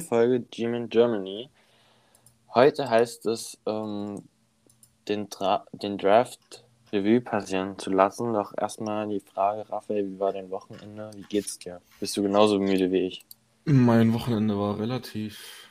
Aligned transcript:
Folge 0.00 0.40
G-Man 0.40 0.88
Germany. 0.88 1.50
Heute 2.54 2.88
heißt 2.88 3.26
es, 3.26 3.58
ähm, 3.66 4.22
den, 5.08 5.28
den 5.72 5.98
Draft 5.98 6.64
Revue 6.92 7.20
passieren 7.20 7.78
zu 7.78 7.90
lassen. 7.90 8.32
Doch 8.34 8.52
erstmal 8.56 9.08
die 9.08 9.20
Frage, 9.20 9.68
Raphael, 9.68 10.06
wie 10.08 10.18
war 10.18 10.32
dein 10.32 10.50
Wochenende? 10.50 11.10
Wie 11.14 11.22
geht's 11.22 11.58
dir? 11.58 11.80
Bist 12.00 12.16
du 12.16 12.22
genauso 12.22 12.58
müde 12.58 12.90
wie 12.92 13.06
ich? 13.06 13.24
Mein 13.64 14.12
Wochenende 14.12 14.58
war 14.58 14.78
relativ 14.78 15.68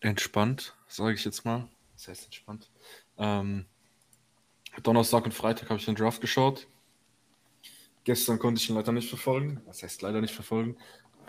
entspannt, 0.00 0.74
sage 0.88 1.14
ich 1.14 1.24
jetzt 1.24 1.44
mal. 1.44 1.68
Das 1.94 2.08
heißt 2.08 2.24
entspannt. 2.24 2.70
Ähm, 3.18 3.66
Donnerstag 4.82 5.24
und 5.24 5.32
Freitag 5.32 5.70
habe 5.70 5.78
ich 5.78 5.86
den 5.86 5.94
Draft 5.94 6.20
geschaut. 6.20 6.66
Gestern 8.02 8.38
konnte 8.38 8.60
ich 8.60 8.68
ihn 8.68 8.76
leider 8.76 8.92
nicht 8.92 9.08
verfolgen. 9.08 9.62
Was 9.66 9.82
heißt 9.82 10.02
leider 10.02 10.20
nicht 10.20 10.34
verfolgen? 10.34 10.76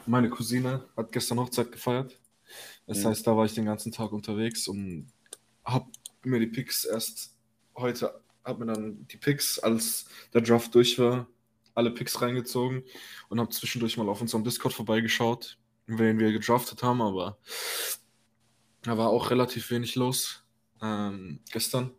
Meine 0.07 0.29
Cousine 0.29 0.83
hat 0.95 1.11
gestern 1.11 1.39
Hochzeit 1.39 1.71
gefeiert. 1.71 2.19
Das 2.87 2.99
mhm. 2.99 3.07
heißt, 3.07 3.25
da 3.25 3.35
war 3.35 3.45
ich 3.45 3.54
den 3.54 3.65
ganzen 3.65 3.91
Tag 3.91 4.11
unterwegs 4.11 4.68
und 4.68 5.11
habe 5.63 5.87
mir 6.23 6.39
die 6.39 6.47
Picks 6.47 6.86
erst 6.86 7.36
heute, 7.75 8.21
habe 8.43 8.65
mir 8.65 8.73
dann 8.73 9.07
die 9.07 9.18
Picks, 9.18 9.60
als 9.60 10.05
der 10.33 10.41
Draft 10.41 10.73
durch 10.75 10.99
war, 10.99 11.27
alle 11.73 11.91
Picks 11.91 12.21
reingezogen 12.21 12.83
und 13.29 13.39
habe 13.39 13.49
zwischendurch 13.49 13.97
mal 13.97 14.07
auf 14.10 14.21
unserem 14.21 14.43
Discord 14.43 14.73
vorbeigeschaut, 14.73 15.57
wen 15.87 16.19
wir 16.19 16.32
gedraftet 16.32 16.83
haben, 16.83 17.01
aber 17.01 17.37
da 18.83 18.97
war 18.97 19.10
auch 19.10 19.32
relativ 19.32 19.71
wenig 19.71 19.96
los 19.96 20.43
ähm, 20.82 21.39
gestern. 21.51 21.91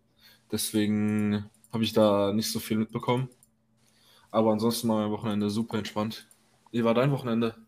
Deswegen 0.50 1.50
habe 1.73 1.83
ich 1.83 1.92
da 1.92 2.33
nicht 2.33 2.50
so 2.50 2.61
viel 2.61 2.78
mitbekommen. 2.78 3.28
Aber 4.30 4.52
ansonsten 4.52 4.88
war 4.88 5.00
mein 5.00 5.11
Wochenende 5.11 5.50
super 5.50 5.78
entspannt. 5.78 6.28
Wie 6.70 6.84
war 6.84 6.95
dein 6.95 7.11
Wochenende? 7.11 7.66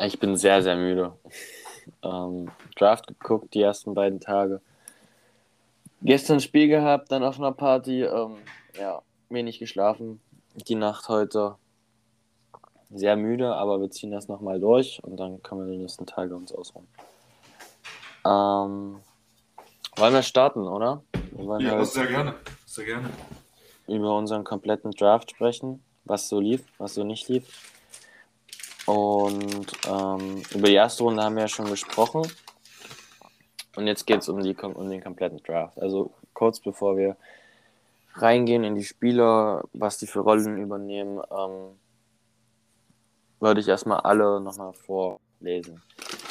Ich 0.00 0.18
bin 0.18 0.36
sehr, 0.36 0.62
sehr 0.62 0.76
müde. 0.76 1.12
Ähm, 2.02 2.50
Draft 2.76 3.06
geguckt 3.06 3.54
die 3.54 3.62
ersten 3.62 3.94
beiden 3.94 4.20
Tage. 4.20 4.60
Gestern 6.02 6.40
Spiel 6.40 6.68
gehabt, 6.68 7.10
dann 7.10 7.24
auf 7.24 7.38
einer 7.38 7.52
Party. 7.52 8.02
Ähm, 8.02 8.36
ja, 8.78 9.02
wenig 9.28 9.58
geschlafen. 9.58 10.20
Die 10.54 10.74
Nacht 10.74 11.08
heute 11.08 11.56
sehr 12.90 13.16
müde, 13.16 13.54
aber 13.54 13.80
wir 13.80 13.90
ziehen 13.90 14.10
das 14.10 14.28
nochmal 14.28 14.60
durch 14.60 15.02
und 15.02 15.16
dann 15.18 15.42
können 15.42 15.66
wir 15.66 15.72
die 15.72 15.78
nächsten 15.78 16.06
Tage 16.06 16.34
uns 16.34 16.52
ausruhen. 16.52 16.86
Ähm, 18.24 19.00
wollen 19.96 20.14
wir 20.14 20.22
starten, 20.22 20.66
oder? 20.66 21.02
Wir 21.32 21.60
ja, 21.60 21.70
halt 21.72 21.86
sehr 21.86 22.06
gerne. 22.06 22.34
Sehr 22.66 22.84
gerne. 22.84 23.10
Über 23.86 24.16
unseren 24.16 24.44
kompletten 24.44 24.90
Draft 24.92 25.30
sprechen, 25.30 25.82
was 26.04 26.28
so 26.28 26.40
lief, 26.40 26.64
was 26.78 26.94
so 26.94 27.04
nicht 27.04 27.28
lief. 27.28 27.74
Und 28.88 29.66
ähm, 29.86 30.42
über 30.54 30.66
die 30.66 30.74
erste 30.74 31.02
Runde 31.02 31.22
haben 31.22 31.34
wir 31.34 31.42
ja 31.42 31.48
schon 31.48 31.68
gesprochen. 31.68 32.22
Und 33.76 33.86
jetzt 33.86 34.06
geht 34.06 34.22
es 34.22 34.30
um, 34.30 34.38
um 34.38 34.90
den 34.90 35.02
kompletten 35.02 35.42
Draft. 35.42 35.78
Also 35.78 36.14
kurz 36.32 36.58
bevor 36.58 36.96
wir 36.96 37.18
reingehen 38.14 38.64
in 38.64 38.76
die 38.76 38.84
Spieler, 38.84 39.64
was 39.74 39.98
die 39.98 40.06
für 40.06 40.20
Rollen 40.20 40.56
übernehmen, 40.56 41.20
ähm, 41.30 41.76
würde 43.40 43.60
ich 43.60 43.68
erstmal 43.68 44.00
alle 44.00 44.40
nochmal 44.40 44.72
vorlesen. 44.72 45.82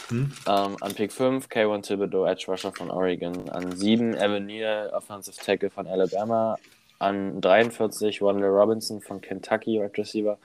Hm? 0.07 0.31
Ähm, 0.47 0.77
an 0.81 0.95
Pick 0.95 1.11
5 1.11 1.49
K1 1.49 1.83
Thibodeau, 1.83 2.25
Edge 2.25 2.45
Rusher 2.47 2.71
von 2.71 2.89
Oregon. 2.89 3.49
An 3.49 3.71
7 3.71 4.15
Evan 4.15 4.47
Neal, 4.47 4.89
Offensive 4.95 5.37
Tackle 5.37 5.69
von 5.69 5.85
Alabama. 5.85 6.57
An 6.97 7.39
43 7.39 8.19
Wanda 8.23 8.47
Robinson 8.47 8.99
von 8.99 9.21
Kentucky, 9.21 9.79
Wide 9.79 9.95
Receiver. 9.95 10.39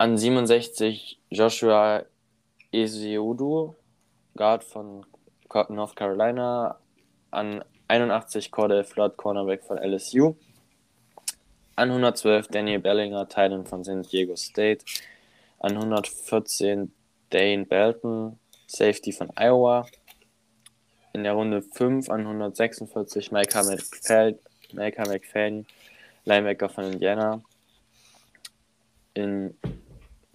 An 0.00 0.16
67 0.16 1.18
Joshua 1.30 2.06
Ezeudu, 2.72 3.74
Guard 4.34 4.64
von 4.64 5.04
North 5.68 5.94
Carolina. 5.94 6.78
An 7.30 7.62
81 7.86 8.50
Cordell 8.50 8.82
Flood, 8.82 9.18
Cornerback 9.18 9.62
von 9.62 9.76
LSU. 9.76 10.36
An 11.76 11.90
112 11.90 12.48
Daniel 12.48 12.78
Bellinger, 12.78 13.28
Titan 13.28 13.66
von 13.66 13.84
San 13.84 14.00
Diego 14.00 14.36
State. 14.36 14.86
An 15.58 15.76
114 15.76 16.90
Dane 17.28 17.66
Belton, 17.66 18.38
Safety 18.66 19.12
von 19.12 19.30
Iowa. 19.36 19.86
In 21.12 21.24
der 21.24 21.34
Runde 21.34 21.60
5 21.60 22.08
an 22.08 22.20
146 22.20 23.32
Micah 23.32 23.64
McFadden, 23.64 24.38
Micah 24.72 25.06
McFadden 25.06 25.66
Linebacker 26.24 26.70
von 26.70 26.84
Indiana. 26.84 27.42
In, 29.12 29.58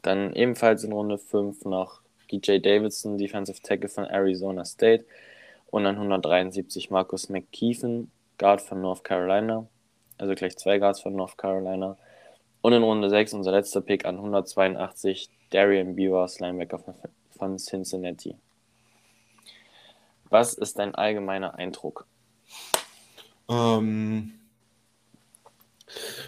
dann 0.05 0.33
ebenfalls 0.33 0.83
in 0.83 0.91
Runde 0.91 1.17
5 1.17 1.65
noch 1.65 2.01
DJ 2.31 2.59
Davidson, 2.59 3.17
Defensive 3.17 3.61
Tackle 3.61 3.89
von 3.89 4.05
Arizona 4.05 4.65
State. 4.65 5.05
Und 5.67 5.85
an 5.85 5.95
173 5.95 6.91
Marcus 6.91 7.29
McKeefen, 7.29 8.11
Guard 8.37 8.61
von 8.61 8.81
North 8.81 9.03
Carolina. 9.03 9.67
Also 10.17 10.35
gleich 10.35 10.57
zwei 10.57 10.77
Guards 10.77 11.01
von 11.01 11.15
North 11.15 11.37
Carolina. 11.37 11.97
Und 12.61 12.73
in 12.73 12.83
Runde 12.83 13.09
6 13.09 13.33
unser 13.33 13.51
letzter 13.51 13.81
Pick 13.81 14.05
an 14.05 14.15
182 14.15 15.29
Darian 15.49 15.95
Beavers, 15.95 16.39
Linebacker 16.39 16.83
von 17.37 17.57
Cincinnati. 17.57 18.35
Was 20.29 20.53
ist 20.53 20.79
dein 20.79 20.95
allgemeiner 20.95 21.55
Eindruck? 21.55 22.07
Ähm, 23.49 24.39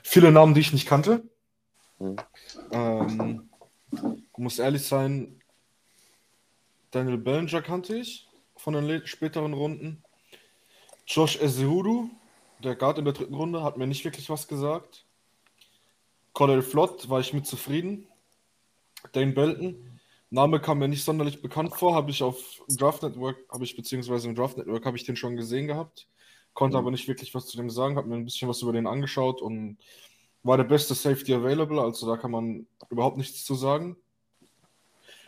viele 0.03 0.31
Namen, 0.31 0.53
die 0.53 0.61
ich 0.61 0.73
nicht 0.73 0.87
kannte. 0.87 1.23
Hm. 1.99 2.15
Ähm, 2.71 3.46
muss 4.37 4.59
ehrlich 4.59 4.83
sein, 4.83 5.41
Daniel 6.91 7.17
Bellinger 7.17 7.61
kannte 7.61 7.95
ich 7.97 8.27
von 8.55 8.73
den 8.73 9.05
späteren 9.05 9.53
Runden. 9.53 10.03
Josh 11.05 11.39
Ezehudu, 11.41 12.09
der 12.63 12.75
Guard 12.75 12.97
in 12.97 13.05
der 13.05 13.13
dritten 13.13 13.35
Runde, 13.35 13.63
hat 13.63 13.77
mir 13.77 13.87
nicht 13.87 14.03
wirklich 14.03 14.29
was 14.29 14.47
gesagt. 14.47 15.05
Cordell 16.33 16.61
Flott 16.61 17.09
war 17.09 17.19
ich 17.19 17.33
mit 17.33 17.47
zufrieden. 17.47 18.07
Dane 19.11 19.33
Belton. 19.33 19.99
Name 20.29 20.59
kam 20.59 20.79
mir 20.79 20.87
nicht 20.87 21.03
sonderlich 21.03 21.41
bekannt 21.41 21.73
vor, 21.75 21.95
habe 21.95 22.11
ich 22.11 22.21
auf 22.21 22.61
Draft 22.67 23.01
Network, 23.01 23.37
habe 23.49 23.63
ich 23.63 23.75
beziehungsweise 23.77 24.27
im 24.27 24.35
Draft 24.35 24.57
Network 24.57 24.85
habe 24.85 24.97
ich 24.97 25.05
den 25.05 25.15
schon 25.15 25.37
gesehen 25.37 25.67
gehabt, 25.67 26.09
konnte 26.53 26.75
mhm. 26.75 26.81
aber 26.81 26.91
nicht 26.91 27.07
wirklich 27.07 27.33
was 27.33 27.47
zu 27.47 27.55
dem 27.55 27.69
sagen, 27.69 27.95
habe 27.95 28.09
mir 28.09 28.15
ein 28.15 28.25
bisschen 28.25 28.49
was 28.49 28.61
über 28.61 28.73
den 28.73 28.87
angeschaut 28.87 29.41
und 29.41 29.77
war 30.43 30.57
der 30.57 30.65
beste 30.65 30.95
Safety 30.95 31.33
available, 31.33 31.81
also 31.81 32.05
da 32.07 32.17
kann 32.17 32.31
man 32.31 32.67
überhaupt 32.89 33.15
nichts 33.17 33.45
zu 33.45 33.55
sagen. 33.55 33.95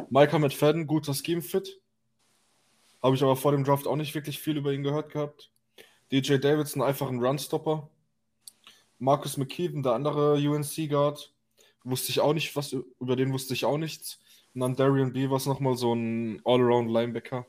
Micah 0.09 0.39
McFadden, 0.39 0.87
guter 0.87 1.13
Scheme-Fit. 1.13 1.79
Habe 3.01 3.15
ich 3.15 3.23
aber 3.23 3.35
vor 3.35 3.51
dem 3.51 3.63
Draft 3.63 3.87
auch 3.87 3.95
nicht 3.95 4.15
wirklich 4.15 4.39
viel 4.39 4.57
über 4.57 4.73
ihn 4.73 4.83
gehört 4.83 5.11
gehabt. 5.11 5.51
DJ 6.11 6.37
Davidson, 6.37 6.81
einfach 6.81 7.09
ein 7.09 7.23
Runstopper. 7.23 7.89
Marcus 8.97 9.37
McKeven, 9.37 9.83
der 9.83 9.93
andere 9.93 10.33
UNC-Guard, 10.35 11.33
wusste 11.83 12.11
ich 12.11 12.19
auch 12.19 12.33
nicht, 12.33 12.55
was 12.55 12.73
über 12.73 13.15
den 13.15 13.31
wusste 13.31 13.53
ich 13.53 13.65
auch 13.65 13.77
nichts. 13.77 14.19
Und 14.53 14.61
dann 14.61 14.75
Darian 14.75 15.13
B. 15.13 15.29
war 15.29 15.39
nochmal 15.45 15.77
so 15.77 15.93
ein 15.93 16.41
All-Around-Linebacker. 16.43 17.45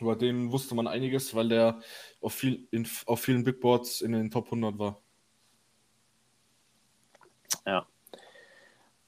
Über 0.00 0.16
den 0.16 0.52
wusste 0.52 0.74
man 0.74 0.86
einiges, 0.86 1.34
weil 1.34 1.48
der 1.48 1.80
auf, 2.20 2.34
viel, 2.34 2.66
in, 2.70 2.86
auf 3.06 3.20
vielen 3.20 3.44
Big 3.44 3.60
Boards 3.60 4.00
in 4.00 4.12
den 4.12 4.30
Top 4.30 4.46
100 4.46 4.78
war. 4.78 5.00
Ja. 7.66 7.86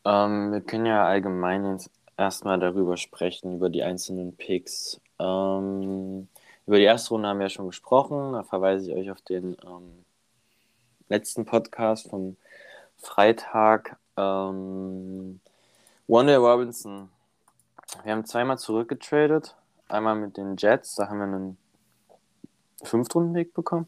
Ähm, 0.04 0.52
wir 0.52 0.60
können 0.60 0.86
ja 0.86 1.04
allgemein 1.04 1.72
jetzt 1.72 1.90
erstmal 2.16 2.58
darüber 2.58 2.96
sprechen, 2.96 3.56
über 3.56 3.70
die 3.70 3.82
einzelnen 3.82 4.36
Picks. 4.36 5.00
Ähm, 5.18 6.28
über 6.66 6.78
die 6.78 6.84
erste 6.84 7.10
Runde 7.10 7.28
haben 7.28 7.38
wir 7.38 7.46
ja 7.46 7.50
schon 7.50 7.66
gesprochen. 7.66 8.32
Da 8.32 8.42
verweise 8.42 8.90
ich 8.90 8.96
euch 8.96 9.10
auf 9.10 9.20
den 9.22 9.56
ähm, 9.64 10.04
letzten 11.08 11.44
Podcast 11.44 12.08
vom 12.08 12.36
Freitag. 12.96 13.96
Ähm, 14.16 15.40
Wanda 16.08 16.36
Robinson. 16.36 17.08
Wir 18.02 18.12
haben 18.12 18.24
zweimal 18.24 18.58
zurückgetradet. 18.58 19.54
Einmal 19.88 20.16
mit 20.16 20.36
den 20.36 20.56
Jets, 20.56 20.96
da 20.96 21.08
haben 21.08 21.18
wir 21.18 21.24
einen 21.24 21.58
Fünftrunden-Pick 22.82 23.54
bekommen. 23.54 23.86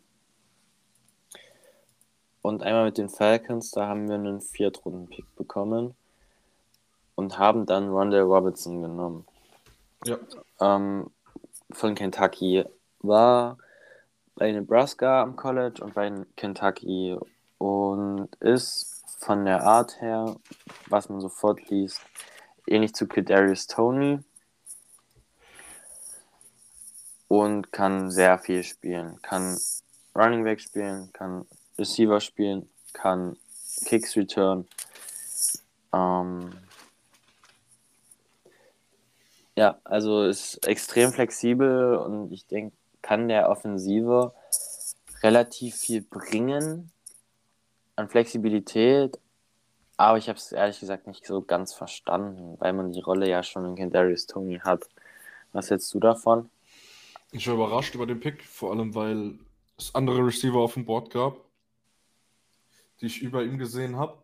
Und 2.43 2.62
einmal 2.62 2.87
mit 2.87 2.99
den 2.99 3.08
Falcons, 3.08 3.73
da 3.73 3.88
haben 3.88 4.08
wir 4.08 4.14
einen 4.14 4.41
Viertrunden-Pick 4.41 5.35
bekommen. 5.35 5.94
Und 7.19 7.37
haben 7.37 7.67
dann 7.67 7.88
Rondell 7.88 8.23
Robinson 8.23 8.81
genommen. 8.81 9.26
Ja. 10.05 10.19
Ähm, 10.61 11.11
von 11.73 11.97
Kentucky. 11.97 12.65
War 13.00 13.59
bei 14.37 14.53
Nebraska 14.53 15.23
am 15.23 15.35
College 15.35 15.82
und 15.82 15.94
bei 15.94 16.12
Kentucky. 16.37 17.19
Und 17.59 18.29
ist 18.37 19.03
von 19.19 19.47
der 19.47 19.65
Art 19.65 20.00
her, 20.00 20.37
was 20.87 21.09
man 21.09 21.20
sofort 21.20 21.69
liest, 21.70 22.00
ähnlich 22.69 22.94
zu 22.94 23.09
Kadarius 23.09 23.67
Tony. 23.67 24.21
Und 27.26 27.73
kann 27.73 28.12
sehr 28.12 28.38
viel 28.38 28.62
spielen. 28.62 29.21
Kann 29.23 29.59
Running 30.14 30.44
Back 30.44 30.61
spielen, 30.61 31.12
kann 31.12 31.47
Receiver 31.76 32.21
spielen, 32.21 32.71
kann 32.93 33.37
Kicks 33.87 34.14
return. 34.14 34.69
Ähm, 35.93 36.53
Ja, 39.58 39.81
also 39.82 40.22
ist 40.22 40.64
extrem 40.69 41.12
flexibel 41.12 41.96
und 41.96 42.31
ich 42.31 42.46
denke, 42.46 42.76
kann 43.02 43.26
der 43.26 43.50
Offensive 43.50 44.32
relativ 45.25 45.75
viel 45.75 46.02
bringen 46.02 46.93
an 47.96 48.08
Flexibilität, 48.08 49.19
aber 49.96 50.16
ich 50.16 50.28
habe 50.28 50.38
es 50.38 50.52
ehrlich 50.52 50.78
gesagt 50.78 51.08
nicht 51.08 51.26
so 51.26 51.43
ganz 51.43 51.75
verstanden, 51.75 52.55
weil 52.60 52.72
man 52.72 52.93
die 52.93 53.00
Rolle 53.00 53.28
ja 53.28 53.43
schon 53.43 53.64
in 53.64 53.75
Kendarius 53.75 54.28
Tony 54.28 54.60
hat. 54.60 54.88
Was 55.52 55.70
hältst 55.70 55.93
du 55.93 55.99
davon? 55.99 56.50
Ich 57.32 57.49
war 57.49 57.54
überrascht 57.54 57.96
über 57.96 58.06
den 58.06 58.20
Pick, 58.20 58.44
vor 58.44 58.70
allem 58.70 58.94
weil 58.94 59.40
es 59.76 59.93
andere 59.93 60.25
Receiver 60.25 60.61
auf 60.61 60.75
dem 60.75 60.84
Board 60.84 61.11
gab, 61.11 61.37
die 63.00 63.06
ich 63.06 63.22
über 63.22 63.43
ihm 63.43 63.58
gesehen 63.58 63.96
habe. 63.96 64.22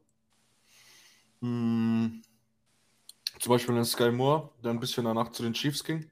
Hm. 1.41 2.23
Zum 3.41 3.51
Beispiel 3.51 3.75
den 3.75 3.85
Sky 3.85 4.11
Moore, 4.11 4.51
der 4.63 4.71
ein 4.71 4.81
bisschen 4.81 5.05
danach 5.05 5.31
zu 5.33 5.43
den 5.43 5.53
Chiefs 5.53 5.85
ging. 5.85 6.11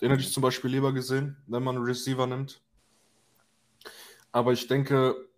Den 0.00 0.10
hätte 0.10 0.22
ich 0.22 0.32
zum 0.32 0.42
Beispiel 0.42 0.70
lieber 0.70 0.92
gesehen, 0.92 1.36
wenn 1.46 1.62
man 1.62 1.76
einen 1.76 1.84
Receiver 1.84 2.26
nimmt. 2.26 2.60
Aber 4.32 4.52
ich 4.52 4.66
denke, 4.66 5.28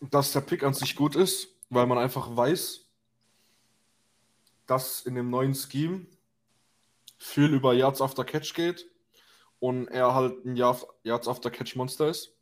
dass 0.00 0.32
der 0.32 0.40
Pick 0.40 0.62
an 0.62 0.74
sich 0.74 0.96
gut 0.96 1.16
ist, 1.16 1.48
weil 1.70 1.86
man 1.86 1.98
einfach 1.98 2.36
weiß, 2.36 2.86
dass 4.66 5.02
in 5.02 5.14
dem 5.14 5.30
neuen 5.30 5.54
Scheme 5.54 6.06
viel 7.18 7.52
über 7.52 7.74
Yards 7.74 8.00
after 8.00 8.24
Catch 8.24 8.54
geht 8.54 8.90
und 9.60 9.88
er 9.88 10.14
halt 10.14 10.44
ein 10.44 10.56
Yards 10.56 11.28
after 11.28 11.50
Catch 11.50 11.76
Monster 11.76 12.08
ist. 12.08 12.36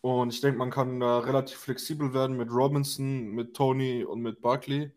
Und 0.00 0.34
ich 0.34 0.40
denke, 0.40 0.58
man 0.58 0.70
kann 0.70 0.98
da 0.98 1.20
relativ 1.20 1.58
flexibel 1.58 2.12
werden 2.12 2.36
mit 2.36 2.50
Robinson, 2.50 3.28
mit 3.30 3.54
Tony 3.54 4.04
und 4.04 4.20
mit 4.20 4.42
Barkley. 4.42 4.92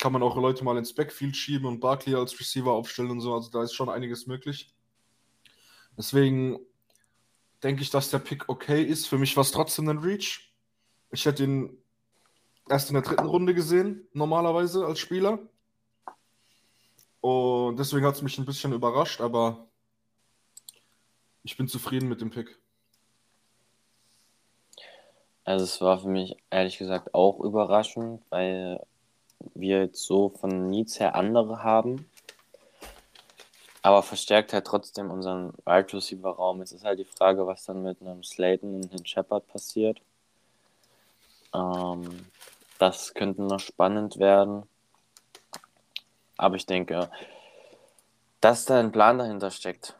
Kann 0.00 0.12
man 0.12 0.22
auch 0.22 0.36
Leute 0.36 0.64
mal 0.64 0.78
ins 0.78 0.94
Backfield 0.94 1.36
schieben 1.36 1.66
und 1.66 1.80
Barkley 1.80 2.14
als 2.14 2.38
Receiver 2.40 2.72
aufstellen 2.72 3.10
und 3.10 3.20
so. 3.20 3.34
Also 3.34 3.50
da 3.50 3.62
ist 3.62 3.74
schon 3.74 3.90
einiges 3.90 4.26
möglich. 4.26 4.74
Deswegen 5.96 6.58
denke 7.62 7.82
ich, 7.82 7.90
dass 7.90 8.10
der 8.10 8.18
Pick 8.18 8.48
okay 8.48 8.82
ist. 8.82 9.06
Für 9.06 9.18
mich 9.18 9.36
war 9.36 9.42
es 9.42 9.50
trotzdem 9.50 9.88
ein 9.88 9.98
Reach. 9.98 10.54
Ich 11.10 11.26
hätte 11.26 11.44
ihn 11.44 11.76
erst 12.68 12.88
in 12.88 12.94
der 12.94 13.02
dritten 13.02 13.26
Runde 13.26 13.54
gesehen, 13.54 14.08
normalerweise 14.14 14.86
als 14.86 15.00
Spieler. 15.00 15.38
Und 17.20 17.76
deswegen 17.78 18.06
hat 18.06 18.14
es 18.14 18.22
mich 18.22 18.38
ein 18.38 18.46
bisschen 18.46 18.72
überrascht, 18.72 19.20
aber 19.20 19.68
ich 21.42 21.56
bin 21.58 21.68
zufrieden 21.68 22.08
mit 22.08 22.22
dem 22.22 22.30
Pick. 22.30 22.58
Also 25.44 25.64
es 25.64 25.80
war 25.80 25.98
für 26.00 26.08
mich 26.08 26.36
ehrlich 26.48 26.78
gesagt 26.78 27.12
auch 27.12 27.40
überraschend, 27.40 28.22
weil 28.30 28.80
wir 29.54 29.82
jetzt 29.82 30.04
so 30.04 30.30
von 30.30 30.68
Needs 30.68 31.00
her 31.00 31.14
andere 31.14 31.62
haben. 31.62 32.06
Aber 33.82 34.02
verstärkt 34.02 34.52
halt 34.52 34.66
trotzdem 34.66 35.10
unseren 35.10 35.54
Wide 35.64 35.92
Receiver 35.92 36.30
Raum. 36.30 36.60
Es 36.60 36.72
ist 36.72 36.84
halt 36.84 36.98
die 36.98 37.04
Frage, 37.04 37.46
was 37.46 37.64
dann 37.64 37.82
mit 37.82 38.00
einem 38.02 38.22
Slayton 38.22 38.74
und 38.74 38.92
einem 38.92 39.06
Shepard 39.06 39.46
passiert. 39.46 40.00
Ähm, 41.54 42.26
das 42.78 43.14
könnte 43.14 43.42
noch 43.42 43.60
spannend 43.60 44.18
werden. 44.18 44.64
Aber 46.36 46.56
ich 46.56 46.66
denke, 46.66 47.10
dass 48.40 48.64
da 48.64 48.80
ein 48.80 48.92
Plan 48.92 49.18
dahinter 49.18 49.50
steckt. 49.50 49.96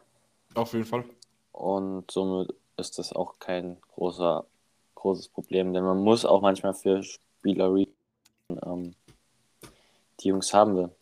Auf 0.53 0.73
jeden 0.73 0.85
Fall. 0.85 1.05
Und 1.51 2.09
somit 2.09 2.53
ist 2.77 2.97
das 2.97 3.13
auch 3.13 3.39
kein 3.39 3.77
großer, 3.93 4.45
großes 4.95 5.27
Problem, 5.29 5.73
denn 5.73 5.83
man 5.83 6.03
muss 6.03 6.25
auch 6.25 6.41
manchmal 6.41 6.73
für 6.73 7.03
Spieler 7.03 7.75
ähm, 8.65 8.95
die 10.23 10.29
Jungs 10.29 10.53
haben 10.53 10.75
will. 10.75 10.95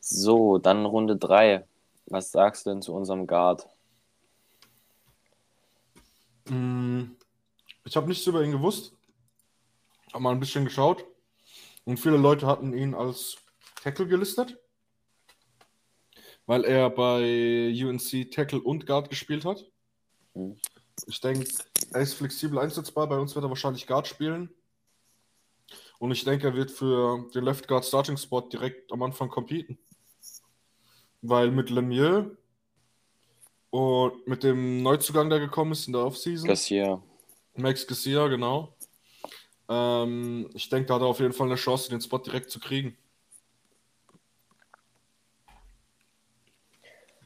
So, 0.00 0.58
dann 0.58 0.86
Runde 0.86 1.16
3. 1.16 1.64
Was 2.06 2.32
sagst 2.32 2.66
du 2.66 2.70
denn 2.70 2.82
zu 2.82 2.92
unserem 2.92 3.26
Guard? 3.26 3.68
Mm, 6.48 7.12
ich 7.84 7.96
habe 7.96 8.08
nichts 8.08 8.26
über 8.26 8.42
ihn 8.42 8.50
gewusst. 8.50 8.92
Habe 10.12 10.22
mal 10.22 10.32
ein 10.32 10.40
bisschen 10.40 10.64
geschaut. 10.64 11.04
Und 11.84 11.98
viele 11.98 12.16
Leute 12.16 12.46
hatten 12.46 12.72
ihn 12.72 12.94
als 12.94 13.36
Tackle 13.82 14.08
gelistet. 14.08 14.58
Weil 16.46 16.64
er 16.64 16.90
bei 16.90 17.72
UNC 17.72 18.30
Tackle 18.32 18.60
und 18.60 18.86
Guard 18.86 19.08
gespielt 19.08 19.44
hat. 19.44 19.64
Mhm. 20.34 20.56
Ich 21.06 21.20
denke, 21.20 21.46
er 21.92 22.00
ist 22.00 22.14
flexibel 22.14 22.58
einsetzbar. 22.58 23.08
Bei 23.08 23.18
uns 23.18 23.34
wird 23.34 23.44
er 23.44 23.48
wahrscheinlich 23.50 23.86
Guard 23.86 24.08
spielen. 24.08 24.50
Und 26.00 26.12
ich 26.12 26.24
denke, 26.24 26.46
er 26.46 26.54
wird 26.54 26.70
für 26.70 27.28
den 27.34 27.44
Left 27.44 27.68
Guard 27.68 27.84
Starting 27.84 28.16
Spot 28.16 28.40
direkt 28.40 28.90
am 28.90 29.02
Anfang 29.02 29.28
competen. 29.28 29.78
Weil 31.20 31.50
mit 31.50 31.68
Lemieux 31.68 32.34
und 33.68 34.26
mit 34.26 34.42
dem 34.42 34.82
Neuzugang, 34.82 35.28
der 35.28 35.40
gekommen 35.40 35.72
ist 35.72 35.86
in 35.86 35.92
der 35.92 36.02
Offseason. 36.02 36.48
Garcia. 36.48 37.02
Max 37.54 37.86
Garcia, 37.86 38.28
genau. 38.28 38.74
Ähm, 39.68 40.48
ich 40.54 40.70
denke, 40.70 40.86
da 40.86 40.94
hat 40.94 41.02
er 41.02 41.08
auf 41.08 41.20
jeden 41.20 41.34
Fall 41.34 41.48
eine 41.48 41.56
Chance, 41.56 41.90
den 41.90 42.00
Spot 42.00 42.16
direkt 42.16 42.50
zu 42.50 42.60
kriegen. 42.60 42.96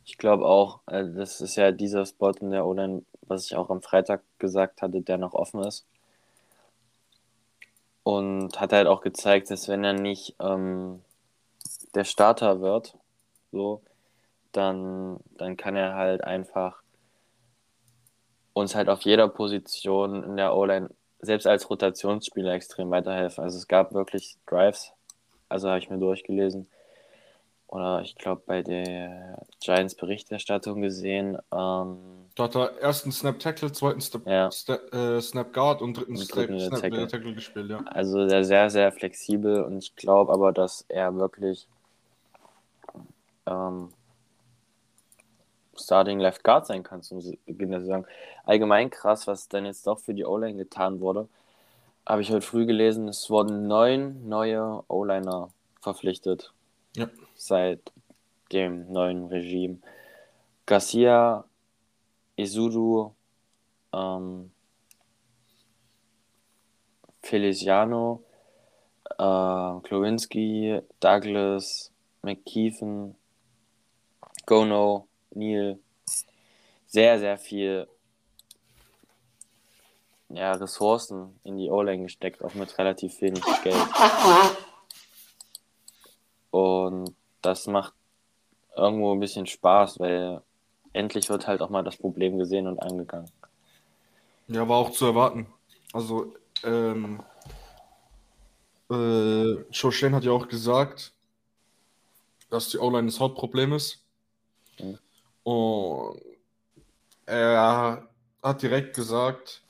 Ich 0.05 0.19
glaube 0.19 0.47
auch, 0.47 0.81
äh, 0.89 1.05
das 1.15 1.41
ist 1.41 1.55
ja 1.55 1.71
dieser 1.71 2.05
Spot 2.07 2.33
in 2.41 2.51
der 2.51 2.67
O-Line, 2.67 3.05
was 3.23 3.47
ich 3.47 3.55
auch 3.55 3.71
am 3.71 3.83
Freitag 3.83 4.25
gesagt 4.39 4.83
hatte, 4.83 5.01
der 5.01 5.17
noch 5.17 5.35
offen 5.35 5.63
ist. 5.63 5.87
Und 8.05 8.61
hat 8.61 8.73
halt 8.73 8.87
auch 8.87 9.01
gezeigt, 9.01 9.51
dass 9.51 9.69
wenn 9.69 9.83
er 9.83 9.95
nicht 9.95 10.37
ähm, 10.39 11.03
der 11.95 12.05
Starter 12.05 12.61
wird, 12.61 12.97
so, 13.51 13.83
dann, 14.53 15.19
dann 15.37 15.57
kann 15.57 15.75
er 15.75 15.95
halt 15.95 16.23
einfach 16.23 16.83
uns 18.53 18.75
halt 18.75 18.89
auf 18.89 19.03
jeder 19.03 19.29
Position 19.29 20.23
in 20.23 20.37
der 20.37 20.55
O-Line, 20.55 20.91
selbst 21.21 21.47
als 21.47 21.69
Rotationsspieler, 21.69 22.53
extrem 22.53 22.91
weiterhelfen. 22.91 23.43
Also 23.43 23.59
es 23.59 23.69
gab 23.69 23.93
wirklich 23.93 24.37
Drives, 24.47 24.93
also 25.49 25.69
habe 25.69 25.79
ich 25.79 25.91
mir 25.91 25.99
durchgelesen. 25.99 26.69
Oder 27.67 28.03
ich 28.03 28.15
glaube 28.15 28.43
bei 28.47 28.63
der 28.63 29.43
Giants 29.61 29.97
Berichterstattung 29.97 30.81
gesehen. 30.83 31.39
Ähm, 31.53 32.24
da 32.35 32.45
hat 32.45 32.57
er 32.57 32.79
ersten 32.79 33.13
Snap 33.13 33.39
Tackle, 33.39 33.71
zweiten 33.71 34.01
Snap, 34.01 34.27
ja. 34.27 34.51
Snap, 34.51 34.93
äh, 34.93 35.21
Snap 35.21 35.53
Guard 35.53 35.83
und 35.83 35.97
dritten, 35.97 36.17
dritten 36.17 36.59
Snap, 36.59 36.81
Tackle. 36.81 37.07
Tackle 37.07 37.35
gespielt, 37.35 37.71
ja. 37.71 37.79
Also 37.87 38.27
der 38.27 38.45
sehr, 38.45 38.71
sehr 38.71 38.91
flexibel 38.91 39.63
und 39.63 39.79
ich 39.79 39.95
glaube 39.95 40.33
aber, 40.33 40.53
dass 40.53 40.85
er 40.89 41.15
wirklich 41.15 41.69
ähm, 43.47 43.91
Starting 45.77 46.19
Left 46.19 46.43
Guard 46.43 46.67
sein 46.67 46.83
kann 46.83 47.03
zum 47.03 47.21
Beginn 47.47 47.71
der 47.71 47.81
Saison. 47.81 48.07
Allgemein 48.45 48.91
krass, 48.91 49.27
was 49.27 49.49
dann 49.49 49.65
jetzt 49.67 49.87
doch 49.87 50.01
für 50.01 50.15
die 50.15 50.25
O-Line 50.25 50.57
getan 50.57 51.01
wurde. 51.01 51.29
Habe 52.07 52.23
ich 52.23 52.31
heute 52.31 52.43
früh 52.43 52.67
gelesen, 52.67 53.09
es 53.09 53.31
wurden 53.31 53.67
neun 53.67 54.29
neue 54.29 54.83
O-Liner 54.89 55.51
verpflichtet. 55.81 56.53
Ja. 56.97 57.09
Seit 57.35 57.93
dem 58.53 58.93
neuen 58.93 59.27
Regime. 59.27 59.79
Garcia, 60.67 61.45
Isudu, 62.37 63.15
ähm, 63.93 64.51
Feliciano, 67.23 68.23
äh, 69.11 69.81
Klowinski, 69.83 70.81
Douglas, 71.01 71.93
McKeefen, 72.23 73.17
Gono, 74.47 75.07
Neil 75.31 75.79
sehr, 76.87 77.19
sehr 77.19 77.37
viel 77.39 77.89
ja, 80.29 80.53
Ressourcen 80.53 81.41
in 81.43 81.57
die 81.57 81.71
O-Line 81.71 82.05
gesteckt, 82.05 82.45
auch 82.45 82.55
mit 82.55 82.77
relativ 82.79 83.21
wenig 83.21 83.43
Geld. 83.63 83.77
Und 86.51 87.17
das 87.43 87.67
macht 87.67 87.95
irgendwo 88.77 89.13
ein 89.13 89.21
bisschen 89.21 89.47
Spaß, 89.47 89.99
weil 89.99 90.41
endlich 90.95 91.29
wird 91.29 91.47
halt 91.47 91.61
auch 91.61 91.71
mal 91.71 91.85
das 91.85 91.97
Problem 91.97 92.39
gesehen 92.39 92.67
und 92.67 92.81
angegangen. 92.81 93.31
Ja, 94.49 94.67
war 94.69 94.79
auch 94.79 94.91
zu 94.91 95.07
erwarten. 95.07 95.47
Also, 95.93 96.35
ähm, 96.63 97.23
äh, 98.91 99.53
Joe 99.71 99.93
Shane 99.93 100.15
hat 100.15 100.25
ja 100.25 100.33
auch 100.33 100.49
gesagt, 100.49 101.13
dass 102.51 102.69
die 102.69 102.79
O-Line 102.79 103.07
das 103.07 103.21
Hauptproblem 103.21 103.73
ist. 103.73 104.03
Mhm. 104.79 104.99
Und 105.43 106.21
er 107.27 108.09
hat 108.43 108.63
direkt 108.63 108.95
gesagt, 108.95 109.63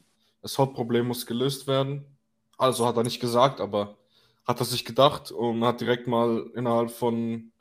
das 0.42 0.58
Hauptproblem 0.58 1.06
muss 1.06 1.26
gelöst 1.26 1.66
werden. 1.66 2.04
Also 2.58 2.86
hat 2.86 2.96
er 2.96 3.02
nicht 3.02 3.20
gesagt, 3.20 3.60
aber 3.60 3.96
hat 4.46 4.60
er 4.60 4.66
sich 4.66 4.84
gedacht 4.84 5.30
und 5.30 5.64
hat 5.64 5.80
direkt 5.80 6.06
mal 6.06 6.50
innerhalb 6.54 6.90
von 6.90 7.52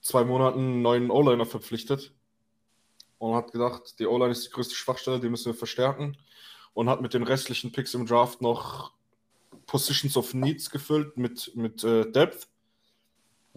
zwei 0.00 0.24
Monaten 0.24 0.58
einen 0.58 0.82
neuen 0.82 1.10
O-Liner 1.10 1.46
verpflichtet. 1.46 2.12
Und 3.18 3.34
hat 3.34 3.52
gedacht, 3.52 3.98
die 3.98 4.06
O-Line 4.06 4.32
ist 4.32 4.46
die 4.46 4.50
größte 4.50 4.74
Schwachstelle, 4.74 5.20
die 5.20 5.28
müssen 5.28 5.46
wir 5.46 5.54
verstärken. 5.54 6.16
Und 6.74 6.90
hat 6.90 7.00
mit 7.00 7.14
den 7.14 7.22
restlichen 7.22 7.72
Picks 7.72 7.94
im 7.94 8.06
Draft 8.06 8.42
noch 8.42 8.92
Positions 9.66 10.16
of 10.16 10.34
Needs 10.34 10.70
gefüllt 10.70 11.16
mit, 11.16 11.52
mit 11.56 11.82
äh, 11.84 12.10
Depth. 12.10 12.48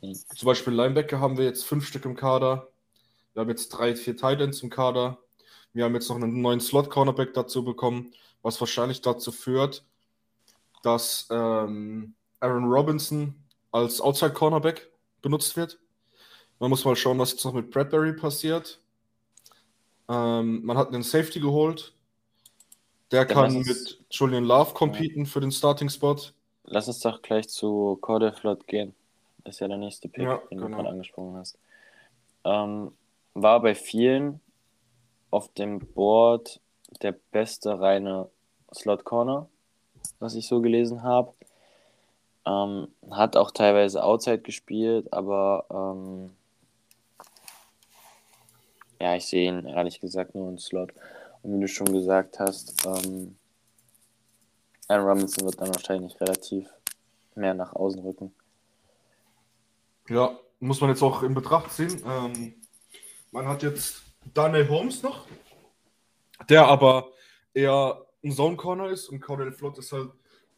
Zum 0.01 0.45
Beispiel 0.45 0.73
Linebacker 0.73 1.19
haben 1.19 1.37
wir 1.37 1.45
jetzt 1.45 1.65
fünf 1.65 1.85
Stück 1.85 2.05
im 2.05 2.15
Kader. 2.15 2.69
Wir 3.33 3.41
haben 3.41 3.49
jetzt 3.49 3.69
drei, 3.69 3.95
vier 3.95 4.15
Titans 4.15 4.63
im 4.63 4.69
Kader. 4.69 5.19
Wir 5.73 5.83
haben 5.83 5.93
jetzt 5.93 6.09
noch 6.09 6.15
einen 6.15 6.41
neuen 6.41 6.61
Slot-Cornerback 6.61 7.33
dazu 7.33 7.63
bekommen, 7.63 8.13
was 8.41 8.59
wahrscheinlich 8.59 9.01
dazu 9.01 9.31
führt, 9.31 9.85
dass 10.81 11.27
ähm, 11.29 12.15
Aaron 12.39 12.65
Robinson 12.65 13.35
als 13.71 14.01
Outside-Cornerback 14.01 14.89
benutzt 15.21 15.57
wird. 15.57 15.79
Man 16.59 16.69
muss 16.69 16.85
mal 16.85 16.95
schauen, 16.95 17.19
was 17.19 17.31
jetzt 17.31 17.45
noch 17.45 17.53
mit 17.53 17.71
Bradbury 17.71 18.13
passiert. 18.13 18.81
Ähm, 20.09 20.65
man 20.65 20.77
hat 20.77 20.89
einen 20.89 21.03
Safety 21.03 21.39
geholt. 21.39 21.93
Der 23.11 23.21
ja, 23.21 23.25
kann 23.25 23.53
mit 23.53 23.99
Julian 24.11 24.43
Love 24.43 24.73
competen 24.73 25.25
ja. 25.25 25.25
für 25.25 25.39
den 25.39 25.51
Starting-Spot. 25.51 26.17
Lass 26.63 26.87
uns 26.87 26.99
doch 26.99 27.21
gleich 27.21 27.47
zu 27.47 27.97
Cordell 28.01 28.33
Flott 28.33 28.67
gehen. 28.67 28.93
Das 29.43 29.55
ist 29.55 29.59
ja 29.61 29.67
der 29.67 29.77
nächste 29.77 30.09
Pick, 30.09 30.23
ja, 30.23 30.37
den 30.51 30.57
genau. 30.57 30.67
du 30.67 30.75
gerade 30.75 30.89
angesprochen 30.89 31.37
hast. 31.37 31.57
Ähm, 32.43 32.91
war 33.33 33.61
bei 33.61 33.73
vielen 33.73 34.39
auf 35.31 35.51
dem 35.53 35.79
Board 35.79 36.59
der 37.01 37.15
beste 37.31 37.79
reine 37.79 38.29
Slot 38.73 39.05
Corner, 39.05 39.47
was 40.19 40.35
ich 40.35 40.47
so 40.47 40.61
gelesen 40.61 41.03
habe. 41.03 41.33
Ähm, 42.45 42.89
hat 43.11 43.37
auch 43.37 43.51
teilweise 43.51 44.03
Outside 44.03 44.39
gespielt, 44.39 45.11
aber 45.11 45.65
ähm, 45.71 46.31
ja, 48.99 49.15
ich 49.15 49.25
sehe 49.25 49.49
ihn 49.49 49.65
ehrlich 49.65 49.99
gesagt 49.99 50.35
nur 50.35 50.49
im 50.49 50.57
Slot. 50.57 50.93
Und 51.41 51.55
wie 51.55 51.61
du 51.61 51.67
schon 51.67 51.91
gesagt 51.93 52.39
hast, 52.39 52.85
ähm, 52.85 53.37
Aaron 54.87 55.07
Robinson 55.07 55.45
wird 55.45 55.61
dann 55.61 55.73
wahrscheinlich 55.73 56.19
relativ 56.19 56.67
mehr 57.35 57.53
nach 57.53 57.73
außen 57.73 58.01
rücken. 58.01 58.33
Ja, 60.09 60.37
muss 60.59 60.81
man 60.81 60.89
jetzt 60.89 61.01
auch 61.01 61.23
in 61.23 61.33
Betracht 61.33 61.71
ziehen. 61.71 62.03
Ähm, 62.05 62.55
man 63.31 63.47
hat 63.47 63.63
jetzt 63.63 64.01
Daniel 64.33 64.67
Holmes 64.67 65.01
noch, 65.03 65.27
der 66.49 66.67
aber 66.67 67.11
eher 67.53 68.05
ein 68.23 68.31
Zone 68.31 68.57
Corner 68.57 68.89
ist 68.89 69.07
und 69.07 69.21
Cordell 69.21 69.51
Flott 69.51 69.77
ist 69.77 69.93
halt 69.93 70.11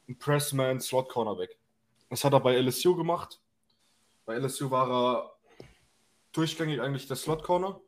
ein 0.07 0.17
Pressman 0.17 0.79
Slot 0.79 1.09
Cornerback. 1.09 1.57
Das 2.09 2.23
hat 2.23 2.33
er 2.33 2.39
bei 2.39 2.55
LSU 2.59 2.95
gemacht. 2.95 3.39
Bei 4.25 4.35
LSU 4.35 4.71
war 4.71 4.89
er 4.89 5.33
durchgängig 6.31 6.81
eigentlich 6.81 7.07
der 7.07 7.17
Slot 7.17 7.43
Corner 7.43 7.79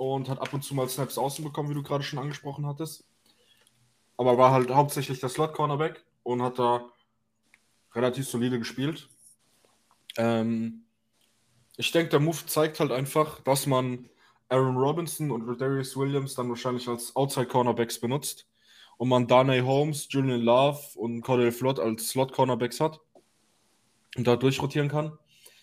und 0.00 0.30
hat 0.30 0.40
ab 0.40 0.54
und 0.54 0.64
zu 0.64 0.74
mal 0.74 0.88
Snaps 0.88 1.18
außen 1.18 1.44
bekommen, 1.44 1.68
wie 1.68 1.74
du 1.74 1.82
gerade 1.82 2.02
schon 2.02 2.18
angesprochen 2.18 2.66
hattest. 2.66 3.04
Aber 4.16 4.38
war 4.38 4.50
halt 4.50 4.70
hauptsächlich 4.70 5.20
der 5.20 5.28
Slot 5.28 5.52
Cornerback 5.52 6.02
und 6.22 6.40
hat 6.40 6.58
da 6.58 6.88
relativ 7.94 8.26
solide 8.26 8.58
gespielt. 8.58 9.10
Ähm, 10.16 10.84
ich 11.76 11.92
denke, 11.92 12.08
der 12.08 12.20
Move 12.20 12.46
zeigt 12.46 12.80
halt 12.80 12.92
einfach, 12.92 13.40
dass 13.42 13.66
man 13.66 14.08
Aaron 14.48 14.78
Robinson 14.78 15.30
und 15.30 15.46
Rodarius 15.46 15.94
Williams 15.98 16.34
dann 16.34 16.48
wahrscheinlich 16.48 16.88
als 16.88 17.14
Outside 17.14 17.48
Cornerbacks 17.48 18.00
benutzt 18.00 18.48
und 18.96 19.10
man 19.10 19.26
Darnay 19.26 19.60
Holmes, 19.60 20.06
Julian 20.08 20.40
Love 20.40 20.80
und 20.94 21.20
Cordell 21.20 21.52
Flott 21.52 21.78
als 21.78 22.08
Slot 22.08 22.32
Cornerbacks 22.32 22.80
hat 22.80 23.00
und 24.16 24.26
da 24.26 24.36
durchrotieren 24.36 24.88
kann. 24.88 25.18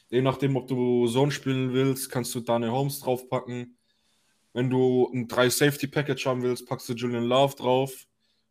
Je 0.09 0.21
nachdem, 0.21 0.57
ob 0.57 0.67
du 0.67 1.07
Zone 1.07 1.31
spielen 1.31 1.73
willst, 1.73 2.11
kannst 2.11 2.35
du 2.35 2.39
Darnay 2.41 2.69
Holmes 2.69 2.99
draufpacken. 2.99 3.76
Wenn 4.57 4.71
du 4.71 5.07
ein 5.13 5.27
3 5.27 5.51
Safety 5.51 5.85
Package 5.85 6.25
haben 6.25 6.41
willst, 6.41 6.65
packst 6.65 6.89
du 6.89 6.93
Julian 6.93 7.25
Love 7.25 7.55
drauf. 7.55 8.07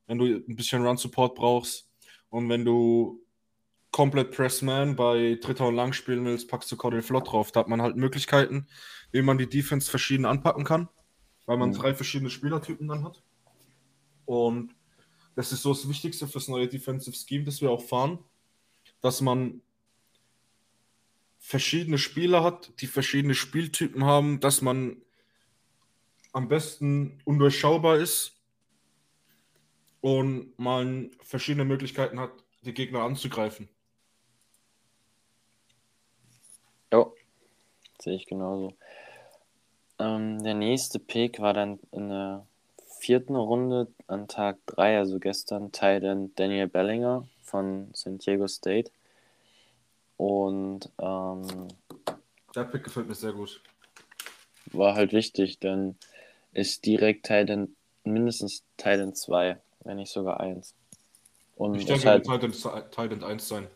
Wenn 0.06 0.18
du 0.18 0.26
ein 0.26 0.54
bisschen 0.54 0.86
Run 0.86 0.96
Support 0.96 1.34
brauchst 1.34 1.90
und 2.28 2.48
wenn 2.48 2.64
du 2.64 3.26
komplett 3.90 4.30
Pressman 4.30 4.94
bei 4.94 5.36
Dritter 5.42 5.66
und 5.66 5.74
Lang 5.74 5.92
spielen 5.92 6.24
willst, 6.24 6.46
packst 6.46 6.70
du 6.70 6.76
Cordell 6.76 7.02
Flott 7.02 7.26
drauf. 7.26 7.50
Da 7.50 7.58
hat 7.58 7.66
man 7.66 7.82
halt 7.82 7.96
Möglichkeiten, 7.96 8.68
wie 9.10 9.20
man 9.20 9.36
die 9.36 9.48
Defense 9.48 9.90
verschieden 9.90 10.26
anpacken 10.26 10.62
kann, 10.62 10.88
weil 11.44 11.56
man 11.56 11.70
mhm. 11.70 11.74
drei 11.74 11.92
verschiedene 11.92 12.30
Spielertypen 12.30 12.86
dann 12.86 13.02
hat. 13.02 13.24
Und 14.26 14.76
das 15.34 15.50
ist 15.50 15.62
so 15.62 15.70
das 15.70 15.88
Wichtigste 15.88 16.28
fürs 16.28 16.46
neue 16.46 16.68
Defensive 16.68 17.16
Scheme, 17.16 17.42
das 17.42 17.60
wir 17.60 17.72
auch 17.72 17.82
fahren, 17.82 18.20
dass 19.00 19.20
man 19.20 19.60
verschiedene 21.38 21.98
Spieler 21.98 22.44
hat, 22.44 22.80
die 22.80 22.86
verschiedene 22.86 23.34
Spieltypen 23.34 24.04
haben, 24.04 24.38
dass 24.38 24.62
man 24.62 25.02
am 26.36 26.48
besten 26.48 27.18
undurchschaubar 27.24 27.96
ist 27.96 28.36
und 30.02 30.52
man 30.58 31.10
verschiedene 31.22 31.64
Möglichkeiten 31.64 32.20
hat, 32.20 32.30
die 32.60 32.74
Gegner 32.74 33.04
anzugreifen. 33.04 33.70
Ja, 36.92 37.10
sehe 37.98 38.16
ich 38.16 38.26
genauso. 38.26 38.74
Ähm, 39.98 40.42
der 40.44 40.52
nächste 40.52 40.98
Pick 40.98 41.40
war 41.40 41.54
dann 41.54 41.78
in 41.90 42.10
der 42.10 42.46
vierten 42.98 43.34
Runde 43.34 43.88
an 44.06 44.28
Tag 44.28 44.58
3, 44.66 44.98
also 44.98 45.18
gestern, 45.18 45.72
Titan 45.72 46.34
Daniel 46.34 46.68
Bellinger 46.68 47.26
von 47.44 47.88
San 47.94 48.18
Diego 48.18 48.46
State. 48.46 48.90
Und 50.18 50.90
ähm, 50.98 51.68
der 52.54 52.64
Pick 52.64 52.84
gefällt 52.84 53.08
mir 53.08 53.14
sehr 53.14 53.32
gut. 53.32 53.62
War 54.72 54.94
halt 54.94 55.14
wichtig, 55.14 55.60
denn 55.60 55.96
ist 56.56 56.86
direkt 56.86 57.26
Titan, 57.26 57.76
mindestens 58.04 58.64
Titan 58.76 59.14
2, 59.14 59.60
wenn 59.84 59.96
nicht 59.96 60.10
sogar 60.10 60.40
1. 60.40 60.74
Und 61.56 61.74
ich 61.74 61.84
denke, 61.84 62.08
halt, 62.08 62.24
Titan, 62.24 62.52
Titan 62.90 63.24
1 63.24 63.48
sein. 63.48 63.66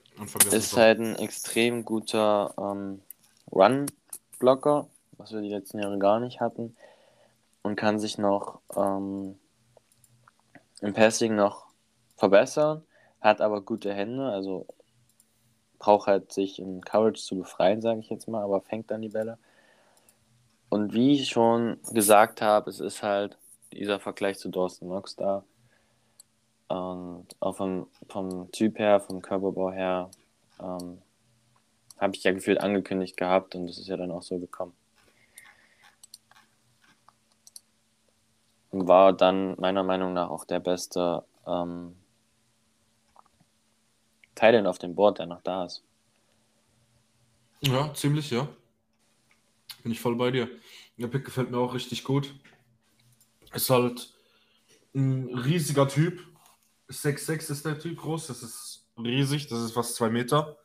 Ist 0.50 0.76
halt 0.76 0.98
ein 0.98 1.16
extrem 1.16 1.84
guter 1.84 2.54
ähm, 2.58 3.00
Run-Blocker, 3.50 4.88
was 5.16 5.32
wir 5.32 5.40
die 5.40 5.48
letzten 5.48 5.78
Jahre 5.78 5.98
gar 5.98 6.20
nicht 6.20 6.40
hatten. 6.40 6.76
Und 7.62 7.76
kann 7.76 7.98
sich 7.98 8.18
noch 8.18 8.60
ähm, 8.74 9.38
im 10.80 10.94
Passing 10.94 11.36
noch 11.36 11.66
verbessern, 12.16 12.82
hat 13.20 13.42
aber 13.42 13.60
gute 13.60 13.92
Hände, 13.92 14.30
also 14.30 14.66
braucht 15.78 16.06
halt 16.06 16.32
sich 16.32 16.58
in 16.58 16.80
Courage 16.80 17.20
zu 17.20 17.36
befreien, 17.36 17.82
sage 17.82 18.00
ich 18.00 18.08
jetzt 18.08 18.28
mal, 18.28 18.42
aber 18.42 18.62
fängt 18.62 18.90
dann 18.90 19.02
die 19.02 19.08
Bälle. 19.10 19.38
Und 20.70 20.94
wie 20.94 21.14
ich 21.14 21.28
schon 21.28 21.78
gesagt 21.92 22.40
habe, 22.40 22.70
es 22.70 22.80
ist 22.80 23.02
halt 23.02 23.36
dieser 23.72 24.00
Vergleich 24.00 24.38
zu 24.38 24.48
Dawson 24.48 24.88
Knox 24.88 25.16
da. 25.16 25.44
Und 26.68 27.26
auch 27.40 27.56
vom, 27.56 27.88
vom 28.08 28.50
Typ 28.52 28.78
her, 28.78 29.00
vom 29.00 29.20
Körperbau 29.20 29.72
her, 29.72 30.10
ähm, 30.60 31.02
habe 31.98 32.14
ich 32.14 32.22
ja 32.22 32.32
gefühlt 32.32 32.60
angekündigt 32.60 33.16
gehabt 33.16 33.54
und 33.56 33.66
das 33.66 33.78
ist 33.78 33.88
ja 33.88 33.96
dann 33.96 34.12
auch 34.12 34.22
so 34.22 34.38
gekommen. 34.38 34.72
War 38.70 39.12
dann 39.12 39.56
meiner 39.58 39.82
Meinung 39.82 40.12
nach 40.12 40.30
auch 40.30 40.44
der 40.44 40.60
beste 40.60 41.24
ähm, 41.46 41.96
Teil 44.36 44.64
auf 44.66 44.78
dem 44.78 44.94
Board, 44.94 45.18
der 45.18 45.26
noch 45.26 45.42
da 45.42 45.64
ist. 45.64 45.82
Ja, 47.60 47.92
ziemlich, 47.92 48.30
ja. 48.30 48.48
Bin 49.82 49.92
ich 49.92 50.00
voll 50.00 50.16
bei 50.16 50.30
dir. 50.30 50.48
Der 50.96 51.08
Pick 51.08 51.24
gefällt 51.24 51.50
mir 51.50 51.58
auch 51.58 51.74
richtig 51.74 52.04
gut. 52.04 52.34
Ist 53.52 53.70
halt 53.70 54.12
ein 54.94 55.34
riesiger 55.34 55.88
Typ. 55.88 56.20
6'6 56.88 57.50
ist 57.50 57.64
der 57.64 57.78
Typ 57.78 57.98
groß. 57.98 58.26
Das 58.26 58.42
ist 58.42 58.88
riesig. 58.98 59.48
Das 59.48 59.60
ist 59.60 59.72
fast 59.72 59.94
zwei 59.94 60.10
Meter. 60.10 60.58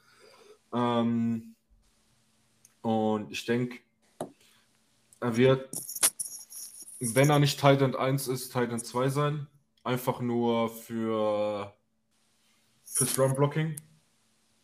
Ähm, 0.73 1.55
und 2.81 3.31
ich 3.31 3.45
denke, 3.45 3.79
er 5.19 5.37
wird, 5.37 5.69
wenn 6.99 7.29
er 7.29 7.39
nicht 7.39 7.59
Titan 7.59 7.95
1 7.95 8.27
ist, 8.27 8.51
Titan 8.51 8.79
2 8.79 9.09
sein. 9.09 9.47
Einfach 9.83 10.19
nur 10.19 10.69
für 10.69 11.73
fürs 12.95 13.19
Run 13.19 13.35
Blocking. 13.35 13.75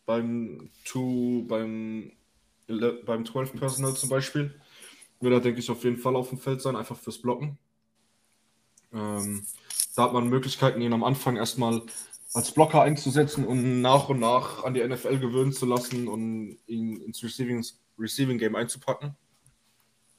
Beim 0.06 0.70
2, 0.86 1.48
beim, 1.48 2.12
beim 3.06 3.26
12 3.26 3.54
Personal 3.54 3.96
zum 3.96 4.10
Beispiel. 4.10 4.60
Wird 5.20 5.34
er, 5.34 5.40
denke 5.40 5.60
ich, 5.60 5.70
auf 5.70 5.84
jeden 5.84 5.98
Fall 5.98 6.16
auf 6.16 6.30
dem 6.30 6.40
Feld 6.40 6.62
sein, 6.62 6.76
einfach 6.76 6.98
fürs 6.98 7.20
Blocken. 7.20 7.58
Ähm, 8.94 9.46
da 9.96 10.04
hat 10.04 10.14
man 10.14 10.28
Möglichkeiten, 10.30 10.82
ihn 10.82 10.94
am 10.94 11.04
Anfang 11.04 11.38
erstmal 11.38 11.82
als 12.34 12.52
Blocker 12.54 12.82
einzusetzen 12.82 13.46
und 13.46 13.82
nach 13.82 14.10
und 14.10 14.20
nach 14.20 14.64
an 14.64 14.74
die 14.74 14.84
NFL 14.86 15.20
gewöhnen 15.20 15.52
zu 15.52 15.66
lassen 15.66 16.08
und 16.08 16.58
ihn 16.66 17.02
ins 17.02 17.24
Receiving, 17.24 17.66
Receiving 18.00 18.38
Game 18.38 18.56
einzupacken. 18.56 19.16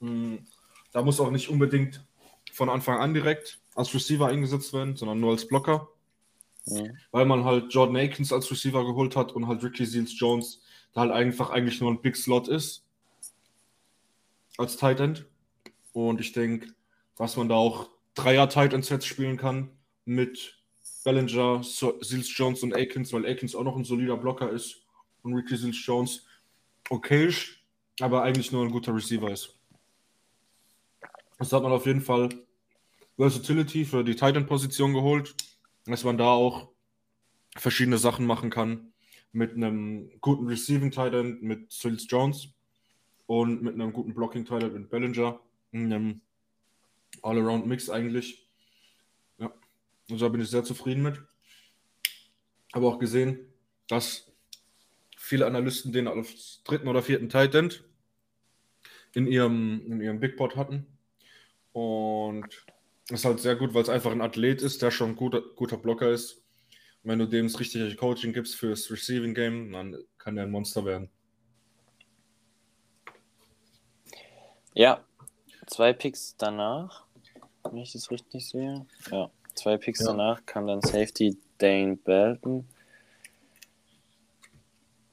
Hm, 0.00 0.46
da 0.92 1.02
muss 1.02 1.20
auch 1.20 1.30
nicht 1.30 1.48
unbedingt 1.48 2.04
von 2.52 2.68
Anfang 2.68 2.98
an 2.98 3.14
direkt 3.14 3.60
als 3.74 3.94
Receiver 3.94 4.26
eingesetzt 4.26 4.72
werden, 4.72 4.96
sondern 4.96 5.20
nur 5.20 5.30
als 5.30 5.48
Blocker. 5.48 5.88
Ja. 6.66 6.84
Weil 7.10 7.26
man 7.26 7.44
halt 7.44 7.72
Jordan 7.72 7.96
Akins 7.96 8.32
als 8.32 8.50
Receiver 8.50 8.84
geholt 8.84 9.16
hat 9.16 9.32
und 9.32 9.46
halt 9.46 9.64
Ricky 9.64 9.86
Seals 9.86 10.18
Jones, 10.18 10.60
der 10.94 11.02
halt 11.02 11.12
einfach 11.12 11.50
eigentlich 11.50 11.80
nur 11.80 11.90
ein 11.90 12.00
Big 12.00 12.16
Slot 12.16 12.48
ist. 12.48 12.84
Als 14.58 14.76
Tight 14.76 15.00
End. 15.00 15.26
Und 15.92 16.20
ich 16.20 16.32
denke, 16.32 16.74
dass 17.16 17.36
man 17.36 17.48
da 17.48 17.54
auch 17.54 17.90
Dreier 18.14 18.48
Tight 18.48 18.72
End 18.72 18.84
Sets 18.84 19.06
spielen 19.06 19.36
kann 19.36 19.70
mit 20.04 20.58
Bellinger, 21.04 21.62
Seals 21.62 22.36
Jones 22.36 22.62
und 22.62 22.74
Akins, 22.74 23.12
weil 23.12 23.26
Akins 23.26 23.54
auch 23.54 23.64
noch 23.64 23.76
ein 23.76 23.84
solider 23.84 24.16
Blocker 24.16 24.50
ist 24.50 24.82
und 25.22 25.34
Ricky 25.34 25.56
Seals 25.56 25.84
Jones. 25.84 26.26
okay, 26.90 27.32
aber 28.00 28.22
eigentlich 28.22 28.52
nur 28.52 28.64
ein 28.64 28.70
guter 28.70 28.94
Receiver 28.94 29.30
ist. 29.30 29.58
Das 31.38 31.52
hat 31.52 31.62
man 31.62 31.72
auf 31.72 31.86
jeden 31.86 32.00
Fall 32.00 32.28
Versatility 33.16 33.84
für 33.84 34.04
die 34.04 34.14
Titan-Position 34.14 34.92
geholt, 34.92 35.34
dass 35.86 36.04
man 36.04 36.18
da 36.18 36.30
auch 36.30 36.68
verschiedene 37.56 37.98
Sachen 37.98 38.26
machen 38.26 38.50
kann 38.50 38.91
mit 39.32 39.54
einem 39.54 40.10
guten 40.20 40.46
Receiving 40.46 40.90
Titan 40.90 41.38
mit 41.40 41.72
Sills 41.72 42.06
Jones 42.08 42.48
und 43.26 43.62
mit 43.62 43.74
einem 43.74 43.92
guten 43.92 44.14
Blocking 44.14 44.44
Titan 44.44 44.72
mit 44.72 44.90
Bellinger, 44.90 45.40
einem 45.72 46.20
All-Around-Mix 47.22 47.90
eigentlich. 47.90 48.46
Ja, 49.38 49.52
und 50.10 50.20
da 50.20 50.28
bin 50.28 50.40
ich 50.40 50.50
sehr 50.50 50.64
zufrieden 50.64 51.02
mit. 51.02 51.20
Habe 52.74 52.86
auch 52.86 52.98
gesehen, 52.98 53.38
dass 53.88 54.30
viele 55.16 55.46
Analysten 55.46 55.92
den 55.92 56.08
als 56.08 56.62
dritten 56.64 56.88
oder 56.88 57.02
vierten 57.02 57.28
Titan 57.28 57.72
in 59.14 59.26
ihrem, 59.26 59.82
in 59.86 60.00
ihrem 60.00 60.20
Big 60.20 60.36
Board 60.36 60.56
hatten. 60.56 60.86
Und 61.72 62.66
ist 63.10 63.24
halt 63.24 63.40
sehr 63.40 63.56
gut, 63.56 63.74
weil 63.74 63.82
es 63.82 63.88
einfach 63.88 64.12
ein 64.12 64.20
Athlet 64.20 64.62
ist, 64.62 64.82
der 64.82 64.90
schon 64.90 65.10
ein 65.10 65.16
guter, 65.16 65.42
guter 65.56 65.76
Blocker 65.76 66.10
ist. 66.10 66.41
Wenn 67.04 67.18
du 67.18 67.26
dem 67.26 67.46
das 67.46 67.58
richtige 67.58 67.94
Coaching 67.96 68.32
gibst 68.32 68.54
fürs 68.54 68.90
Receiving 68.90 69.34
Game, 69.34 69.72
dann 69.72 69.96
kann 70.18 70.36
der 70.36 70.44
ein 70.44 70.50
Monster 70.50 70.84
werden. 70.84 71.10
Ja, 74.74 75.04
zwei 75.66 75.92
Picks 75.92 76.36
danach, 76.36 77.04
wenn 77.64 77.78
ich 77.78 77.92
das 77.92 78.10
richtig 78.10 78.48
sehe. 78.48 78.86
Ja, 79.10 79.30
zwei 79.54 79.76
Picks 79.76 80.00
ja. 80.00 80.06
danach 80.06 80.46
kam 80.46 80.66
dann 80.66 80.80
Safety 80.80 81.36
Dane 81.58 81.96
Belton, 81.96 82.66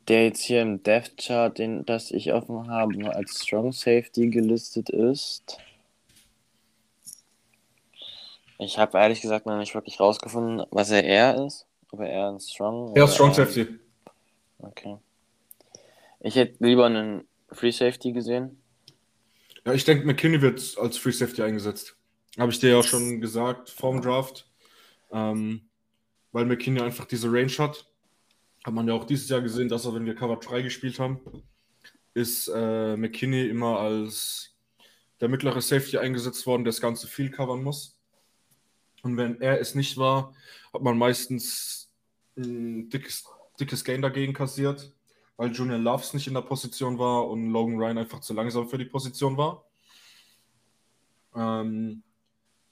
der 0.07 0.25
jetzt 0.25 0.43
hier 0.43 0.61
im 0.61 0.81
Death 0.83 1.17
Chart, 1.17 1.57
den, 1.57 1.85
das 1.85 2.11
ich 2.11 2.33
offen 2.33 2.69
habe, 2.69 3.13
als 3.13 3.43
Strong 3.43 3.71
Safety 3.71 4.29
gelistet 4.29 4.89
ist. 4.89 5.57
Ich 8.59 8.77
habe 8.77 8.97
ehrlich 8.97 9.21
gesagt 9.21 9.45
noch 9.45 9.57
nicht 9.57 9.73
wirklich 9.73 9.99
rausgefunden, 9.99 10.65
was 10.71 10.91
er 10.91 11.03
eher 11.03 11.45
ist. 11.45 11.68
Ob 11.91 11.99
er 12.01 12.09
eher 12.09 12.29
ein 12.29 12.39
Strong 12.39 12.95
Er 12.95 13.05
ist 13.05 13.15
Strong 13.15 13.33
Safety. 13.33 13.67
Okay. 14.59 14.97
Ich 16.19 16.35
hätte 16.35 16.63
lieber 16.63 16.85
einen 16.85 17.27
Free 17.51 17.71
Safety 17.71 18.11
gesehen. 18.11 18.61
Ja, 19.65 19.73
ich 19.73 19.85
denke, 19.85 20.05
McKinney 20.05 20.41
wird 20.41 20.77
als 20.77 20.97
Free 20.97 21.11
Safety 21.11 21.41
eingesetzt. 21.41 21.95
Habe 22.37 22.51
ich 22.51 22.59
dir 22.59 22.71
ja 22.71 22.77
auch 22.77 22.83
schon 22.83 23.21
gesagt 23.21 23.69
vorm 23.69 24.01
Draft. 24.01 24.49
Ähm, 25.11 25.69
weil 26.31 26.45
McKinney 26.45 26.81
einfach 26.81 27.05
diese 27.05 27.31
Range 27.31 27.51
hat. 27.57 27.85
Hat 28.63 28.73
man 28.73 28.87
ja 28.87 28.93
auch 28.93 29.05
dieses 29.05 29.29
Jahr 29.29 29.41
gesehen, 29.41 29.69
dass 29.69 29.85
er, 29.85 29.95
wenn 29.95 30.05
wir 30.05 30.15
Cover 30.15 30.37
3 30.37 30.61
gespielt 30.61 30.99
haben, 30.99 31.19
ist 32.13 32.49
äh, 32.53 32.97
McKinney 32.97 33.47
immer 33.47 33.79
als 33.79 34.55
der 35.21 35.29
mittlere 35.29 35.61
Safety 35.61 35.97
eingesetzt 35.97 36.45
worden, 36.45 36.63
der 36.63 36.71
das 36.71 36.81
ganze 36.81 37.07
viel 37.07 37.31
covern 37.31 37.63
muss. 37.63 37.98
Und 39.03 39.17
wenn 39.17 39.41
er 39.41 39.59
es 39.59 39.75
nicht 39.75 39.97
war, 39.97 40.33
hat 40.73 40.81
man 40.81 40.97
meistens 40.97 41.91
ein 42.37 42.89
dickes, 42.89 43.25
dickes 43.59 43.83
Gain 43.83 44.01
dagegen 44.01 44.33
kassiert, 44.33 44.93
weil 45.37 45.51
Junior 45.51 45.77
Loves 45.77 46.13
nicht 46.13 46.27
in 46.27 46.33
der 46.33 46.41
Position 46.41 46.97
war 46.97 47.27
und 47.27 47.51
Logan 47.51 47.77
Ryan 47.77 47.97
einfach 47.99 48.19
zu 48.19 48.33
langsam 48.33 48.67
für 48.67 48.77
die 48.77 48.85
Position 48.85 49.37
war. 49.37 49.65
Ähm, 51.35 52.03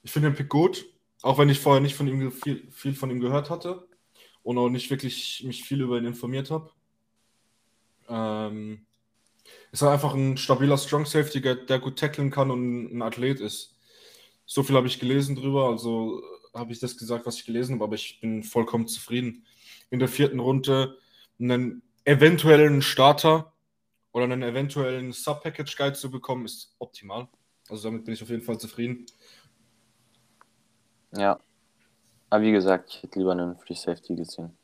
ich 0.02 0.10
finde 0.10 0.30
den 0.30 0.36
Pick 0.36 0.48
gut, 0.48 0.86
auch 1.22 1.38
wenn 1.38 1.48
ich 1.48 1.60
vorher 1.60 1.80
nicht 1.80 1.94
von 1.94 2.06
ihm 2.06 2.30
viel, 2.32 2.70
viel 2.70 2.94
von 2.94 3.10
ihm 3.10 3.20
gehört 3.20 3.50
hatte 3.50 3.88
und 4.42 4.58
auch 4.58 4.68
nicht 4.68 4.90
wirklich 4.90 5.42
mich 5.44 5.64
viel 5.64 5.80
über 5.80 5.98
ihn 5.98 6.06
informiert 6.06 6.50
habe. 6.50 6.70
Ähm, 8.08 8.86
ist 9.72 9.82
halt 9.82 9.92
einfach 9.92 10.14
ein 10.14 10.36
stabiler 10.36 10.78
Strong 10.78 11.06
Safety, 11.06 11.40
der 11.40 11.78
gut 11.78 11.98
tackeln 11.98 12.30
kann 12.30 12.50
und 12.50 12.96
ein 12.96 13.02
Athlet 13.02 13.40
ist. 13.40 13.77
So 14.48 14.62
viel 14.62 14.76
habe 14.76 14.86
ich 14.86 14.98
gelesen 14.98 15.36
drüber, 15.36 15.68
also 15.68 16.22
habe 16.54 16.72
ich 16.72 16.80
das 16.80 16.96
gesagt, 16.96 17.26
was 17.26 17.36
ich 17.36 17.44
gelesen 17.44 17.74
habe, 17.74 17.84
aber 17.84 17.96
ich 17.96 18.18
bin 18.18 18.42
vollkommen 18.42 18.88
zufrieden. 18.88 19.44
In 19.90 19.98
der 19.98 20.08
vierten 20.08 20.40
Runde 20.40 20.96
einen 21.38 21.82
eventuellen 22.04 22.80
Starter 22.80 23.52
oder 24.12 24.24
einen 24.24 24.42
eventuellen 24.42 25.12
Sub-Package-Guide 25.12 25.92
zu 25.92 26.10
bekommen, 26.10 26.46
ist 26.46 26.74
optimal. 26.78 27.28
Also 27.68 27.90
damit 27.90 28.06
bin 28.06 28.14
ich 28.14 28.22
auf 28.22 28.30
jeden 28.30 28.42
Fall 28.42 28.58
zufrieden. 28.58 29.04
Ja. 31.14 31.38
Aber 32.30 32.42
wie 32.42 32.52
gesagt, 32.52 32.88
ich 32.94 33.02
hätte 33.02 33.18
lieber 33.18 33.32
einen 33.32 33.54
Free 33.58 33.74
Safety 33.74 34.16
gesehen. 34.16 34.56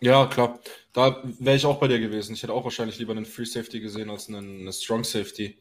Ja, 0.00 0.26
klar. 0.26 0.58
Da 0.94 1.22
wäre 1.22 1.56
ich 1.56 1.66
auch 1.66 1.78
bei 1.78 1.88
dir 1.88 2.00
gewesen. 2.00 2.32
Ich 2.32 2.42
hätte 2.42 2.54
auch 2.54 2.64
wahrscheinlich 2.64 2.98
lieber 2.98 3.12
einen 3.12 3.26
Free 3.26 3.44
Safety 3.44 3.80
gesehen 3.80 4.08
als 4.08 4.28
einen, 4.28 4.60
einen 4.60 4.72
Strong 4.72 5.04
Safety. 5.04 5.58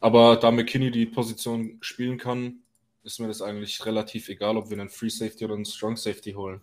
Aber 0.00 0.36
da 0.36 0.50
McKinney 0.50 0.90
die 0.90 1.06
Position 1.06 1.78
spielen 1.80 2.18
kann, 2.18 2.60
ist 3.02 3.18
mir 3.18 3.28
das 3.28 3.42
eigentlich 3.42 3.84
relativ 3.84 4.28
egal, 4.28 4.56
ob 4.56 4.70
wir 4.70 4.78
einen 4.78 4.90
Free 4.90 5.08
Safety 5.08 5.44
oder 5.44 5.54
einen 5.54 5.64
Strong 5.64 5.96
Safety 5.96 6.32
holen. 6.32 6.60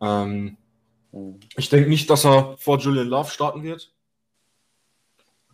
Ähm, 0.00 0.56
mhm. 1.12 1.40
Ich 1.56 1.68
denke 1.68 1.88
nicht, 1.88 2.08
dass 2.10 2.24
er 2.24 2.56
vor 2.58 2.78
Julian 2.78 3.08
Love 3.08 3.30
starten 3.30 3.62
wird. 3.62 3.92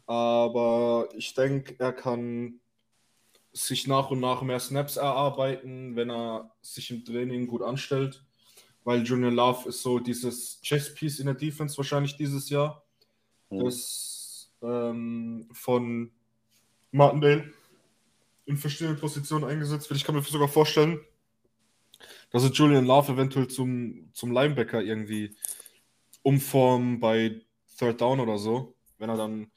Aber 0.06 1.08
ich 1.16 1.34
denke, 1.34 1.76
er 1.78 1.92
kann 1.92 2.60
sich 3.52 3.86
nach 3.86 4.10
und 4.10 4.20
nach 4.20 4.42
mehr 4.42 4.60
Snaps 4.60 4.96
erarbeiten, 4.96 5.96
wenn 5.96 6.10
er 6.10 6.50
sich 6.62 6.90
im 6.90 7.04
Training 7.04 7.46
gut 7.46 7.62
anstellt. 7.62 8.24
Weil 8.84 9.02
Julian 9.02 9.34
Love 9.34 9.68
ist 9.68 9.82
so 9.82 9.98
dieses 9.98 10.60
Chess-Piece 10.62 11.20
in 11.20 11.26
der 11.26 11.34
Defense 11.34 11.76
wahrscheinlich 11.76 12.16
dieses 12.16 12.48
Jahr. 12.48 12.82
Mhm. 13.50 13.64
Das 13.64 14.50
ähm, 14.62 15.48
von 15.52 16.10
Martindale 16.90 17.52
in 18.46 18.56
verschiedenen 18.56 18.98
Positionen 18.98 19.44
eingesetzt 19.44 19.90
wird. 19.90 19.98
Ich 19.98 20.04
kann 20.04 20.14
mir 20.14 20.22
sogar 20.22 20.48
vorstellen, 20.48 21.00
dass 22.30 22.44
es 22.44 22.56
Julian 22.56 22.86
Love 22.86 23.12
eventuell 23.12 23.48
zum, 23.48 24.10
zum 24.12 24.32
Linebacker 24.32 24.82
irgendwie 24.82 25.36
umformen 26.22 27.00
bei 27.00 27.42
Third 27.78 28.00
Down 28.00 28.20
oder 28.20 28.38
so, 28.38 28.74
wenn 28.98 29.10
er 29.10 29.16
dann 29.16 29.50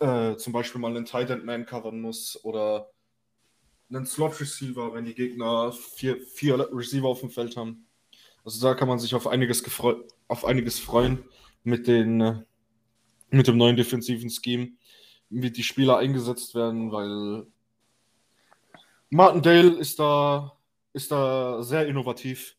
äh, 0.00 0.36
zum 0.36 0.52
Beispiel 0.52 0.80
mal 0.80 0.94
einen 0.94 1.04
Tight 1.04 1.30
End 1.30 1.44
Man 1.44 1.66
covern 1.66 2.00
muss 2.00 2.42
oder 2.44 2.90
einen 3.90 4.06
Slot 4.06 4.40
Receiver, 4.40 4.92
wenn 4.94 5.04
die 5.04 5.14
Gegner 5.14 5.72
vier, 5.72 6.20
vier 6.20 6.68
Receiver 6.72 7.08
auf 7.08 7.20
dem 7.20 7.30
Feld 7.30 7.56
haben. 7.56 7.86
Also 8.44 8.60
da 8.66 8.74
kann 8.74 8.88
man 8.88 8.98
sich 8.98 9.14
auf 9.14 9.26
einiges, 9.26 9.64
auf 10.28 10.44
einiges 10.44 10.78
freuen 10.78 11.24
mit, 11.64 11.86
den, 11.86 12.20
äh, 12.20 12.42
mit 13.30 13.46
dem 13.46 13.56
neuen 13.56 13.76
defensiven 13.76 14.30
Scheme 14.30 14.72
wie 15.30 15.50
die 15.50 15.62
Spieler 15.62 15.98
eingesetzt 15.98 16.54
werden, 16.54 16.92
weil 16.92 17.46
Martindale 19.10 19.70
ist 19.70 19.98
da, 19.98 20.52
ist 20.92 21.10
da 21.10 21.62
sehr 21.62 21.86
innovativ. 21.86 22.56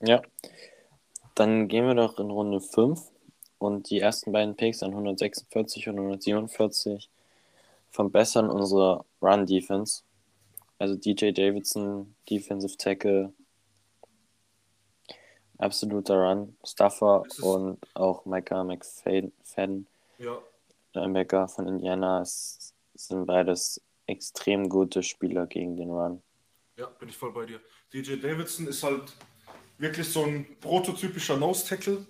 Ja. 0.00 0.22
Dann 1.34 1.68
gehen 1.68 1.86
wir 1.86 1.94
doch 1.94 2.18
in 2.18 2.30
Runde 2.30 2.60
5 2.60 3.00
und 3.58 3.90
die 3.90 4.00
ersten 4.00 4.32
beiden 4.32 4.56
Picks 4.56 4.82
an 4.82 4.90
146 4.90 5.88
und 5.88 5.98
147 5.98 7.10
verbessern 7.90 8.50
unsere 8.50 9.04
Run-Defense. 9.22 10.02
Also 10.78 10.96
DJ 10.96 11.30
Davidson, 11.30 12.14
Defensive 12.28 12.76
Tackle, 12.76 13.32
absoluter 15.58 16.16
Run, 16.16 16.56
Stuffer 16.64 17.24
und 17.40 17.78
auch 17.94 18.24
Micah 18.26 18.64
McFadden 18.64 19.86
ja. 20.18 20.38
Linebacker 20.92 21.48
von 21.48 21.66
Indiana 21.66 22.22
ist, 22.22 22.74
sind 22.94 23.26
beides 23.26 23.80
extrem 24.06 24.68
gute 24.68 25.02
Spieler 25.02 25.46
gegen 25.46 25.76
den 25.76 25.90
Run. 25.90 26.22
Ja, 26.76 26.86
bin 26.86 27.08
ich 27.08 27.16
voll 27.16 27.32
bei 27.32 27.46
dir. 27.46 27.60
DJ 27.92 28.16
Davidson 28.16 28.66
ist 28.66 28.82
halt 28.82 29.12
wirklich 29.78 30.08
so 30.08 30.24
ein 30.24 30.46
prototypischer 30.60 31.36
Nose-Tackle. 31.36 32.06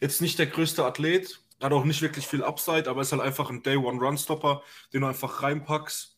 Jetzt 0.00 0.20
nicht 0.20 0.38
der 0.38 0.46
größte 0.46 0.84
Athlet, 0.84 1.40
hat 1.60 1.72
auch 1.72 1.84
nicht 1.84 2.02
wirklich 2.02 2.26
viel 2.26 2.42
Upside, 2.42 2.88
aber 2.88 3.02
ist 3.02 3.12
halt 3.12 3.22
einfach 3.22 3.50
ein 3.50 3.62
Day-One-Run-Stopper, 3.62 4.62
den 4.92 5.02
du 5.02 5.06
einfach 5.06 5.42
reinpackst 5.42 6.16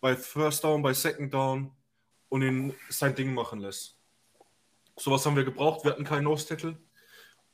bei 0.00 0.16
First 0.16 0.64
Down, 0.64 0.82
bei 0.82 0.92
Second 0.92 1.32
Down 1.32 1.70
und 2.28 2.42
ihn 2.42 2.74
sein 2.90 3.14
Ding 3.14 3.32
machen 3.32 3.60
lässt. 3.60 3.96
Sowas 4.96 5.24
haben 5.24 5.36
wir 5.36 5.44
gebraucht. 5.44 5.84
Wir 5.84 5.92
hatten 5.92 6.04
keinen 6.04 6.24
Nose-Tackle. 6.24 6.76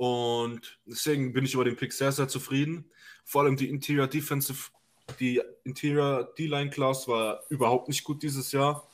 Und 0.01 0.79
deswegen 0.87 1.35
bin 1.35 1.45
ich 1.45 1.53
über 1.53 1.65
den 1.65 1.77
Pick 1.77 1.93
sehr, 1.93 2.11
sehr 2.11 2.27
zufrieden. 2.27 2.91
Vor 3.23 3.43
allem 3.43 3.57
die 3.57 3.69
Interior 3.69 4.07
Defensive, 4.07 4.71
die 5.19 5.43
Interior 5.63 6.33
D-Line 6.39 6.71
Class 6.71 7.07
war 7.07 7.45
überhaupt 7.51 7.89
nicht 7.89 8.03
gut 8.03 8.23
dieses 8.23 8.51
Jahr. 8.51 8.89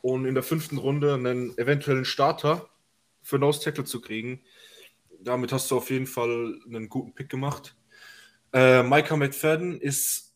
Und 0.00 0.24
in 0.24 0.32
der 0.32 0.42
fünften 0.42 0.78
Runde 0.78 1.12
einen 1.12 1.58
eventuellen 1.58 2.06
Starter 2.06 2.70
für 3.22 3.38
Nose 3.38 3.60
Tackle 3.60 3.84
zu 3.84 4.00
kriegen, 4.00 4.40
damit 5.18 5.52
hast 5.52 5.70
du 5.70 5.76
auf 5.76 5.90
jeden 5.90 6.06
Fall 6.06 6.58
einen 6.64 6.88
guten 6.88 7.14
Pick 7.14 7.28
gemacht. 7.28 7.76
Äh, 8.54 8.82
Micah 8.82 9.18
McFadden 9.18 9.78
ist 9.78 10.34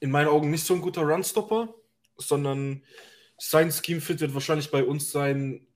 in 0.00 0.10
meinen 0.10 0.28
Augen 0.28 0.50
nicht 0.50 0.64
so 0.64 0.72
ein 0.72 0.80
guter 0.80 1.02
Runstopper, 1.02 1.74
sondern 2.16 2.82
sein 3.36 3.70
Scheme-Fit 3.70 4.20
wird 4.20 4.32
wahrscheinlich 4.32 4.70
bei 4.70 4.84
uns 4.84 5.10
sein, 5.10 5.66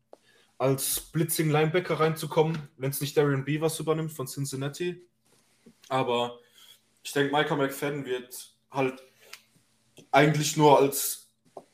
als 0.58 1.00
Blitzing 1.00 1.50
Linebacker 1.50 2.00
reinzukommen, 2.00 2.68
wenn 2.76 2.90
es 2.90 3.00
nicht 3.00 3.16
Darian 3.16 3.44
Beavers 3.44 3.78
übernimmt 3.78 4.12
von 4.12 4.26
Cincinnati. 4.26 5.06
Aber 5.88 6.38
ich 7.02 7.12
denke, 7.12 7.32
Michael 7.32 7.58
McFadden 7.58 8.04
wird 8.06 8.54
halt 8.70 9.02
eigentlich 10.10 10.56
nur 10.56 10.78
als 10.78 11.28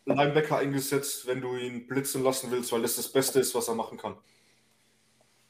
Linebacker 0.04 0.58
eingesetzt, 0.58 1.26
wenn 1.26 1.40
du 1.40 1.56
ihn 1.56 1.86
blitzen 1.86 2.24
lassen 2.24 2.50
willst, 2.50 2.72
weil 2.72 2.82
das 2.82 2.96
das 2.96 3.10
Beste 3.10 3.40
ist, 3.40 3.54
was 3.54 3.68
er 3.68 3.74
machen 3.74 3.98
kann. 3.98 4.16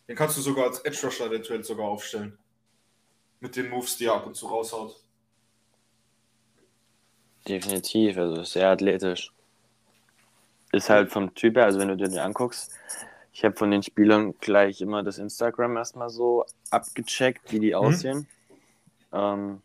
Den 0.08 0.16
kannst 0.16 0.36
du 0.36 0.42
sogar 0.42 0.66
als 0.66 0.80
Edge 0.80 0.98
Rusher 1.04 1.26
eventuell 1.26 1.64
sogar 1.64 1.86
aufstellen. 1.86 2.38
Mit 3.40 3.56
den 3.56 3.70
Moves, 3.70 3.96
die 3.96 4.04
er 4.04 4.14
ab 4.14 4.26
und 4.26 4.36
zu 4.36 4.46
raushaut. 4.46 4.96
Definitiv, 7.48 8.18
also 8.18 8.44
sehr 8.44 8.68
athletisch. 8.68 9.32
Ist 10.70 10.90
halt 10.90 11.10
vom 11.10 11.34
Typ 11.34 11.56
her, 11.56 11.64
also 11.64 11.78
wenn 11.78 11.88
du 11.88 11.96
dir 11.96 12.08
den 12.08 12.18
anguckst, 12.18 12.72
ich 13.32 13.44
habe 13.44 13.56
von 13.56 13.70
den 13.70 13.82
Spielern 13.82 14.34
gleich 14.40 14.80
immer 14.80 15.02
das 15.02 15.18
Instagram 15.18 15.76
erstmal 15.76 16.10
so 16.10 16.44
abgecheckt, 16.70 17.50
wie 17.50 17.60
die 17.60 17.70
mhm. 17.70 17.76
aussehen. 17.76 18.26
Ähm, 19.12 19.62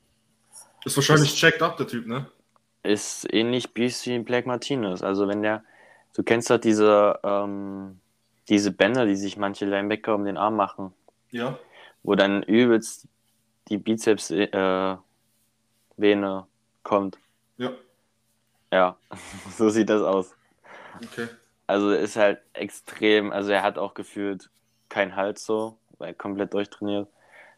ist 0.85 0.95
wahrscheinlich 0.95 1.33
ist, 1.33 1.37
checked 1.37 1.61
up, 1.61 1.75
der 1.77 1.87
Typ, 1.87 2.07
ne? 2.07 2.27
Ist 2.83 3.27
ähnlich 3.33 3.69
wie 3.75 4.19
Black 4.19 4.45
Martinez. 4.45 5.01
Also 5.01 5.27
wenn 5.27 5.41
der, 5.41 5.63
du 6.15 6.23
kennst 6.23 6.49
doch 6.49 6.57
diese, 6.57 7.19
ähm, 7.23 7.99
diese 8.47 8.71
Bänder, 8.71 9.05
die 9.05 9.17
sich 9.17 9.35
manche 9.35 9.65
Linebacker 9.65 10.15
um 10.15 10.23
den 10.23 10.37
Arm 10.37 10.55
machen. 10.55 10.93
Ja. 11.31 11.59
Wo 12.03 12.15
dann 12.15 12.43
übelst 12.43 13.07
die 13.67 13.77
Bizeps-Vene 13.77 15.01
äh, 15.99 16.43
kommt. 16.83 17.17
Ja. 17.57 17.73
Ja, 18.71 18.97
so 19.57 19.69
sieht 19.69 19.89
das 19.89 20.01
aus. 20.01 20.33
Okay. 21.03 21.27
Also 21.67 21.91
ist 21.91 22.15
halt 22.15 22.39
extrem, 22.53 23.31
also 23.31 23.51
er 23.51 23.61
hat 23.61 23.77
auch 23.77 23.93
gefühlt 23.93 24.49
keinen 24.87 25.17
Hals 25.17 25.45
so, 25.45 25.77
weil 25.97 26.13
komplett 26.13 26.53
durchtrainiert. 26.53 27.09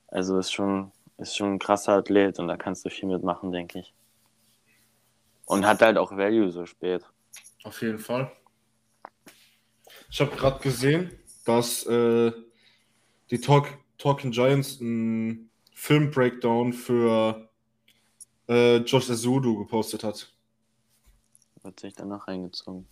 Also 0.07 0.39
ist 0.39 0.51
schon, 0.51 0.91
ist 1.17 1.37
schon 1.37 1.53
ein 1.53 1.59
krasser 1.59 1.93
Athlet 1.93 2.39
und 2.39 2.47
da 2.47 2.57
kannst 2.57 2.83
du 2.83 2.89
viel 2.89 3.07
mitmachen, 3.07 3.51
denke 3.51 3.79
ich. 3.79 3.93
Und 5.45 5.65
hat 5.65 5.81
halt 5.81 5.97
auch 5.97 6.11
Value 6.11 6.51
so 6.51 6.65
spät. 6.65 7.05
Auf 7.63 7.81
jeden 7.83 7.99
Fall. 7.99 8.31
Ich 10.09 10.19
habe 10.19 10.35
gerade 10.35 10.59
gesehen, 10.59 11.11
dass 11.45 11.85
äh, 11.85 12.31
die 13.29 13.39
Talk, 13.39 13.67
Talking 13.99 14.31
Giants 14.31 14.81
einen 14.81 15.51
Film-Breakdown 15.75 16.73
für 16.73 17.49
äh, 18.47 18.77
Josh 18.77 19.09
Azudu 19.09 19.59
gepostet 19.59 20.03
hat. 20.03 20.33
Wird 21.61 21.79
sich 21.79 21.93
danach 21.93 22.27
reingezogen. 22.27 22.87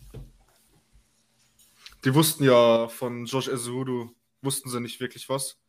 Die 2.04 2.14
wussten 2.14 2.44
ja 2.44 2.88
von 2.88 3.26
Josh 3.26 3.48
Azudu, 3.48 4.14
wussten 4.42 4.70
sie 4.70 4.80
nicht 4.80 5.00
wirklich 5.00 5.28
was. 5.28 5.60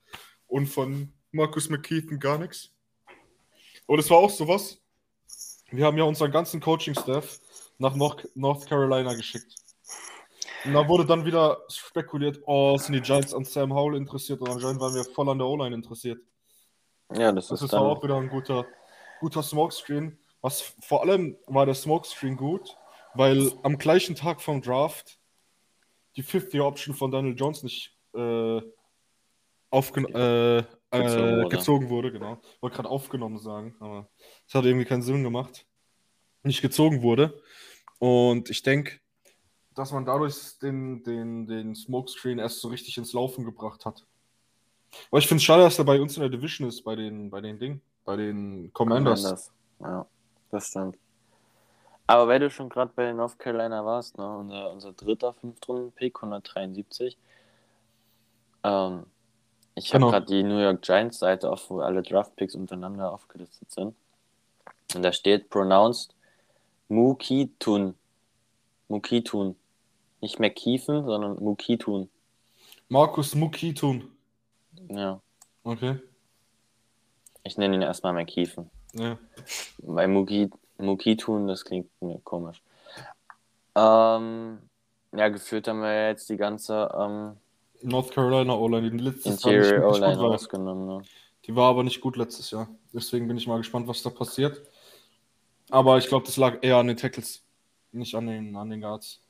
Und 0.47 0.67
von 0.67 1.13
Markus 1.31 1.69
McKeithen 1.69 2.19
gar 2.19 2.37
nichts. 2.37 2.71
Und 3.85 3.99
es 3.99 4.09
war 4.09 4.17
auch 4.17 4.29
sowas. 4.29 4.79
Wir 5.71 5.85
haben 5.85 5.97
ja 5.97 6.03
unseren 6.03 6.31
ganzen 6.31 6.59
Coaching-Staff 6.59 7.39
nach 7.77 7.95
North 7.95 8.67
Carolina 8.67 9.13
geschickt. 9.13 9.55
Und 10.65 10.73
da 10.73 10.87
wurde 10.87 11.05
dann 11.05 11.25
wieder 11.25 11.61
spekuliert, 11.69 12.41
oh, 12.45 12.77
sind 12.77 12.93
die 12.93 13.01
Giants 13.01 13.33
an 13.33 13.45
Sam 13.45 13.73
Howell 13.73 13.95
interessiert 13.95 14.41
und 14.41 14.49
anscheinend 14.49 14.81
waren 14.81 14.93
wir 14.93 15.05
voll 15.05 15.29
an 15.29 15.37
der 15.37 15.47
O-Line 15.47 15.73
interessiert. 15.73 16.19
Ja, 17.13 17.31
das, 17.31 17.47
das 17.47 17.61
ist, 17.61 17.73
dann... 17.73 17.81
auch 17.81 18.03
wieder 18.03 18.17
ein 18.17 18.29
guter, 18.29 18.65
guter 19.19 19.41
Smokescreen. 19.41 20.19
Was 20.41 20.73
vor 20.81 21.01
allem 21.03 21.37
war 21.47 21.65
der 21.65 21.75
Smokescreen 21.75 22.35
gut, 22.35 22.77
weil 23.13 23.51
am 23.63 23.77
gleichen 23.77 24.15
Tag 24.15 24.41
vom 24.41 24.61
Draft 24.61 25.18
die 26.19 26.23
Fifth-Year-Option 26.23 26.93
von 26.93 27.11
Daniel 27.11 27.33
Jones 27.33 27.63
nicht 27.63 27.95
äh, 28.13 28.61
aufgen 29.69 30.03
äh, 30.13 30.65
gezogen, 30.91 31.45
äh, 31.45 31.47
gezogen 31.47 31.89
wurde. 31.89 32.11
Genau. 32.11 32.41
Ich 32.55 32.61
wollte 32.61 32.75
gerade 32.75 32.89
aufgenommen 32.89 33.39
sagen, 33.39 33.73
aber 33.79 34.09
es 34.45 34.53
hat 34.53 34.65
irgendwie 34.65 34.85
keinen 34.85 35.01
Sinn 35.01 35.23
gemacht. 35.23 35.65
Nicht 36.43 36.61
gezogen 36.61 37.01
wurde. 37.01 37.41
Und 37.99 38.49
ich 38.49 38.61
denke, 38.63 38.99
dass 39.75 39.93
man 39.93 40.03
dadurch 40.05 40.59
den, 40.61 41.03
den, 41.03 41.47
den 41.47 41.73
Smokescreen 41.73 42.37
erst 42.37 42.59
so 42.59 42.67
richtig 42.67 42.97
ins 42.97 43.13
Laufen 43.13 43.45
gebracht 43.45 43.85
hat. 43.85 44.05
Aber 45.09 45.19
ich 45.19 45.27
finde 45.27 45.37
es 45.37 45.43
schade, 45.43 45.63
dass 45.63 45.79
er 45.79 45.85
bei 45.85 46.01
uns 46.01 46.17
in 46.17 46.21
der 46.21 46.29
Division 46.29 46.67
ist, 46.67 46.81
bei 46.83 46.97
den, 46.97 47.29
bei 47.29 47.39
den 47.39 47.59
Ding, 47.59 47.79
bei 48.03 48.17
den 48.17 48.73
Commanders. 48.73 49.21
Commanders. 49.21 49.51
Ja, 49.79 50.05
das 50.51 50.67
stimmt. 50.67 50.97
Aber 52.09 52.27
weil 52.27 52.39
du 52.39 52.49
schon 52.49 52.69
gerade 52.69 52.91
bei 52.95 53.13
North 53.13 53.37
Carolina 53.37 53.85
warst, 53.85 54.17
ne, 54.17 54.27
unser, 54.27 54.71
unser 54.71 54.93
dritter 54.93 55.31
Fünftrunden-Pick, 55.31 56.15
173. 56.15 57.19
Ähm, 58.63 59.05
ich 59.75 59.93
habe 59.93 59.99
genau. 59.99 60.09
gerade 60.09 60.25
die 60.25 60.41
New 60.41 60.57
York 60.57 60.81
Giants 60.81 61.19
Seite 61.19 61.51
auf, 61.51 61.69
wo 61.69 61.81
alle 61.81 62.01
Draft-Picks 62.01 62.55
untereinander 62.55 63.13
aufgelistet 63.13 63.69
sind. 63.69 63.95
Und 64.95 65.03
da 65.03 65.13
steht 65.13 65.51
pronounced 65.51 66.15
Mukitun. 66.87 67.93
Mukitun. 68.87 69.55
Nicht 70.19 70.39
mehr 70.39 70.49
Kiefen, 70.49 71.05
sondern 71.05 71.35
Mukitun. 71.35 72.09
Markus 72.87 73.35
Mukitun. 73.35 74.09
Ja. 74.87 75.21
Okay. 75.63 75.99
Ich 77.43 77.55
nenne 77.59 77.75
ihn 77.75 77.83
erstmal 77.83 78.13
McKiefen. 78.13 78.71
Ja. 78.93 79.19
Bei 79.83 80.07
Muki, 80.07 80.49
Mukitun, 80.79 81.47
das 81.47 81.65
klingt 81.65 81.89
mir 82.01 82.19
komisch. 82.23 82.61
Ähm, 83.75 84.59
ja, 85.15 85.29
geführt 85.29 85.67
haben 85.67 85.81
wir 85.81 86.07
jetzt 86.07 86.29
die 86.29 86.37
ganze 86.37 86.89
ähm, 86.97 87.37
North 87.81 88.11
Carolina 88.11 88.53
O-Line, 88.53 88.91
die 88.91 88.97
letztes 88.97 89.43
Jahr 89.43 89.53
nicht, 89.53 89.71
nicht 89.71 89.81
gut 89.81 90.01
war. 90.01 90.21
Ausgenommen, 90.21 90.87
ne? 90.87 91.01
Die 91.45 91.55
war 91.55 91.69
aber 91.69 91.83
nicht 91.83 92.01
gut 92.01 92.17
letztes 92.17 92.51
Jahr. 92.51 92.67
Deswegen 92.93 93.27
bin 93.27 93.37
ich 93.37 93.47
mal 93.47 93.57
gespannt, 93.57 93.87
was 93.87 94.03
da 94.03 94.09
passiert. 94.09 94.61
Aber 95.69 95.97
ich 95.97 96.07
glaube, 96.07 96.25
das 96.25 96.37
lag 96.37 96.57
eher 96.61 96.77
an 96.77 96.87
den 96.87 96.97
Tackles, 96.97 97.43
nicht 97.91 98.15
an 98.15 98.27
den, 98.27 98.55
an 98.55 98.69
den 98.69 98.81
Guards. 98.81 99.21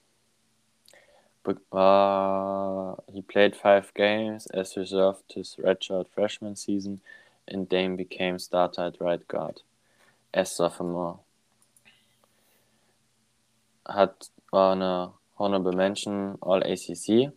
Uh, 1.71 2.95
he 3.11 3.21
played 3.23 3.55
five 3.55 3.91
games 3.95 4.45
as 4.47 4.77
reserved 4.77 5.23
his 5.33 5.55
redshirt 5.57 6.07
freshman 6.13 6.55
season 6.55 7.01
and 7.47 7.67
Dame 7.67 7.95
became 7.95 8.37
starter 8.37 8.83
at 8.83 9.01
right 9.01 9.27
guard 9.27 9.63
as 10.31 10.55
sophomore. 10.55 11.19
Hat 13.89 14.31
war 14.51 14.73
eine 14.73 15.13
Honorable 15.37 15.75
Mention 15.75 16.37
All 16.41 16.63
ACC 16.63 17.31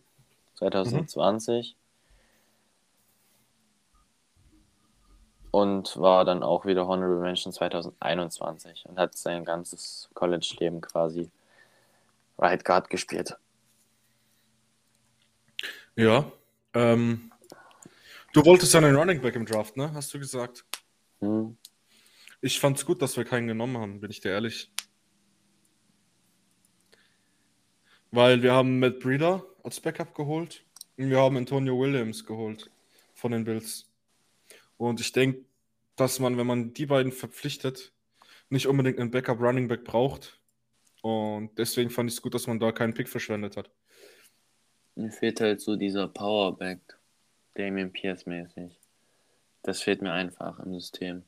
2020 0.55 1.75
mhm. 1.75 1.79
und 5.51 5.97
war 5.97 6.25
dann 6.25 6.43
auch 6.43 6.65
wieder 6.65 6.87
Honorable 6.87 7.21
Mention 7.21 7.53
2021 7.53 8.85
und 8.87 8.97
hat 8.97 9.15
sein 9.15 9.45
ganzes 9.45 10.09
College-Leben 10.13 10.81
quasi 10.81 11.29
Right 12.37 12.65
Guard 12.65 12.89
gespielt. 12.89 13.37
Ja. 15.95 16.31
Ähm, 16.73 17.31
du 18.33 18.45
wolltest 18.45 18.73
ja 18.73 18.79
einen 18.79 18.95
Running 18.95 19.21
Back 19.21 19.35
im 19.35 19.45
Draft, 19.45 19.77
ne? 19.77 19.93
Hast 19.93 20.13
du 20.13 20.19
gesagt? 20.19 20.65
Hm. 21.19 21.57
Ich 22.41 22.59
fand's 22.59 22.85
gut, 22.85 23.01
dass 23.01 23.15
wir 23.15 23.23
keinen 23.23 23.47
genommen 23.47 23.77
haben, 23.77 24.01
bin 24.01 24.11
ich 24.11 24.19
dir 24.19 24.31
ehrlich. 24.31 24.69
Weil 28.13 28.43
wir 28.43 28.53
haben 28.53 28.77
Matt 28.77 28.99
Breeder 28.99 29.43
als 29.63 29.79
Backup 29.79 30.13
geholt 30.13 30.63
und 30.97 31.09
wir 31.09 31.17
haben 31.17 31.35
Antonio 31.35 31.79
Williams 31.79 32.23
geholt 32.23 32.69
von 33.15 33.31
den 33.31 33.43
Bills. 33.43 33.89
Und 34.77 34.99
ich 34.99 35.11
denke, 35.13 35.45
dass 35.95 36.19
man, 36.19 36.37
wenn 36.37 36.45
man 36.45 36.75
die 36.75 36.85
beiden 36.85 37.11
verpflichtet, 37.11 37.91
nicht 38.49 38.67
unbedingt 38.67 38.99
einen 38.99 39.09
Backup 39.09 39.39
Running 39.39 39.67
Back 39.67 39.83
braucht. 39.83 40.39
Und 41.01 41.57
deswegen 41.57 41.89
fand 41.89 42.07
ich 42.07 42.17
es 42.17 42.21
gut, 42.21 42.35
dass 42.35 42.45
man 42.45 42.59
da 42.59 42.71
keinen 42.71 42.93
Pick 42.93 43.09
verschwendet 43.09 43.57
hat. 43.57 43.71
Mir 44.93 45.11
fehlt 45.11 45.41
halt 45.41 45.59
so 45.59 45.75
dieser 45.75 46.07
Powerback, 46.07 46.81
Damien 47.55 47.91
Pierce 47.91 48.27
mäßig. 48.27 48.79
Das 49.63 49.81
fehlt 49.81 50.03
mir 50.03 50.11
einfach 50.11 50.59
im 50.59 50.75
System. 50.75 51.23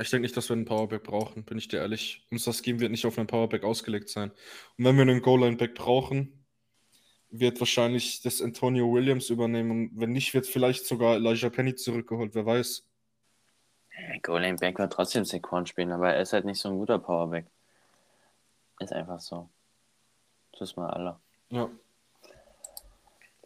Ich 0.00 0.10
denke 0.10 0.22
nicht, 0.22 0.36
dass 0.36 0.48
wir 0.48 0.56
einen 0.56 0.64
Powerback 0.64 1.04
brauchen, 1.04 1.44
bin 1.44 1.56
ich 1.56 1.68
dir 1.68 1.78
ehrlich. 1.78 2.26
Unser 2.30 2.52
Scheme 2.52 2.80
wird 2.80 2.90
nicht 2.90 3.06
auf 3.06 3.16
einen 3.16 3.28
Powerback 3.28 3.62
ausgelegt 3.62 4.08
sein. 4.08 4.32
Und 4.76 4.84
wenn 4.84 4.96
wir 4.96 5.02
einen 5.02 5.22
Goal-Line-Back 5.22 5.74
brauchen, 5.74 6.44
wird 7.30 7.60
wahrscheinlich 7.60 8.20
das 8.22 8.42
Antonio 8.42 8.92
Williams 8.92 9.30
übernehmen. 9.30 9.70
Und 9.70 9.90
wenn 9.94 10.10
nicht, 10.10 10.34
wird 10.34 10.46
vielleicht 10.46 10.86
sogar 10.86 11.14
Elijah 11.14 11.48
Penny 11.48 11.76
zurückgeholt, 11.76 12.34
wer 12.34 12.44
weiß. 12.44 12.84
Goal-Line-Back 14.22 14.78
wird 14.78 14.92
trotzdem 14.92 15.24
Saquon 15.24 15.66
spielen, 15.66 15.92
aber 15.92 16.12
er 16.12 16.22
ist 16.22 16.32
halt 16.32 16.44
nicht 16.44 16.60
so 16.60 16.70
ein 16.70 16.78
guter 16.78 16.98
Powerback. 16.98 17.46
Ist 18.80 18.92
einfach 18.92 19.20
so. 19.20 19.48
Das 20.52 20.70
ist 20.70 20.76
mal 20.76 20.90
alle. 20.90 21.20
Ja. 21.50 21.70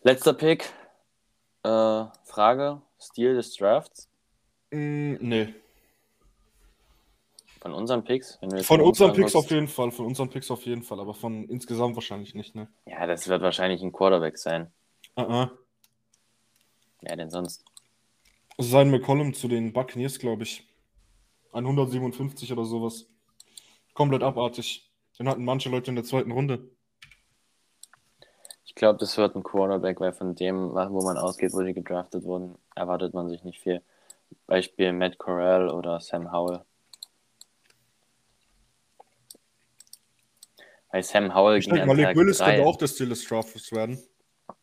Letzter 0.03 0.33
Pick. 0.33 0.73
Äh, 1.63 2.05
Frage: 2.25 2.81
Stil 2.99 3.35
des 3.35 3.55
Drafts? 3.55 4.09
Mm, 4.71 5.17
nee. 5.21 5.55
Von 7.61 7.73
unseren 7.73 8.05
Picks? 8.05 8.39
Von 8.63 8.81
unseren 8.81 9.13
Picks 9.13 9.35
auf 9.35 9.51
jeden 9.51 9.69
Fall, 9.69 9.91
von 9.91 10.07
unseren 10.07 10.31
Picks 10.31 10.51
auf 10.51 10.65
jeden 10.65 10.83
Fall, 10.83 11.01
aber 11.01 11.15
von 11.15 11.45
insgesamt 11.49 11.97
wahrscheinlich 11.97 12.35
nicht, 12.35 12.55
ne? 12.55 12.69
Ja, 12.87 13.07
das 13.07 13.29
wird 13.29 13.43
wahrscheinlich 13.43 13.83
ein 13.83 13.93
Quarterback 13.93 14.39
sein. 14.39 14.71
Uh 15.17 15.23
-uh. 15.23 15.51
Ja, 17.03 17.17
denn 17.17 17.31
sonst. 17.31 17.65
Sein 18.59 18.91
McCollum 18.91 19.35
zu 19.35 19.49
den 19.49 19.73
Buccaneers, 19.73 20.19
glaube 20.19 20.45
ich. 20.45 20.69
157 21.53 22.53
oder 22.53 22.65
sowas. 22.65 23.07
Komplett 23.95 24.23
abartig. 24.23 24.91
Den 25.19 25.29
hatten 25.29 25.45
manche 25.45 25.69
Leute 25.69 25.91
in 25.91 25.97
der 25.97 26.05
zweiten 26.05 26.31
Runde. 26.31 26.71
Ich 28.65 28.75
glaube, 28.75 28.99
das 28.99 29.17
wird 29.17 29.35
ein 29.35 29.43
Quarterback, 29.43 29.99
weil 30.01 30.13
von 30.13 30.37
dem, 30.37 30.71
wo 30.73 31.03
man 31.03 31.17
ausgeht, 31.17 31.53
wo 31.53 31.63
die 31.63 31.75
gedraftet 31.75 32.23
wurden, 32.23 32.57
erwartet 32.77 33.15
man 33.15 33.29
sich 33.29 33.43
nicht 33.43 33.61
viel. 33.61 33.83
Beispiel 34.47 34.93
Matt 34.93 35.19
Corral 35.19 35.69
oder 35.69 35.99
Sam 36.01 36.31
Howell. 36.31 36.65
Weil 40.91 41.03
Sam 41.03 41.35
Howell 41.35 41.59
ich 41.59 41.67
ging 41.67 41.75
denke, 41.75 41.89
Malik 41.89 42.17
Willis 42.17 42.39
könnte 42.39 42.65
auch 42.65 42.77
des 42.77 42.97
Ziel 42.97 43.09
des 43.09 43.25
Drafts 43.27 43.73
werden. 43.73 43.99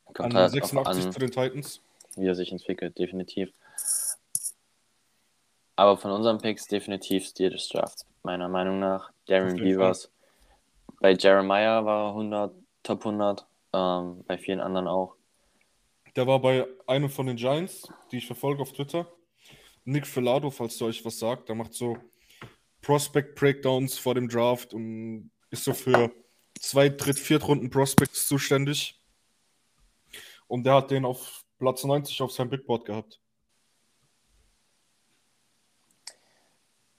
Kommt 0.05 0.19
an 0.19 0.35
halt 0.35 0.51
86 0.51 1.05
an, 1.05 1.11
zu 1.11 1.19
den 1.19 1.31
Titans. 1.31 1.81
Wie 2.15 2.27
er 2.27 2.35
sich 2.35 2.51
entwickelt, 2.51 2.97
definitiv. 2.97 3.51
Aber 5.75 5.97
von 5.97 6.11
unseren 6.11 6.37
Picks 6.39 6.67
definitiv 6.67 7.25
Stil 7.25 7.49
des 7.49 7.67
Drafts, 7.67 8.05
meiner 8.23 8.47
Meinung 8.47 8.79
nach. 8.79 9.11
Darren 9.27 9.57
Beavers. 9.57 10.09
Bei 11.01 11.11
Jeremiah 11.13 11.83
war 11.83 12.05
er 12.05 12.09
100, 12.09 12.55
Top 12.83 13.05
100. 13.05 13.45
Ähm, 13.73 14.23
bei 14.25 14.37
vielen 14.37 14.61
anderen 14.61 14.87
auch. 14.87 15.15
Der 16.15 16.25
war 16.27 16.39
bei 16.39 16.65
einem 16.87 17.09
von 17.09 17.27
den 17.27 17.35
Giants, 17.35 17.89
die 18.11 18.17
ich 18.17 18.25
verfolge 18.25 18.61
auf 18.61 18.71
Twitter. 18.71 19.05
Nick 19.83 20.07
Filado, 20.07 20.49
falls 20.49 20.77
du 20.77 20.85
euch 20.85 21.03
was 21.03 21.19
sagt. 21.19 21.49
Der 21.49 21.55
macht 21.55 21.73
so 21.73 21.97
Prospect 22.81 23.35
Breakdowns 23.35 23.97
vor 23.97 24.15
dem 24.15 24.29
Draft 24.29 24.73
und 24.73 25.29
ist 25.49 25.63
so 25.63 25.73
für 25.73 26.11
zwei, 26.59 26.89
dritt, 26.89 27.19
viertrunden 27.19 27.69
Prospects 27.69 28.27
zuständig. 28.27 28.99
Und 30.47 30.65
der 30.65 30.75
hat 30.75 30.91
den 30.91 31.05
auf 31.05 31.43
Platz 31.57 31.83
90 31.83 32.21
auf 32.21 32.31
seinem 32.31 32.49
Bigboard 32.49 32.85
gehabt. 32.85 33.19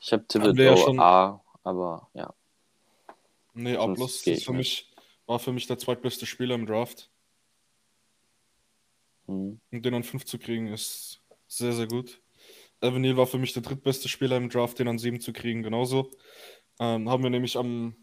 Ich 0.00 0.12
habe 0.12 0.26
Thibodeau 0.26 0.62
ja 0.62 0.76
schon... 0.76 1.00
A, 1.00 1.40
aber 1.62 2.08
ja. 2.14 2.32
Nee, 3.54 3.76
A 3.76 3.86
plus 3.86 4.26
ist 4.26 4.44
für 4.44 4.52
mich, 4.52 4.90
war 5.26 5.38
für 5.38 5.52
mich 5.52 5.66
der 5.66 5.78
zweitbeste 5.78 6.26
Spieler 6.26 6.54
im 6.54 6.66
Draft. 6.66 7.10
Hm. 9.26 9.60
Und 9.70 9.84
den 9.84 9.94
an 9.94 10.02
5 10.02 10.24
zu 10.24 10.38
kriegen 10.38 10.68
ist 10.68 11.20
sehr, 11.46 11.72
sehr 11.72 11.86
gut. 11.86 12.20
Evan 12.80 13.16
war 13.16 13.26
für 13.26 13.38
mich 13.38 13.52
der 13.52 13.62
drittbeste 13.62 14.08
Spieler 14.08 14.36
im 14.36 14.48
Draft, 14.48 14.78
den 14.78 14.88
an 14.88 14.98
7 14.98 15.20
zu 15.20 15.32
kriegen, 15.32 15.62
genauso. 15.62 16.10
Ähm, 16.80 17.08
haben 17.08 17.22
wir 17.22 17.30
nämlich 17.30 17.56
am, 17.56 17.94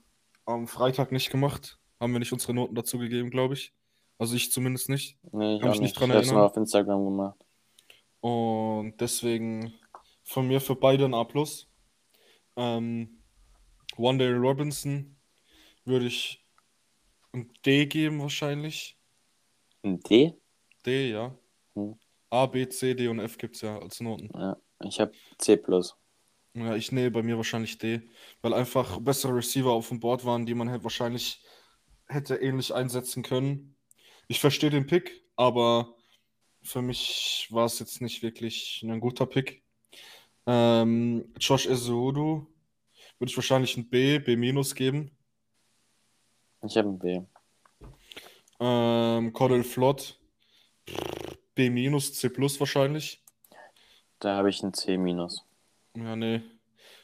am 0.45 0.67
Freitag 0.67 1.11
nicht 1.11 1.31
gemacht. 1.31 1.79
Haben 1.99 2.13
wir 2.13 2.19
nicht 2.19 2.31
unsere 2.31 2.53
Noten 2.53 2.75
dazu 2.75 2.97
gegeben, 2.97 3.29
glaube 3.29 3.55
ich. 3.55 3.73
Also 4.17 4.35
ich 4.35 4.51
zumindest 4.51 4.87
nicht. 4.87 5.17
Nee, 5.31 5.55
ich 5.55 5.61
habe 5.61 5.71
mich 5.71 5.81
nicht 5.81 5.99
dran 5.99 6.11
erinnert. 6.11 6.27
Ich 6.27 6.31
habe 6.31 6.45
auf 6.45 6.55
Instagram 6.55 7.03
gemacht. 7.03 7.45
Und 8.21 8.99
deswegen 8.99 9.73
von 10.23 10.47
mir 10.47 10.61
für 10.61 10.75
beide 10.75 11.05
ein 11.05 11.13
A+. 11.13 11.27
Ähm, 12.55 13.21
One 13.97 14.17
Day 14.17 14.33
Robinson 14.33 15.17
würde 15.85 16.05
ich 16.05 16.45
ein 17.33 17.51
D 17.65 17.85
geben 17.85 18.21
wahrscheinlich. 18.21 18.97
Ein 19.83 19.99
D? 19.99 20.33
D, 20.85 21.11
ja. 21.11 21.37
Hm. 21.75 21.97
A, 22.29 22.45
B, 22.45 22.67
C, 22.67 22.93
D 22.93 23.07
und 23.07 23.19
F 23.19 23.37
gibt 23.37 23.55
es 23.55 23.61
ja 23.61 23.79
als 23.79 23.99
Noten. 24.01 24.29
Ja, 24.33 24.57
ich 24.83 24.99
habe 24.99 25.11
C. 25.37 25.61
Ja, 26.53 26.75
ich 26.75 26.91
nähe 26.91 27.11
bei 27.11 27.23
mir 27.23 27.37
wahrscheinlich 27.37 27.77
D, 27.77 28.01
weil 28.41 28.53
einfach 28.53 28.99
bessere 28.99 29.35
Receiver 29.35 29.71
auf 29.71 29.89
dem 29.89 29.99
Board 29.99 30.25
waren, 30.25 30.45
die 30.45 30.55
man 30.55 30.69
halt 30.69 30.83
wahrscheinlich 30.83 31.41
hätte 32.07 32.35
ähnlich 32.35 32.73
einsetzen 32.73 33.23
können. 33.23 33.75
Ich 34.27 34.39
verstehe 34.39 34.69
den 34.69 34.87
Pick, 34.87 35.23
aber 35.35 35.95
für 36.69 36.81
mich 36.81 37.47
war 37.49 37.65
es 37.65 37.79
jetzt 37.79 38.01
nicht 38.01 38.21
wirklich 38.21 38.83
ein 38.83 38.99
guter 38.99 39.25
Pick. 39.25 39.63
Ähm, 40.45 41.33
Josh 41.39 41.65
Ezudu 41.65 42.45
würde 43.17 43.31
ich 43.31 43.35
wahrscheinlich 43.35 43.75
ein 43.75 43.89
B, 43.89 44.19
B- 44.19 44.35
geben. 44.75 45.11
Ich 46.63 46.77
habe 46.77 46.89
ein 46.89 46.99
B. 46.99 47.21
Ähm, 48.59 49.33
Cordell 49.33 49.63
Flott. 49.63 50.19
B-, 51.55 51.99
C 51.99 52.29
wahrscheinlich. 52.59 53.23
Da 54.19 54.35
habe 54.35 54.49
ich 54.49 54.61
ein 54.61 54.73
C-. 54.73 54.95
Ja, 55.95 56.15
nee. 56.15 56.41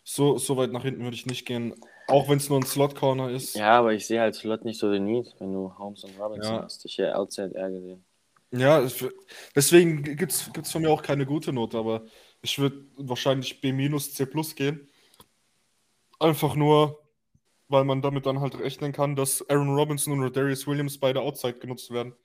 So, 0.03 0.37
so 0.37 0.57
weit 0.57 0.71
nach 0.71 0.83
hinten 0.83 1.03
würde 1.03 1.15
ich 1.15 1.25
nicht 1.25 1.45
gehen. 1.45 1.73
Auch 2.07 2.29
wenn 2.29 2.37
es 2.37 2.49
nur 2.49 2.59
ein 2.59 2.65
Slot-Corner 2.65 3.31
ist. 3.31 3.55
Ja, 3.55 3.79
aber 3.79 3.93
ich 3.93 4.05
sehe 4.05 4.21
halt 4.21 4.35
Slot 4.35 4.63
nicht 4.63 4.79
so 4.79 4.91
den 4.91 5.05
Need, 5.05 5.33
wenn 5.39 5.51
du 5.51 5.75
Holmes 5.75 6.03
und 6.03 6.19
Robinson 6.19 6.55
ja. 6.55 6.63
hast. 6.63 6.85
Ich 6.85 6.99
hätte 6.99 7.17
Outside 7.17 7.55
R 7.55 7.71
gesehen. 7.71 8.05
Ja, 8.51 8.87
deswegen 9.55 10.03
gibt 10.03 10.31
es 10.31 10.71
von 10.71 10.81
mir 10.81 10.89
auch 10.89 11.01
keine 11.01 11.25
gute 11.25 11.51
Note, 11.51 11.77
aber 11.77 12.05
ich 12.41 12.57
würde 12.59 12.85
wahrscheinlich 12.95 13.59
B-, 13.59 13.99
C 13.99 14.25
gehen. 14.55 14.89
Einfach 16.19 16.55
nur, 16.55 17.03
weil 17.67 17.83
man 17.83 18.01
damit 18.01 18.25
dann 18.25 18.39
halt 18.39 18.57
rechnen 18.57 18.93
kann, 18.93 19.15
dass 19.15 19.47
Aaron 19.49 19.75
Robinson 19.75 20.19
und 20.19 20.35
Darius 20.35 20.67
Williams 20.67 20.97
beide 20.97 21.21
Outside 21.21 21.59
genutzt 21.59 21.91
werden. 21.91 22.15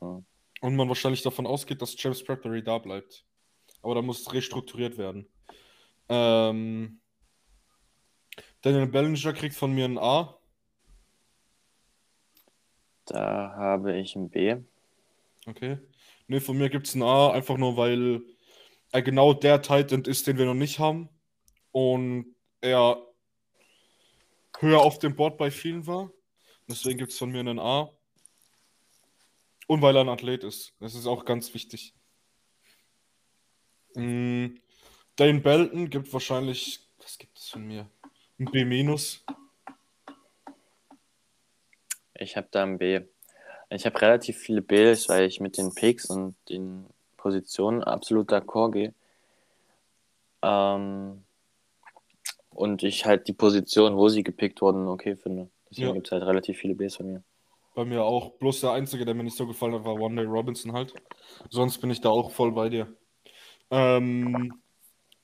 Ja. 0.00 0.22
Und 0.60 0.76
man 0.76 0.88
wahrscheinlich 0.88 1.22
davon 1.22 1.46
ausgeht, 1.46 1.80
dass 1.80 1.94
James 1.96 2.24
Bradbury 2.24 2.62
da 2.62 2.78
bleibt. 2.78 3.24
Aber 3.82 3.94
da 3.94 4.02
muss 4.02 4.32
restrukturiert 4.32 4.98
werden. 4.98 5.28
Ähm, 6.08 7.00
Daniel 8.62 8.86
Bellinger 8.86 9.32
kriegt 9.34 9.54
von 9.54 9.74
mir 9.74 9.84
ein 9.84 9.98
A. 9.98 10.38
Da 13.14 13.54
habe 13.54 13.96
ich 13.96 14.16
ein 14.16 14.28
B. 14.28 14.56
Okay. 15.46 15.78
Ne, 16.26 16.40
von 16.40 16.58
mir 16.58 16.68
gibt 16.68 16.88
es 16.88 16.96
ein 16.96 17.02
A, 17.04 17.30
einfach 17.30 17.56
nur 17.56 17.76
weil 17.76 18.22
er 18.90 19.02
genau 19.02 19.32
der 19.32 19.62
Titan 19.62 20.02
ist, 20.02 20.26
den 20.26 20.36
wir 20.36 20.46
noch 20.46 20.54
nicht 20.54 20.80
haben. 20.80 21.08
Und 21.70 22.34
er 22.60 23.00
höher 24.58 24.80
auf 24.80 24.98
dem 24.98 25.14
Board 25.14 25.38
bei 25.38 25.52
vielen 25.52 25.86
war. 25.86 26.10
Deswegen 26.68 26.98
gibt 26.98 27.12
es 27.12 27.18
von 27.18 27.30
mir 27.30 27.38
einen 27.38 27.60
A. 27.60 27.88
Und 29.68 29.80
weil 29.80 29.94
er 29.94 30.00
ein 30.00 30.08
Athlet 30.08 30.42
ist. 30.42 30.74
Das 30.80 30.96
ist 30.96 31.06
auch 31.06 31.24
ganz 31.24 31.54
wichtig. 31.54 31.94
Mm, 33.94 34.56
Dane 35.14 35.40
Belton 35.40 35.88
gibt 35.88 36.12
wahrscheinlich, 36.12 36.80
was 36.98 37.16
gibt 37.16 37.38
es 37.38 37.48
von 37.48 37.64
mir? 37.64 37.88
Ein 38.40 38.46
B-. 38.46 38.64
Ich 42.24 42.36
habe 42.36 42.48
da 42.50 42.62
ein 42.62 42.78
B. 42.78 43.00
Ich 43.70 43.86
habe 43.86 44.00
relativ 44.00 44.38
viele 44.38 44.62
Bs, 44.62 45.08
weil 45.08 45.26
ich 45.26 45.40
mit 45.40 45.58
den 45.58 45.74
Picks 45.74 46.06
und 46.10 46.34
den 46.48 46.86
Positionen 47.16 47.82
absolut 47.82 48.30
d'accord 48.30 48.72
gehe. 48.72 48.94
Ähm, 50.42 51.24
und 52.50 52.82
ich 52.82 53.04
halt 53.04 53.28
die 53.28 53.32
Position, 53.32 53.96
wo 53.96 54.08
sie 54.08 54.22
gepickt 54.22 54.62
wurden, 54.62 54.88
okay 54.88 55.16
finde. 55.16 55.50
Deswegen 55.70 55.88
ja. 55.88 55.94
gibt 55.94 56.06
es 56.06 56.12
halt 56.12 56.22
relativ 56.24 56.58
viele 56.58 56.74
Bs 56.74 56.96
von 56.96 57.12
mir. 57.12 57.22
Bei 57.74 57.84
mir 57.84 58.04
auch. 58.04 58.30
Bloß 58.38 58.60
der 58.60 58.72
einzige, 58.72 59.04
der 59.04 59.14
mir 59.14 59.24
nicht 59.24 59.36
so 59.36 59.46
gefallen 59.46 59.74
hat, 59.74 59.84
war 59.84 59.94
One 59.94 60.16
Day 60.16 60.24
Robinson 60.24 60.72
halt. 60.72 60.94
Sonst 61.50 61.78
bin 61.78 61.90
ich 61.90 62.00
da 62.00 62.10
auch 62.10 62.30
voll 62.30 62.52
bei 62.52 62.68
dir. 62.68 62.86
Ähm, 63.70 64.54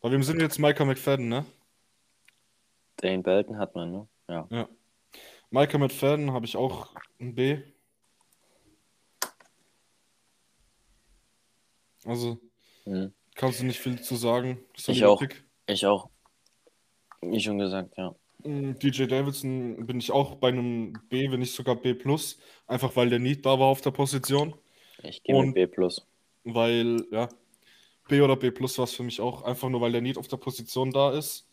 bei 0.00 0.10
wem 0.10 0.22
sind 0.22 0.36
wir 0.36 0.44
jetzt 0.44 0.58
Micah 0.58 0.84
McFadden, 0.84 1.28
ne? 1.28 1.46
Dane 2.96 3.22
Belton 3.22 3.58
hat 3.58 3.74
man, 3.74 3.92
ne? 3.92 4.08
Ja. 4.28 4.48
ja. 4.50 4.68
Micah 5.50 5.78
McFadden 5.78 6.32
habe 6.32 6.46
ich 6.46 6.56
auch 6.56 6.94
ein 7.18 7.34
B. 7.34 7.58
Also, 12.04 12.38
hm. 12.84 13.12
kannst 13.34 13.60
du 13.60 13.66
nicht 13.66 13.80
viel 13.80 14.00
zu 14.00 14.16
sagen. 14.16 14.58
Ich 14.86 15.04
auch. 15.04 15.20
Pick. 15.20 15.44
Ich 15.66 15.84
auch. 15.86 16.08
Wie 17.20 17.40
schon 17.40 17.58
gesagt, 17.58 17.96
ja. 17.96 18.14
Mm, 18.44 18.72
DJ 18.78 19.04
Davidson 19.04 19.86
bin 19.86 19.98
ich 19.98 20.10
auch 20.10 20.36
bei 20.36 20.48
einem 20.48 20.94
B, 21.08 21.30
wenn 21.30 21.40
nicht 21.40 21.54
sogar 21.54 21.76
B+, 21.76 21.94
einfach 22.66 22.96
weil 22.96 23.10
der 23.10 23.18
Need 23.18 23.44
da 23.44 23.58
war 23.58 23.66
auf 23.66 23.80
der 23.80 23.90
Position. 23.90 24.54
Ich 25.02 25.22
gehe 25.22 25.44
mit 25.44 25.54
B+. 25.54 25.68
Weil, 26.44 27.06
ja, 27.10 27.28
B 28.08 28.20
oder 28.22 28.36
B+, 28.36 28.50
war 28.50 28.84
es 28.84 28.94
für 28.94 29.02
mich 29.02 29.20
auch, 29.20 29.42
einfach 29.42 29.68
nur 29.68 29.80
weil 29.80 29.92
der 29.92 30.00
Need 30.00 30.16
auf 30.16 30.28
der 30.28 30.38
Position 30.38 30.90
da 30.90 31.12
ist 31.12 31.48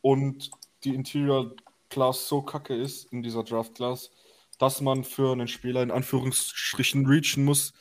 und 0.00 0.50
die 0.84 0.94
Interior 0.94 1.54
Class 1.88 2.28
so 2.28 2.42
kacke 2.42 2.74
ist 2.74 3.12
in 3.12 3.22
dieser 3.22 3.44
Draft 3.44 3.74
Class, 3.74 4.10
dass 4.58 4.80
man 4.80 5.04
für 5.04 5.32
einen 5.32 5.48
Spieler 5.48 5.82
in 5.82 5.90
Anführungsstrichen 5.90 7.06
reachen 7.06 7.44
muss, 7.44 7.74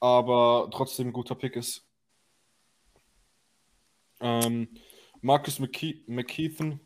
aber 0.00 0.68
trotzdem 0.72 1.08
ein 1.08 1.12
guter 1.12 1.34
Pick 1.34 1.56
ist. 1.56 1.86
Ähm, 4.20 4.68
Marcus 5.20 5.58
McKe 5.58 6.04
McKeithen 6.06 6.80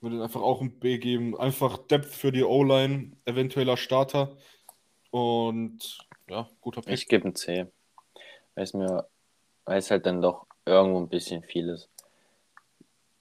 würde 0.00 0.22
einfach 0.22 0.42
auch 0.42 0.60
ein 0.60 0.78
B 0.78 0.98
geben. 0.98 1.36
Einfach 1.36 1.78
Depth 1.78 2.06
für 2.06 2.32
die 2.32 2.44
O-Line, 2.44 3.16
eventueller 3.24 3.76
Starter. 3.76 4.36
Und 5.10 5.98
ja, 6.28 6.48
guter 6.60 6.82
Pick. 6.82 6.94
Ich 6.94 7.08
gebe 7.08 7.28
ein 7.28 7.34
C. 7.34 7.66
Weil 8.54 8.64
es 8.64 8.74
mir, 8.74 9.08
weil 9.64 9.80
halt 9.80 10.06
dann 10.06 10.20
doch 10.20 10.46
irgendwo 10.64 10.98
ein 11.00 11.08
bisschen 11.08 11.42
viel 11.42 11.68
ist. 11.68 11.88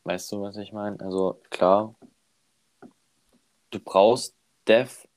Weißt 0.04 0.32
du, 0.32 0.41
was 0.41 0.58
ich 0.58 0.71
meine? 0.71 1.00
Also 1.00 1.41
klar, 1.50 1.95
du 3.71 3.80
brauchst 3.80 4.36
Dev, 4.67 5.08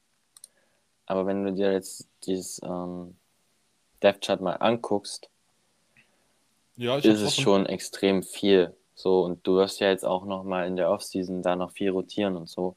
aber 1.06 1.26
wenn 1.26 1.44
du 1.44 1.52
dir 1.52 1.72
jetzt 1.72 2.08
dieses 2.24 2.60
ähm, 2.62 3.16
Dev-Chart 4.02 4.40
mal 4.40 4.54
anguckst, 4.54 5.30
ja, 6.76 6.96
ist 6.96 7.20
es 7.20 7.36
schon 7.36 7.66
extrem 7.66 8.22
viel. 8.22 8.74
So, 8.94 9.22
und 9.24 9.46
du 9.46 9.56
wirst 9.56 9.80
ja 9.80 9.88
jetzt 9.88 10.04
auch 10.04 10.24
noch 10.24 10.44
mal 10.44 10.66
in 10.66 10.76
der 10.76 10.90
Offseason 10.90 11.42
da 11.42 11.56
noch 11.56 11.72
viel 11.72 11.90
rotieren 11.90 12.36
und 12.36 12.48
so. 12.48 12.76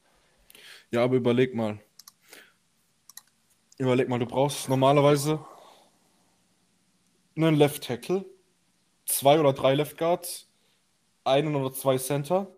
Ja, 0.90 1.04
aber 1.04 1.16
überleg 1.16 1.54
mal. 1.54 1.80
Überleg 3.78 4.08
mal, 4.08 4.18
du 4.18 4.26
brauchst 4.26 4.68
normalerweise 4.68 5.44
einen 7.36 7.56
Left 7.56 7.84
Tackle, 7.84 8.24
zwei 9.06 9.40
oder 9.40 9.52
drei 9.52 9.74
Left 9.74 9.98
Guards, 9.98 10.46
einen 11.24 11.54
oder 11.56 11.72
zwei 11.72 11.98
Center, 11.98 12.48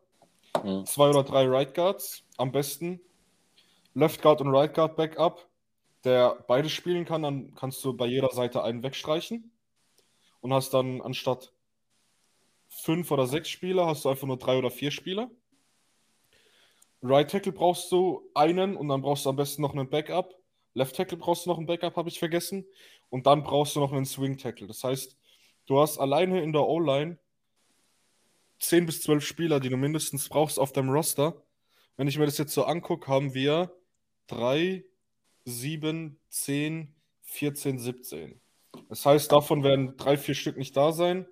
hm. 0.64 0.86
zwei 0.86 1.10
oder 1.10 1.22
drei 1.22 1.46
Right 1.46 1.74
Guards, 1.74 2.24
am 2.36 2.52
besten 2.52 3.00
Left 3.94 4.22
Guard 4.22 4.40
und 4.40 4.48
Right 4.48 4.74
Guard 4.74 4.96
Backup, 4.96 5.48
der 6.04 6.44
beides 6.48 6.72
spielen 6.72 7.04
kann, 7.04 7.22
dann 7.22 7.54
kannst 7.54 7.84
du 7.84 7.96
bei 7.96 8.06
jeder 8.06 8.30
Seite 8.30 8.62
einen 8.64 8.82
wegstreichen 8.82 9.52
und 10.40 10.52
hast 10.52 10.74
dann 10.74 11.00
anstatt 11.00 11.52
fünf 12.68 13.10
oder 13.10 13.26
sechs 13.26 13.48
Spieler, 13.48 13.86
hast 13.86 14.04
du 14.04 14.08
einfach 14.08 14.26
nur 14.26 14.38
drei 14.38 14.58
oder 14.58 14.70
vier 14.70 14.90
Spieler. 14.90 15.30
Right 17.02 17.30
Tackle 17.30 17.52
brauchst 17.52 17.92
du 17.92 18.30
einen 18.34 18.76
und 18.76 18.88
dann 18.88 19.02
brauchst 19.02 19.26
du 19.26 19.30
am 19.30 19.36
besten 19.36 19.62
noch 19.62 19.74
einen 19.74 19.90
Backup. 19.90 20.34
Left 20.72 20.96
Tackle 20.96 21.18
brauchst 21.18 21.44
du 21.44 21.50
noch 21.50 21.58
einen 21.58 21.66
Backup, 21.66 21.96
habe 21.96 22.08
ich 22.08 22.18
vergessen. 22.18 22.64
Und 23.10 23.26
dann 23.26 23.42
brauchst 23.42 23.76
du 23.76 23.80
noch 23.80 23.92
einen 23.92 24.06
Swing 24.06 24.38
Tackle. 24.38 24.66
Das 24.66 24.82
heißt, 24.82 25.16
du 25.66 25.80
hast 25.80 25.98
alleine 25.98 26.42
in 26.42 26.52
der 26.52 26.66
O-Line 26.66 27.18
10 28.68 28.86
bis 28.86 29.02
12 29.02 29.24
Spieler, 29.24 29.60
die 29.60 29.68
du 29.68 29.76
mindestens 29.76 30.28
brauchst 30.28 30.58
auf 30.58 30.72
deinem 30.72 30.90
Roster. 30.90 31.42
Wenn 31.96 32.08
ich 32.08 32.18
mir 32.18 32.26
das 32.26 32.38
jetzt 32.38 32.54
so 32.54 32.64
angucke, 32.64 33.08
haben 33.08 33.34
wir 33.34 33.72
3, 34.26 34.84
7, 35.44 36.18
10, 36.28 36.94
14, 37.22 37.78
17. 37.78 38.40
Das 38.88 39.06
heißt, 39.06 39.30
davon 39.30 39.62
werden 39.62 39.96
drei, 39.96 40.16
vier 40.16 40.34
Stück 40.34 40.56
nicht 40.56 40.76
da 40.76 40.92
sein. 40.92 41.26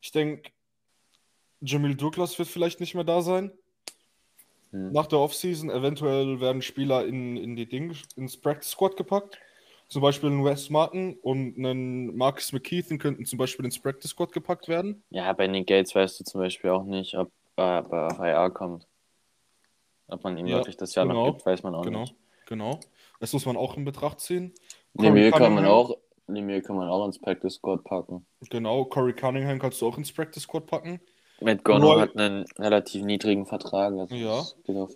Ich 0.00 0.12
denke, 0.12 0.50
Jamil 1.60 1.94
Douglas 1.94 2.38
wird 2.38 2.48
vielleicht 2.48 2.80
nicht 2.80 2.94
mehr 2.94 3.04
da 3.04 3.22
sein. 3.22 3.52
Hm. 4.70 4.92
Nach 4.92 5.06
der 5.06 5.18
Offseason 5.18 5.70
eventuell 5.70 6.40
werden 6.40 6.62
Spieler 6.62 7.06
in, 7.06 7.36
in 7.36 7.56
die 7.56 7.68
Ding, 7.68 7.96
ins 8.16 8.36
Practice 8.36 8.70
Squad 8.70 8.96
gepackt. 8.96 9.38
Zum 9.88 10.02
Beispiel 10.02 10.30
ein 10.30 10.44
Wes 10.44 10.68
Martin 10.68 11.16
und 11.22 11.56
ein 11.58 12.16
Marcus 12.16 12.52
McKeithen 12.52 12.98
könnten 12.98 13.24
zum 13.24 13.38
Beispiel 13.38 13.64
ins 13.64 13.78
Practice 13.78 14.10
Squad 14.10 14.32
gepackt 14.32 14.66
werden. 14.66 15.04
Ja, 15.10 15.32
bei 15.32 15.46
Nick 15.46 15.68
Gates 15.68 15.94
weißt 15.94 16.18
du 16.18 16.24
zum 16.24 16.40
Beispiel 16.40 16.70
auch 16.70 16.84
nicht, 16.84 17.16
ob 17.16 17.30
er 17.56 17.86
äh, 17.90 18.12
auf 18.12 18.18
IR 18.18 18.50
kommt. 18.50 18.86
Ob 20.08 20.24
man 20.24 20.36
ihm 20.38 20.46
ja, 20.46 20.56
wirklich 20.56 20.76
das 20.76 20.94
Jahr 20.94 21.06
genau, 21.06 21.26
noch 21.26 21.32
gibt, 21.34 21.46
weiß 21.46 21.62
man 21.62 21.74
auch 21.74 21.82
genau, 21.82 22.00
nicht. 22.00 22.14
Genau, 22.46 22.80
das 23.20 23.32
muss 23.32 23.46
man 23.46 23.56
auch 23.56 23.76
in 23.76 23.84
Betracht 23.84 24.20
ziehen. 24.20 24.52
Lemieux 24.94 25.32
kann 25.32 25.54
man 25.54 25.66
auch, 25.66 25.96
Lemieux 26.26 26.62
kann 26.62 26.76
man 26.76 26.88
auch 26.88 27.06
ins 27.06 27.20
Practice 27.20 27.54
Squad 27.54 27.84
packen. 27.84 28.26
Genau, 28.50 28.84
Corey 28.84 29.14
Cunningham 29.14 29.58
kannst 29.58 29.80
du 29.80 29.88
auch 29.88 29.98
ins 29.98 30.12
Practice 30.12 30.44
Squad 30.44 30.66
packen. 30.66 31.00
Matt 31.40 31.64
Gono 31.64 31.92
Roy, 31.92 32.00
hat 32.00 32.16
einen 32.16 32.44
relativ 32.58 33.04
niedrigen 33.04 33.46
Vertrag. 33.46 33.92
Also 33.98 34.14
ja. 34.14 34.44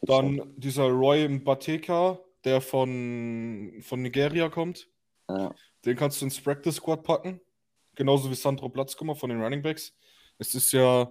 Dann 0.03 0.55
dieser 0.57 0.89
Roy 0.89 1.29
Mbateka, 1.29 2.19
der 2.45 2.61
von, 2.61 3.81
von 3.83 4.03
Nigeria 4.03 4.49
kommt. 4.49 4.89
Ja. 5.29 5.55
Den 5.85 5.97
kannst 5.97 6.21
du 6.21 6.27
ins 6.27 6.41
Practice 6.41 6.77
Squad 6.77 7.03
packen. 7.03 7.41
Genauso 7.95 8.31
wie 8.31 8.35
Sandro 8.35 8.69
Platzkummer 8.69 9.15
von 9.15 9.31
den 9.31 9.43
Running 9.43 9.63
Backs. 9.63 9.95
Es 10.39 10.55
ist 10.55 10.73
ja 10.73 11.11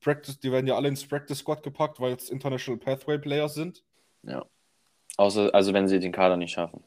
Practice, 0.00 0.38
die 0.40 0.50
werden 0.50 0.66
ja 0.66 0.76
alle 0.76 0.88
ins 0.88 1.06
Practice 1.06 1.38
Squad 1.38 1.62
gepackt, 1.62 2.00
weil 2.00 2.14
es 2.14 2.30
International 2.30 2.78
Pathway 2.78 3.18
Players 3.18 3.54
sind. 3.54 3.84
Ja. 4.22 4.44
Außer, 5.16 5.54
also 5.54 5.72
wenn 5.74 5.88
sie 5.88 5.98
den 5.98 6.12
Kader 6.12 6.36
nicht 6.36 6.52
schaffen. 6.52 6.82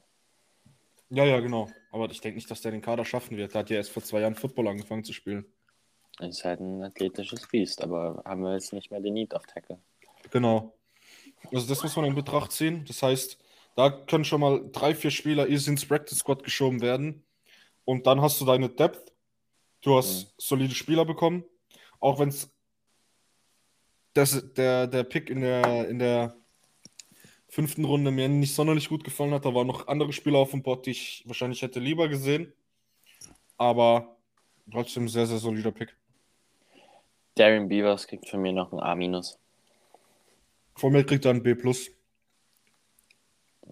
Ja, 1.09 1.25
ja, 1.25 1.39
genau. 1.39 1.69
Aber 1.91 2.09
ich 2.09 2.21
denke 2.21 2.37
nicht, 2.37 2.49
dass 2.49 2.61
der 2.61 2.71
den 2.71 2.81
Kader 2.81 3.05
schaffen 3.05 3.37
wird. 3.37 3.53
Der 3.53 3.59
hat 3.59 3.69
ja 3.69 3.77
erst 3.77 3.91
vor 3.91 4.01
zwei 4.01 4.21
Jahren 4.21 4.33
Football 4.33 4.67
angefangen 4.69 5.03
zu 5.03 5.13
spielen. 5.13 5.45
Ist 6.19 6.43
halt 6.43 6.59
ein 6.59 6.81
athletisches 6.83 7.47
Biest, 7.47 7.83
aber 7.83 8.21
haben 8.25 8.41
wir 8.41 8.53
jetzt 8.53 8.73
nicht 8.73 8.89
mehr 8.89 8.99
den 8.99 9.13
Need 9.13 9.35
auf 9.35 9.45
Tackle. 9.45 9.79
Genau. 10.31 10.73
Also 11.51 11.67
das 11.67 11.83
muss 11.83 11.95
man 11.95 12.05
in 12.05 12.15
Betracht 12.15 12.51
ziehen. 12.51 12.85
Das 12.87 13.03
heißt, 13.03 13.37
da 13.75 13.89
können 13.89 14.25
schon 14.25 14.41
mal 14.41 14.69
drei, 14.71 14.93
vier 14.93 15.11
Spieler 15.11 15.47
easy 15.49 15.71
ins 15.71 15.85
Practice 15.85 16.19
Squad 16.19 16.43
geschoben 16.43 16.81
werden. 16.81 17.23
Und 17.85 18.07
dann 18.07 18.21
hast 18.21 18.39
du 18.39 18.45
deine 18.45 18.69
Depth. 18.69 19.11
Du 19.81 19.97
hast 19.97 20.25
mhm. 20.25 20.29
solide 20.37 20.75
Spieler 20.75 21.05
bekommen. 21.05 21.43
Auch 21.99 22.19
wenn 22.19 22.29
es 22.29 22.51
der, 24.15 24.87
der 24.87 25.03
Pick 25.03 25.29
in 25.29 25.41
der, 25.41 25.89
in 25.89 25.99
der 25.99 26.35
fünften 27.49 27.85
Runde 27.85 28.11
mir 28.11 28.29
nicht 28.29 28.55
sonderlich 28.55 28.89
gut 28.89 29.03
gefallen 29.03 29.31
hat. 29.31 29.45
Da 29.45 29.53
waren 29.53 29.67
noch 29.67 29.87
andere 29.87 30.13
Spieler 30.13 30.39
auf 30.39 30.51
dem 30.51 30.63
Board, 30.63 30.85
die 30.85 30.91
ich 30.91 31.23
wahrscheinlich 31.25 31.61
hätte 31.61 31.79
lieber 31.79 32.07
gesehen. 32.07 32.53
Aber 33.57 34.17
trotzdem 34.71 35.07
sehr, 35.07 35.25
sehr 35.25 35.37
solider 35.37 35.71
Pick. 35.71 35.95
Darren 37.35 37.67
Beavers 37.67 38.07
kriegt 38.07 38.29
von 38.29 38.41
mir 38.41 38.53
noch 38.53 38.71
ein 38.71 38.79
A-. 38.79 39.21
Von 40.75 40.93
mir 40.93 41.03
kriegt 41.05 41.25
er 41.25 41.31
ein 41.31 41.43
B. 41.43 41.55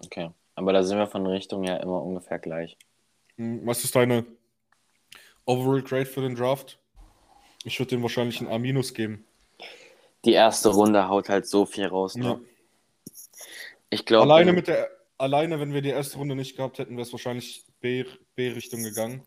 Okay. 0.04 0.30
Aber 0.54 0.72
da 0.72 0.82
sind 0.82 0.98
wir 0.98 1.06
von 1.06 1.26
Richtung 1.26 1.64
ja 1.64 1.76
immer 1.76 2.02
ungefähr 2.02 2.38
gleich. 2.38 2.76
Hm, 3.36 3.66
was 3.66 3.84
ist 3.84 3.94
deine 3.94 4.26
Overall 5.44 5.82
Grade 5.82 6.06
für 6.06 6.20
den 6.20 6.34
Draft? 6.34 6.78
Ich 7.64 7.78
würde 7.78 7.90
dem 7.90 8.02
wahrscheinlich 8.02 8.40
ein 8.40 8.48
A- 8.48 8.58
geben. 8.92 9.24
Die 10.24 10.32
erste 10.32 10.68
Runde 10.68 11.08
haut 11.08 11.28
halt 11.28 11.46
so 11.46 11.66
viel 11.66 11.86
raus. 11.86 12.14
Ne? 12.14 12.24
Ja. 12.24 12.40
Ich 13.90 14.04
glaube. 14.04 14.24
Alleine 14.24 14.52
mit 14.52 14.68
der, 14.68 14.88
alleine, 15.18 15.58
wenn 15.60 15.72
wir 15.72 15.82
die 15.82 15.90
erste 15.90 16.18
Runde 16.18 16.34
nicht 16.34 16.56
gehabt 16.56 16.78
hätten, 16.78 16.92
wäre 16.92 17.02
es 17.02 17.12
wahrscheinlich 17.12 17.64
B-Richtung 17.80 18.82
gegangen. 18.82 19.26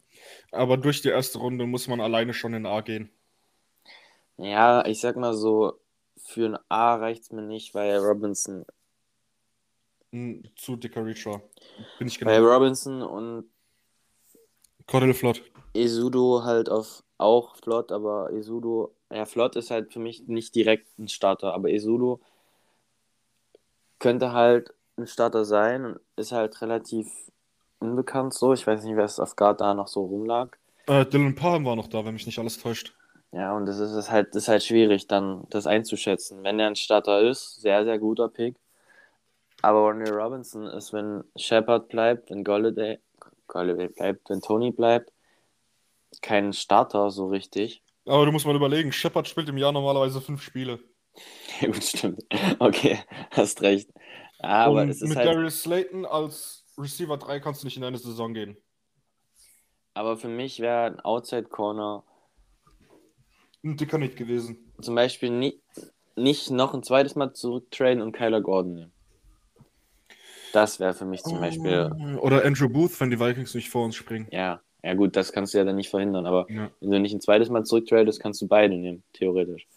Aber 0.52 0.78
durch 0.78 1.02
die 1.02 1.10
erste 1.10 1.40
Runde 1.40 1.66
muss 1.66 1.88
man 1.88 2.00
alleine 2.02 2.34
schon 2.34 2.54
in 2.54 2.66
A 2.66 2.82
gehen. 2.82 3.12
Ja, 4.38 4.86
ich 4.86 5.00
sag 5.00 5.16
mal 5.18 5.34
so, 5.34 5.80
für 6.18 6.46
ein 6.50 6.58
A 6.70 6.96
reicht 6.96 7.24
es 7.24 7.32
mir 7.32 7.42
nicht, 7.42 7.74
weil 7.74 7.98
Robinson. 7.98 8.66
Hm, 10.12 10.44
zu 10.56 10.76
dicker 10.76 11.06
Reacher. 11.06 11.42
Bin 11.98 12.08
ich 12.08 12.20
genau. 12.20 12.32
Weil 12.32 12.44
Robinson 12.44 13.02
und 13.02 13.50
Cordell 14.88 15.14
Flott. 15.14 15.44
Esudo 15.74 16.44
halt 16.44 16.70
auf 16.70 17.04
auch 17.18 17.56
flott, 17.56 17.92
aber 17.92 18.32
Esudo, 18.32 18.94
ja, 19.12 19.26
flott 19.26 19.56
ist 19.56 19.72
halt 19.72 19.94
für 19.94 20.00
mich 20.00 20.28
nicht 20.28 20.54
direkt 20.54 21.00
ein 21.00 21.08
Starter, 21.08 21.54
aber 21.54 21.70
Esudo 21.70 22.20
könnte 24.00 24.34
halt 24.34 24.74
ein 24.98 25.08
Starter 25.08 25.46
sein 25.46 25.86
und 25.86 26.00
ist 26.16 26.32
halt 26.32 26.62
relativ 26.62 27.08
unbekannt 27.80 28.34
so. 28.34 28.54
Ich 28.54 28.66
weiß 28.68 28.84
nicht, 28.84 28.96
wer 28.96 29.06
es 29.06 29.20
auf 29.20 29.36
Guard 29.36 29.62
da 29.62 29.74
noch 29.74 29.88
so 29.88 30.06
rumlag. 30.06 30.58
Äh, 30.88 31.06
Dylan 31.06 31.36
Palm 31.36 31.66
war 31.66 31.76
noch 31.76 31.88
da, 31.88 32.06
wenn 32.06 32.14
mich 32.14 32.26
nicht 32.26 32.40
alles 32.40 32.60
täuscht. 32.60 32.94
Ja, 33.32 33.56
und 33.56 33.66
das 33.66 33.80
ist, 33.80 33.92
ist, 33.92 34.12
halt, 34.12 34.30
das 34.30 34.44
ist 34.44 34.48
halt 34.48 34.64
schwierig, 34.64 35.08
dann 35.08 35.46
das 35.50 35.68
einzuschätzen. 35.68 36.44
Wenn 36.44 36.60
er 36.60 36.68
ein 36.68 36.76
Starter 36.76 37.22
ist, 37.22 37.62
sehr, 37.62 37.84
sehr 37.84 38.00
guter 38.00 38.30
Pick. 38.30 38.56
Aber 39.62 39.80
Ronnie 39.80 40.10
Robinson 40.10 40.66
ist, 40.68 40.94
wenn 40.94 41.24
Shepard 41.36 41.90
bleibt, 41.90 42.30
wenn 42.30 42.44
Golladay, 42.44 43.00
Golladay 43.48 43.88
bleibt, 43.88 44.30
wenn 44.30 44.42
Tony 44.42 44.72
bleibt, 44.72 45.12
kein 46.22 46.54
Starter 46.54 47.10
so 47.10 47.28
richtig. 47.28 47.84
Aber 48.06 48.26
du 48.26 48.32
musst 48.32 48.46
mal 48.46 48.56
überlegen, 48.56 48.92
Shepard 48.92 49.28
spielt 49.28 49.50
im 49.50 49.58
Jahr 49.58 49.72
normalerweise 49.72 50.22
fünf 50.22 50.42
Spiele. 50.42 50.80
Ja, 51.62 51.68
gut, 51.68 51.82
stimmt. 51.82 52.22
Okay, 52.60 53.00
hast 53.32 53.62
recht. 53.62 53.90
Aber 54.40 54.82
Und 54.82 54.90
es 54.90 55.02
ist 55.02 55.08
mit 55.08 55.18
halt... 55.18 55.30
Darius 55.30 55.62
Slayton 55.62 56.06
als 56.06 56.66
Receiver 56.78 57.16
3 57.16 57.40
kannst 57.40 57.62
du 57.62 57.68
nicht 57.68 57.78
in 57.78 57.86
eine 57.86 57.98
Saison 57.98 58.34
gehen. 58.34 58.58
Aber 59.94 60.18
für 60.18 60.28
mich 60.28 60.60
wäre 60.60 60.88
ein 60.88 61.00
Outside 61.00 61.46
Corner 61.46 62.04
ein 63.66 63.78
dicker 63.78 63.98
nicht 63.98 64.16
gewesen. 64.16 64.72
Zum 64.82 64.96
Beispiel 64.96 65.32
nie, 65.32 65.62
nicht 66.16 66.52
noch 66.52 66.74
ein 66.74 66.84
zweites 66.84 67.16
Mal 67.16 67.34
zurücktraden 67.34 68.02
und 68.02 68.12
Kyler 68.12 68.42
Gordon 68.42 68.76
nehmen. 68.76 68.95
Das 70.56 70.80
wäre 70.80 70.94
für 70.94 71.04
mich 71.04 71.22
zum 71.22 71.42
Beispiel. 71.42 71.92
Oder 72.22 72.46
Andrew 72.46 72.70
Booth, 72.70 72.98
wenn 73.02 73.10
die 73.10 73.20
Vikings 73.20 73.54
nicht 73.56 73.70
vor 73.70 73.84
uns 73.84 73.98
springen. 73.98 74.28
Ja, 74.32 74.62
ja 74.82 74.94
gut, 74.94 75.18
das 75.18 75.34
kannst 75.34 75.54
du 75.54 75.58
ja 75.58 75.66
dann 75.66 75.76
nicht 75.76 75.90
verhindern. 75.90 76.26
Aber 76.26 76.50
ja. 76.50 76.72
wenn 76.80 76.92
du 76.92 77.00
nicht 77.02 77.14
ein 77.14 77.20
zweites 77.20 77.50
Mal 77.50 77.66
zurücktradest, 77.66 78.22
kannst 78.22 78.42
du 78.42 78.48
beide 78.48 78.74
nehmen, 78.78 79.04
theoretisch. 79.12 79.68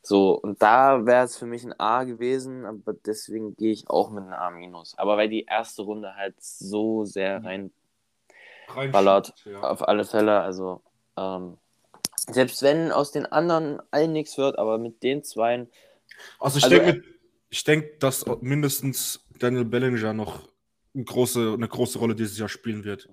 So, 0.00 0.32
und 0.32 0.62
da 0.62 1.04
wäre 1.04 1.26
es 1.26 1.36
für 1.36 1.44
mich 1.44 1.62
ein 1.62 1.78
A 1.78 2.04
gewesen, 2.04 2.64
aber 2.64 2.94
deswegen 2.94 3.54
gehe 3.54 3.70
ich 3.70 3.90
auch 3.90 4.10
mit 4.10 4.24
einem 4.24 4.74
A-. 4.74 4.84
Aber 4.96 5.18
weil 5.18 5.28
die 5.28 5.44
erste 5.44 5.82
Runde 5.82 6.14
halt 6.14 6.36
so 6.38 7.04
sehr 7.04 7.44
rein 7.44 7.70
ballert, 8.92 9.34
ja. 9.44 9.60
auf 9.60 9.86
alle 9.86 10.06
Fälle. 10.06 10.40
Also, 10.40 10.80
ähm, 11.18 11.58
selbst 12.30 12.62
wenn 12.62 12.92
aus 12.92 13.12
den 13.12 13.26
anderen 13.26 13.78
allen 13.90 14.14
nichts 14.14 14.38
wird, 14.38 14.58
aber 14.58 14.78
mit 14.78 15.02
den 15.02 15.22
zwei. 15.22 15.66
Also 16.40 16.56
ich 16.56 16.64
also, 16.64 16.78
denke, 16.78 17.04
ich 17.50 17.62
denke, 17.62 17.96
dass 17.98 18.24
mindestens 18.40 19.23
Daniel 19.38 19.64
Bellinger 19.64 20.12
noch 20.12 20.48
eine 20.94 21.04
große, 21.04 21.54
eine 21.54 21.68
große 21.68 21.98
Rolle 21.98 22.14
dieses 22.14 22.38
Jahr 22.38 22.48
spielen 22.48 22.84
wird. 22.84 23.08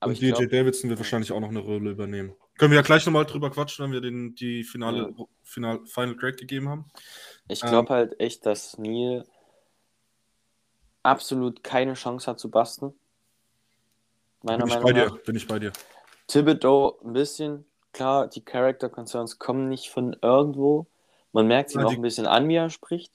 Und 0.00 0.20
DJ 0.20 0.32
glaub, 0.32 0.50
Davidson 0.50 0.90
wird 0.90 0.98
wahrscheinlich 0.98 1.32
auch 1.32 1.40
noch 1.40 1.48
eine 1.48 1.60
Rolle 1.60 1.90
übernehmen. 1.90 2.34
Können 2.58 2.72
wir 2.72 2.76
ja 2.76 2.82
gleich 2.82 3.04
nochmal 3.06 3.24
drüber 3.24 3.50
quatschen, 3.50 3.84
wenn 3.84 3.92
wir 3.92 4.00
den, 4.00 4.34
die 4.34 4.64
finale, 4.64 5.12
ja. 5.16 5.24
Final, 5.42 5.80
Final 5.86 6.16
Grade 6.16 6.36
gegeben 6.36 6.68
haben. 6.68 6.90
Ich 7.48 7.60
glaube 7.60 7.88
ähm, 7.88 7.96
halt 7.96 8.20
echt, 8.20 8.46
dass 8.46 8.78
Neil 8.78 9.24
absolut 11.02 11.62
keine 11.62 11.94
Chance 11.94 12.30
hat 12.30 12.38
zu 12.38 12.50
basten. 12.50 12.94
Meiner 14.42 14.64
bin 14.64 14.68
Meinung 14.68 14.88
ich 14.88 14.94
bei 14.94 15.04
nach. 15.04 15.12
Dir, 15.12 15.22
bin 15.22 15.36
ich 15.36 15.46
bei 15.46 15.58
dir. 15.58 15.72
Thibodeau 16.26 16.98
ein 17.04 17.12
bisschen. 17.12 17.64
Klar, 17.92 18.28
die 18.28 18.44
Character 18.44 18.88
Concerns 18.88 19.38
kommen 19.38 19.68
nicht 19.68 19.90
von 19.90 20.16
irgendwo. 20.20 20.86
Man 21.32 21.46
merkt 21.46 21.74
ihm 21.74 21.80
ja, 21.80 21.86
auch 21.86 21.92
ein 21.92 22.02
bisschen 22.02 22.26
an, 22.26 22.48
wie 22.48 22.56
er 22.56 22.70
spricht. 22.70 23.12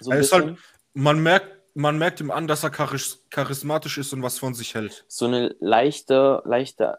So 0.00 0.10
er 0.10 0.22
halt, 0.22 0.58
man, 0.98 1.22
merkt, 1.22 1.56
man 1.74 1.96
merkt 1.96 2.20
ihm 2.20 2.30
an, 2.30 2.46
dass 2.46 2.64
er 2.64 2.70
charismatisch 2.70 3.98
ist 3.98 4.12
und 4.12 4.22
was 4.22 4.38
von 4.38 4.54
sich 4.54 4.74
hält. 4.74 5.04
So 5.06 5.26
eine 5.26 5.54
leichte, 5.60 6.42
leichte 6.44 6.98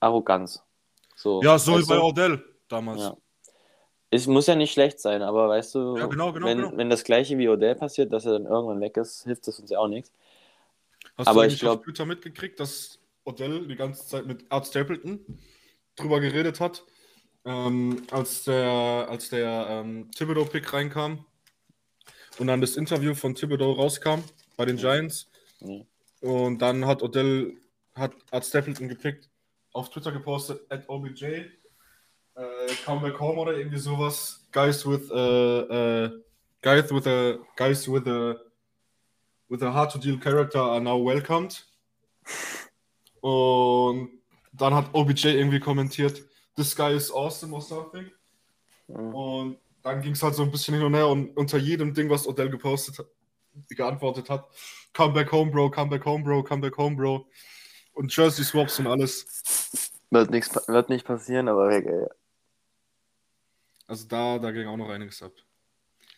Arroganz. 0.00 0.62
So, 1.16 1.42
ja, 1.42 1.58
so 1.58 1.78
wie 1.78 1.86
bei 1.86 1.98
Odell 1.98 2.44
damals. 2.68 3.00
Ja. 3.00 3.16
Es 4.10 4.26
muss 4.26 4.46
ja 4.46 4.54
nicht 4.54 4.72
schlecht 4.72 5.00
sein, 5.00 5.22
aber 5.22 5.48
weißt 5.48 5.74
du, 5.74 5.96
ja, 5.96 6.06
genau, 6.06 6.32
genau, 6.32 6.46
wenn, 6.46 6.58
genau. 6.58 6.76
wenn 6.76 6.90
das 6.90 7.04
gleiche 7.04 7.36
wie 7.38 7.48
Odell 7.48 7.74
passiert, 7.74 8.12
dass 8.12 8.24
er 8.24 8.32
dann 8.32 8.46
irgendwann 8.46 8.80
weg 8.80 8.96
ist, 8.96 9.24
hilft 9.24 9.46
das 9.46 9.58
uns 9.60 9.70
ja 9.70 9.78
auch 9.78 9.88
nichts. 9.88 10.12
Hast 11.16 11.28
aber 11.28 11.46
du 11.46 11.52
ich 11.52 11.58
glaube, 11.58 11.82
Twitter 11.82 12.06
mitgekriegt, 12.06 12.60
dass 12.60 12.98
Odell 13.24 13.66
die 13.66 13.76
ganze 13.76 14.06
Zeit 14.06 14.26
mit 14.26 14.50
Art 14.50 14.66
Stapleton 14.66 15.20
drüber 15.96 16.20
geredet 16.20 16.60
hat, 16.60 16.84
ähm, 17.44 18.02
als 18.10 18.44
der, 18.44 19.08
als 19.10 19.30
der 19.30 19.66
ähm, 19.68 20.10
Thibodeau-Pick 20.12 20.72
reinkam 20.72 21.24
und 22.38 22.46
dann 22.46 22.60
das 22.60 22.76
Interview 22.76 23.14
von 23.14 23.34
Thibodeau 23.34 23.72
rauskam 23.72 24.22
bei 24.56 24.64
den 24.64 24.76
Giants. 24.76 25.30
Mhm. 25.60 25.86
Und 26.20 26.58
dann 26.58 26.86
hat 26.86 27.02
Odell, 27.02 27.56
hat 27.94 28.12
Art 28.30 28.44
Stapleton 28.44 28.88
gepickt, 28.88 29.28
auf 29.72 29.90
Twitter 29.90 30.12
gepostet, 30.12 30.60
at 30.68 30.88
OBJ, 30.88 31.24
äh, 31.24 31.46
come 32.84 33.00
back 33.00 33.20
home 33.20 33.38
oder 33.38 33.56
irgendwie 33.56 33.78
sowas. 33.78 34.46
Guys 34.52 34.86
with, 34.86 35.10
uh, 35.10 35.66
uh, 35.70 36.10
guys 36.62 36.90
with 36.90 37.06
a, 37.06 37.38
guys 37.56 37.88
with 37.88 38.06
a, 38.06 38.36
with 39.48 39.62
a 39.62 39.72
hard 39.72 39.92
to 39.92 39.98
deal 39.98 40.18
character 40.18 40.60
are 40.60 40.80
now 40.80 41.04
welcomed. 41.04 41.64
Und 43.20 44.10
dann 44.52 44.74
hat 44.74 44.92
OBJ 44.92 45.26
irgendwie 45.26 45.60
kommentiert, 45.60 46.22
this 46.56 46.74
guy 46.74 46.94
is 46.94 47.12
awesome 47.12 47.54
or 47.54 47.60
something. 47.60 48.10
Mhm. 48.88 49.14
Und 49.14 49.58
dann 49.82 50.02
ging 50.02 50.12
es 50.12 50.22
halt 50.22 50.34
so 50.34 50.42
ein 50.42 50.50
bisschen 50.50 50.74
hin 50.74 50.84
und 50.84 50.94
her 50.94 51.08
und 51.08 51.36
unter 51.36 51.58
jedem 51.58 51.94
Ding, 51.94 52.10
was 52.10 52.26
Odell 52.26 52.50
gepostet 52.50 52.98
hat, 52.98 53.06
geantwortet 53.68 54.28
hat, 54.30 54.48
come 54.92 55.14
back 55.14 55.32
home, 55.32 55.50
bro, 55.50 55.70
come 55.70 55.90
back 55.90 56.04
home, 56.04 56.24
bro, 56.24 56.42
come 56.42 56.60
back 56.60 56.76
home, 56.76 56.96
bro. 56.96 57.26
Und 57.92 58.14
Jersey 58.14 58.44
Swaps 58.44 58.78
und 58.78 58.86
alles. 58.86 59.92
Wird, 60.10 60.30
nix, 60.30 60.54
wird 60.68 60.88
nicht 60.88 61.06
passieren, 61.06 61.48
aber 61.48 61.68
weg, 61.68 61.86
ey. 61.86 62.06
Also 63.86 64.06
da, 64.06 64.38
da 64.38 64.50
ging 64.50 64.66
auch 64.66 64.76
noch 64.76 64.88
einiges 64.88 65.22
ab. 65.22 65.32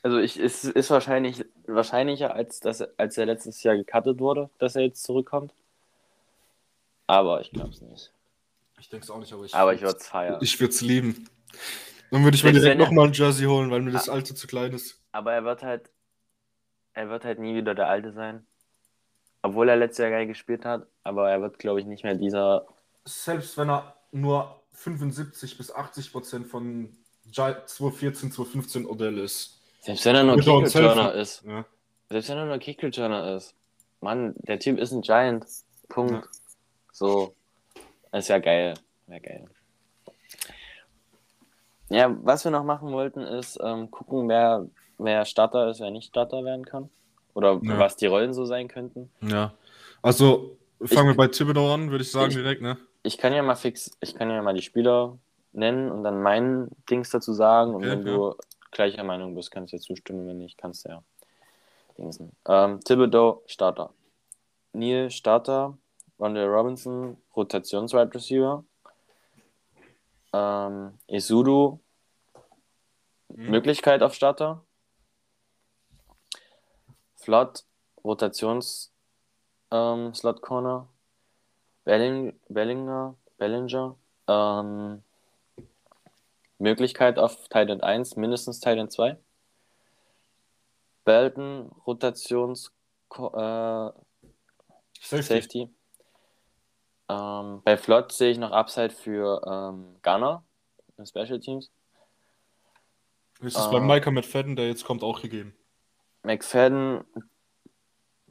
Also 0.02 0.18
ich, 0.18 0.38
es 0.38 0.64
ist 0.64 0.90
wahrscheinlich 0.90 1.44
wahrscheinlicher, 1.66 2.34
als, 2.34 2.61
dass, 2.61 2.82
als 2.98 3.18
er 3.18 3.26
letztes 3.26 3.62
Jahr 3.62 3.76
gecuttet 3.76 4.18
wurde, 4.18 4.50
dass 4.58 4.76
er 4.76 4.82
jetzt 4.82 5.02
zurückkommt. 5.02 5.52
Aber 7.06 7.40
ich 7.40 7.50
glaube 7.50 7.70
es 7.70 7.80
nicht. 7.80 8.12
Ich 8.78 8.88
denke 8.88 9.04
es 9.04 9.11
auch 9.11 9.18
nicht, 9.18 9.32
aber 9.32 9.44
ich, 9.44 9.54
aber 9.54 9.74
ich 9.74 9.82
würde 9.82 9.98
es 9.98 10.06
feiern. 10.06 10.38
Ich 10.40 10.58
würde 10.58 10.72
es 10.72 10.80
lieben. 10.80 11.28
Dann 12.11 12.24
würde 12.24 12.36
ich 12.36 12.44
mir 12.44 12.52
direkt 12.52 12.78
nochmal 12.78 13.06
ein 13.06 13.12
Jersey 13.12 13.46
holen, 13.46 13.70
weil 13.70 13.82
mir 13.82 13.92
das 13.92 14.08
ah. 14.08 14.14
alte 14.14 14.34
zu 14.34 14.46
klein 14.46 14.72
ist. 14.72 15.00
Aber 15.12 15.32
er 15.32 15.44
wird 15.44 15.62
halt, 15.62 15.90
er 16.92 17.08
wird 17.08 17.24
halt 17.24 17.38
nie 17.38 17.54
wieder 17.54 17.74
der 17.74 17.88
Alte 17.88 18.12
sein. 18.12 18.46
Obwohl 19.42 19.68
er 19.68 19.76
letztes 19.76 19.98
Jahr 19.98 20.11
geil 20.11 20.26
gespielt 20.26 20.64
hat, 20.64 20.86
aber 21.02 21.30
er 21.30 21.40
wird, 21.40 21.58
glaube 21.58 21.80
ich, 21.80 21.86
nicht 21.86 22.04
mehr 22.04 22.14
dieser. 22.14 22.66
Selbst 23.04 23.56
wenn 23.56 23.70
er 23.70 23.96
nur 24.12 24.61
75 24.72 25.56
bis 25.56 25.72
80 25.72 26.12
Prozent 26.12 26.46
von 26.46 26.92
2014, 27.32 28.32
2015 28.32 28.86
Odell 28.86 29.18
ist. 29.18 29.61
Selbst 29.80 30.04
wenn 30.04 30.16
er 30.16 30.24
nur 30.24 30.36
Kick-Returner 30.36 31.14
ist. 31.14 31.42
Ja. 31.44 31.64
Selbst 32.11 32.28
wenn 32.28 32.38
er 32.38 32.46
nur 32.46 32.58
Kick-Returner 32.58 33.36
ist. 33.36 33.54
Mann, 34.00 34.34
der 34.38 34.58
Typ 34.58 34.78
ist 34.78 34.92
ein 34.92 35.02
Giant. 35.02 35.46
Punkt. 35.88 36.12
Ja. 36.12 36.22
So. 36.92 37.34
Das 38.12 38.28
wäre 38.28 38.40
geil. 38.40 38.74
Wäre 39.06 39.20
geil. 39.20 39.48
Ja, 41.91 42.16
was 42.22 42.45
wir 42.45 42.51
noch 42.51 42.64
machen 42.64 42.93
wollten, 42.93 43.20
ist 43.20 43.59
ähm, 43.62 43.91
gucken, 43.91 44.28
wer, 44.28 44.66
wer 44.99 45.24
Starter 45.24 45.68
ist, 45.70 45.80
wer 45.80 45.91
nicht 45.91 46.09
Starter 46.09 46.45
werden 46.45 46.64
kann. 46.64 46.88
Oder 47.34 47.61
ja. 47.62 47.78
was 47.78 47.97
die 47.97 48.07
Rollen 48.07 48.32
so 48.32 48.45
sein 48.45 48.68
könnten. 48.68 49.11
Ja. 49.20 49.53
Also 50.03 50.57
fangen 50.82 51.09
wir 51.09 51.16
bei 51.16 51.28
Thibodeau 51.28 51.72
an, 51.72 51.91
würde 51.91 52.03
ich 52.03 52.11
sagen, 52.11 52.30
ich, 52.30 52.36
direkt, 52.36 52.62
ne? 52.62 52.76
Ich 53.03 53.18
kann 53.18 53.32
ja 53.32 53.43
mal 53.43 53.57
fix, 53.57 53.91
ich 54.01 54.14
kann 54.14 54.30
ja 54.30 54.41
mal 54.43 54.55
die 54.55 54.62
Spieler 54.62 55.18
nennen 55.53 55.91
und 55.91 56.05
dann 56.05 56.22
meinen 56.22 56.70
Dings 56.88 57.11
dazu 57.11 57.32
sagen. 57.32 57.74
Und 57.74 57.84
okay, 57.84 57.91
wenn 57.91 58.07
ja. 58.07 58.14
du 58.14 58.34
gleicher 58.70 59.05
Meinung 59.05 59.34
bist, 59.34 59.51
kannst 59.51 59.72
du 59.72 59.76
dir 59.76 59.82
zustimmen. 59.82 60.26
Wenn 60.26 60.38
nicht, 60.38 60.59
kannst 60.59 60.84
du 60.84 60.91
ja 60.91 61.03
Dingsen. 61.99 62.32
Ähm, 62.49 62.80
Thibodeau, 62.80 63.43
Starter. 63.47 63.93
Neil, 64.72 65.11
Starter. 65.11 65.76
Rondell 66.20 66.49
Robinson, 66.49 67.16
Rotations-Wide 67.34 68.14
Receiver. 68.14 68.62
Ähm, 70.32 70.98
Isudu, 71.06 71.80
mhm. 73.28 73.50
Möglichkeit 73.50 74.02
auf 74.02 74.14
Starter. 74.14 74.64
Flott, 77.16 77.64
Rotations 78.02 78.92
ähm, 79.70 80.14
Slot 80.14 80.42
Corner. 80.42 80.88
Belling, 81.84 82.38
Bellinger, 82.48 83.16
Bellinger. 83.38 83.96
Ähm, 84.28 85.02
Möglichkeit 86.58 87.18
auf 87.18 87.48
Titan 87.48 87.80
1, 87.80 88.16
mindestens 88.16 88.60
Titan 88.60 88.90
2. 88.90 89.16
Belton, 91.04 91.70
Rotations 91.86 92.70
äh, 93.10 93.90
Safety. 95.00 95.22
Safety. 95.22 95.70
Ähm, 97.11 97.62
bei 97.64 97.76
Flott 97.76 98.12
sehe 98.12 98.30
ich 98.30 98.38
noch 98.38 98.52
Upside 98.52 98.90
für 98.90 99.42
ähm, 99.44 99.96
Gunner 100.02 100.44
in 100.96 101.06
Special 101.06 101.40
Teams. 101.40 101.70
Ist 103.40 103.56
es 103.56 103.66
äh, 103.66 103.70
bei 103.70 103.80
Micah 103.80 104.11
McFadden, 104.11 104.54
der 104.54 104.68
jetzt 104.68 104.84
kommt, 104.84 105.02
auch 105.02 105.20
gegeben? 105.20 105.54
McFadden, 106.22 107.04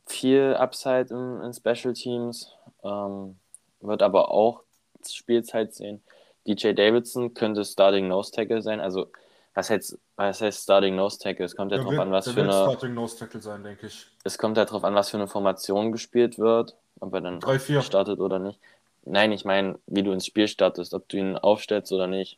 viel 0.05 0.55
Upside 0.55 1.07
in, 1.13 1.41
in 1.41 1.53
Special 1.53 1.93
Teams, 1.93 2.53
ähm, 2.83 3.37
wird 3.81 4.01
aber 4.01 4.31
auch 4.31 4.63
Spielzeit 5.07 5.73
sehen. 5.73 6.01
DJ 6.47 6.73
Davidson 6.73 7.33
könnte 7.33 7.65
Starting 7.65 8.07
Nose 8.07 8.31
Tackle 8.31 8.61
sein. 8.61 8.79
Also, 8.79 9.07
was 9.55 9.69
heißt, 9.69 9.97
was 10.15 10.41
heißt 10.41 10.63
Starting 10.63 10.95
Nose 10.95 11.19
Tackle? 11.19 11.45
Es 11.45 11.55
kommt 11.55 11.71
ja 11.71 11.79
darauf 11.79 11.97
an, 11.97 12.11
was 12.11 12.29
für 12.29 12.41
eine. 12.41 12.51
Starting 12.51 12.93
Nose 12.93 13.17
Tackle 13.17 13.41
sein, 13.41 13.63
denke 13.63 13.87
ich. 13.87 14.07
Es 14.23 14.37
kommt 14.37 14.57
ja 14.57 14.65
darauf 14.65 14.83
an, 14.83 14.95
was 14.95 15.09
für 15.09 15.17
eine 15.17 15.27
Formation 15.27 15.91
gespielt 15.91 16.39
wird, 16.39 16.77
ob 16.99 17.13
er 17.13 17.21
dann 17.21 17.39
3, 17.39 17.81
startet 17.81 18.19
oder 18.19 18.39
nicht. 18.39 18.59
Nein, 19.05 19.31
ich 19.31 19.45
meine, 19.45 19.79
wie 19.87 20.03
du 20.03 20.11
ins 20.11 20.25
Spiel 20.25 20.47
startest, 20.47 20.93
ob 20.93 21.07
du 21.09 21.17
ihn 21.17 21.37
aufstellst 21.37 21.91
oder 21.91 22.07
nicht. 22.07 22.37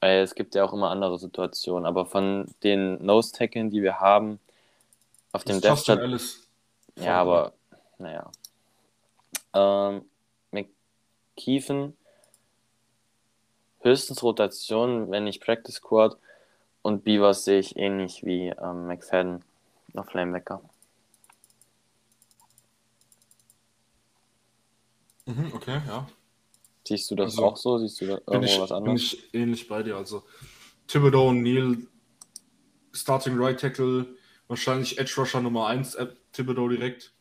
Weil 0.00 0.20
es 0.22 0.34
gibt 0.34 0.54
ja 0.54 0.64
auch 0.64 0.72
immer 0.72 0.90
andere 0.90 1.18
Situationen. 1.18 1.86
Aber 1.86 2.06
von 2.06 2.46
den 2.62 3.04
Nose 3.04 3.32
Tackeln, 3.32 3.70
die 3.70 3.82
wir 3.82 4.00
haben, 4.00 4.38
auf 5.32 5.44
dem 5.44 5.60
Death 5.60 5.84
Chart. 5.84 6.20
Ja, 6.96 7.20
aber 7.20 7.52
naja. 7.98 8.30
Ähm, 9.52 10.04
McKeefen, 10.50 11.96
höchstens 13.80 14.22
Rotation, 14.22 15.10
wenn 15.10 15.24
nicht 15.24 15.42
Practice 15.42 15.76
Squad. 15.76 16.16
Und 16.82 17.04
Beavers 17.04 17.44
sehe 17.44 17.58
ich 17.58 17.76
ähnlich 17.76 18.24
wie 18.24 18.48
ähm, 18.48 18.86
McFadden 18.86 19.44
auf 19.94 20.12
Lanebacker. 20.14 20.62
Mhm, 25.30 25.52
okay, 25.54 25.80
ja. 25.86 26.08
Siehst 26.86 27.10
du 27.10 27.14
das 27.14 27.32
also, 27.32 27.44
auch 27.44 27.56
so? 27.56 27.78
Siehst 27.78 28.00
du 28.00 28.06
da 28.06 28.20
irgendwo 28.26 28.44
ich, 28.44 28.60
was 28.60 28.72
anderes? 28.72 29.10
Bin 29.10 29.20
ich 29.20 29.34
ähnlich 29.34 29.68
bei 29.68 29.82
dir. 29.82 29.96
Also 29.96 30.24
Thibodeau, 30.86 31.32
Neil, 31.32 31.86
Starting 32.92 33.38
Right 33.38 33.60
Tackle, 33.60 34.06
wahrscheinlich 34.48 34.98
Edge 34.98 35.14
Rusher 35.16 35.40
Nummer 35.40 35.68
1, 35.68 35.94
äh, 35.94 36.08
Thibodeau 36.32 36.68
direkt. 36.68 37.12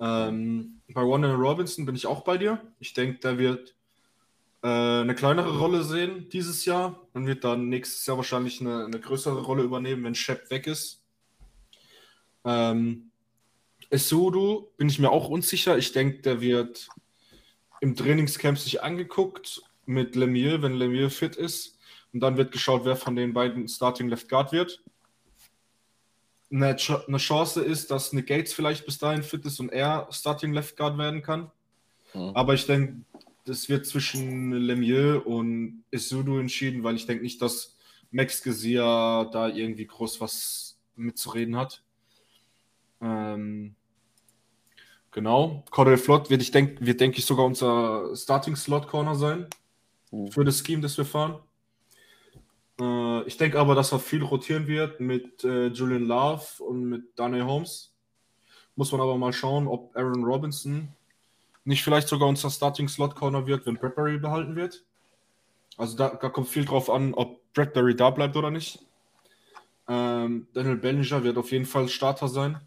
Ähm, 0.00 0.80
bei 0.88 1.02
Warner 1.02 1.34
Robinson 1.34 1.86
bin 1.86 1.94
ich 1.94 2.06
auch 2.06 2.22
bei 2.22 2.36
dir. 2.36 2.60
Ich 2.80 2.92
denke, 2.92 3.20
der 3.20 3.38
wird 3.38 3.74
äh, 4.62 4.66
eine 4.66 5.14
kleinere 5.14 5.58
Rolle 5.58 5.84
sehen 5.84 6.28
dieses 6.30 6.64
Jahr 6.64 7.00
und 7.12 7.26
wird 7.26 7.44
dann 7.44 7.68
nächstes 7.68 8.04
Jahr 8.06 8.16
wahrscheinlich 8.16 8.60
eine, 8.60 8.84
eine 8.84 9.00
größere 9.00 9.42
Rolle 9.42 9.62
übernehmen, 9.62 10.04
wenn 10.04 10.14
Shep 10.14 10.50
weg 10.50 10.66
ist. 10.66 11.04
Ähm, 12.44 13.12
Esudu 13.90 14.68
bin 14.76 14.88
ich 14.88 14.98
mir 14.98 15.10
auch 15.10 15.28
unsicher. 15.28 15.78
Ich 15.78 15.92
denke, 15.92 16.22
der 16.22 16.40
wird 16.40 16.88
im 17.82 17.96
Trainingscamp 17.96 18.56
sich 18.58 18.80
angeguckt 18.80 19.60
mit 19.86 20.14
Lemieux, 20.14 20.62
wenn 20.62 20.74
Lemieux 20.74 21.10
fit 21.10 21.34
ist. 21.34 21.80
Und 22.12 22.20
dann 22.20 22.36
wird 22.36 22.52
geschaut, 22.52 22.84
wer 22.84 22.94
von 22.94 23.16
den 23.16 23.32
beiden 23.32 23.66
Starting 23.66 24.08
Left 24.08 24.28
Guard 24.28 24.52
wird. 24.52 24.84
Eine, 26.52 26.76
eine 27.08 27.16
Chance 27.18 27.60
ist, 27.60 27.90
dass 27.90 28.12
Nick 28.12 28.28
Gates 28.28 28.52
vielleicht 28.52 28.86
bis 28.86 28.98
dahin 28.98 29.24
fit 29.24 29.44
ist 29.46 29.58
und 29.58 29.70
er 29.70 30.06
Starting 30.12 30.52
Left 30.52 30.76
Guard 30.76 30.96
werden 30.96 31.22
kann. 31.22 31.50
Mhm. 32.14 32.30
Aber 32.34 32.54
ich 32.54 32.66
denke, 32.66 33.04
das 33.46 33.68
wird 33.68 33.84
zwischen 33.84 34.52
Lemieux 34.52 35.20
und 35.24 35.82
Isudu 35.90 36.38
entschieden, 36.38 36.84
weil 36.84 36.94
ich 36.94 37.06
denke 37.06 37.24
nicht, 37.24 37.42
dass 37.42 37.76
Max 38.12 38.44
Gesia 38.44 39.24
da 39.24 39.48
irgendwie 39.48 39.86
groß 39.88 40.20
was 40.20 40.78
mitzureden 40.94 41.56
hat. 41.56 41.82
Ähm, 43.00 43.74
genau. 45.12 45.64
Cordell 45.70 45.98
Flott 45.98 46.30
wird, 46.30 46.42
ich 46.42 46.50
denk, 46.50 46.80
wird, 46.80 47.00
denke 47.00 47.18
ich, 47.18 47.24
sogar 47.24 47.46
unser 47.46 48.16
Starting 48.16 48.56
Slot 48.56 48.88
Corner 48.88 49.14
sein 49.14 49.46
mhm. 50.10 50.32
für 50.32 50.44
das 50.44 50.58
Scheme, 50.64 50.82
das 50.82 50.98
wir 50.98 51.04
fahren. 51.04 51.38
Äh, 52.80 53.22
ich 53.24 53.36
denke 53.36 53.58
aber, 53.58 53.74
dass 53.74 53.92
er 53.92 54.00
viel 54.00 54.22
rotieren 54.22 54.66
wird 54.66 55.00
mit 55.00 55.44
äh, 55.44 55.68
Julian 55.68 56.04
Love 56.04 56.62
und 56.64 56.84
mit 56.84 57.04
Daniel 57.16 57.44
Holmes. 57.44 57.94
Muss 58.74 58.90
man 58.90 59.00
aber 59.00 59.16
mal 59.18 59.32
schauen, 59.32 59.68
ob 59.68 59.94
Aaron 59.94 60.24
Robinson 60.24 60.88
nicht 61.64 61.84
vielleicht 61.84 62.08
sogar 62.08 62.28
unser 62.28 62.50
Starting 62.50 62.88
Slot 62.88 63.14
Corner 63.14 63.46
wird, 63.46 63.66
wenn 63.66 63.76
Bradbury 63.76 64.18
behalten 64.18 64.56
wird. 64.56 64.84
Also 65.76 65.96
da, 65.96 66.08
da 66.08 66.28
kommt 66.28 66.48
viel 66.48 66.64
drauf 66.64 66.90
an, 66.90 67.14
ob 67.14 67.40
Bradbury 67.52 67.94
da 67.94 68.10
bleibt 68.10 68.36
oder 68.36 68.50
nicht. 68.50 68.84
Ähm, 69.88 70.48
Daniel 70.54 70.76
Bellinger 70.76 71.22
wird 71.22 71.36
auf 71.36 71.52
jeden 71.52 71.66
Fall 71.66 71.88
Starter 71.88 72.28
sein. 72.28 72.60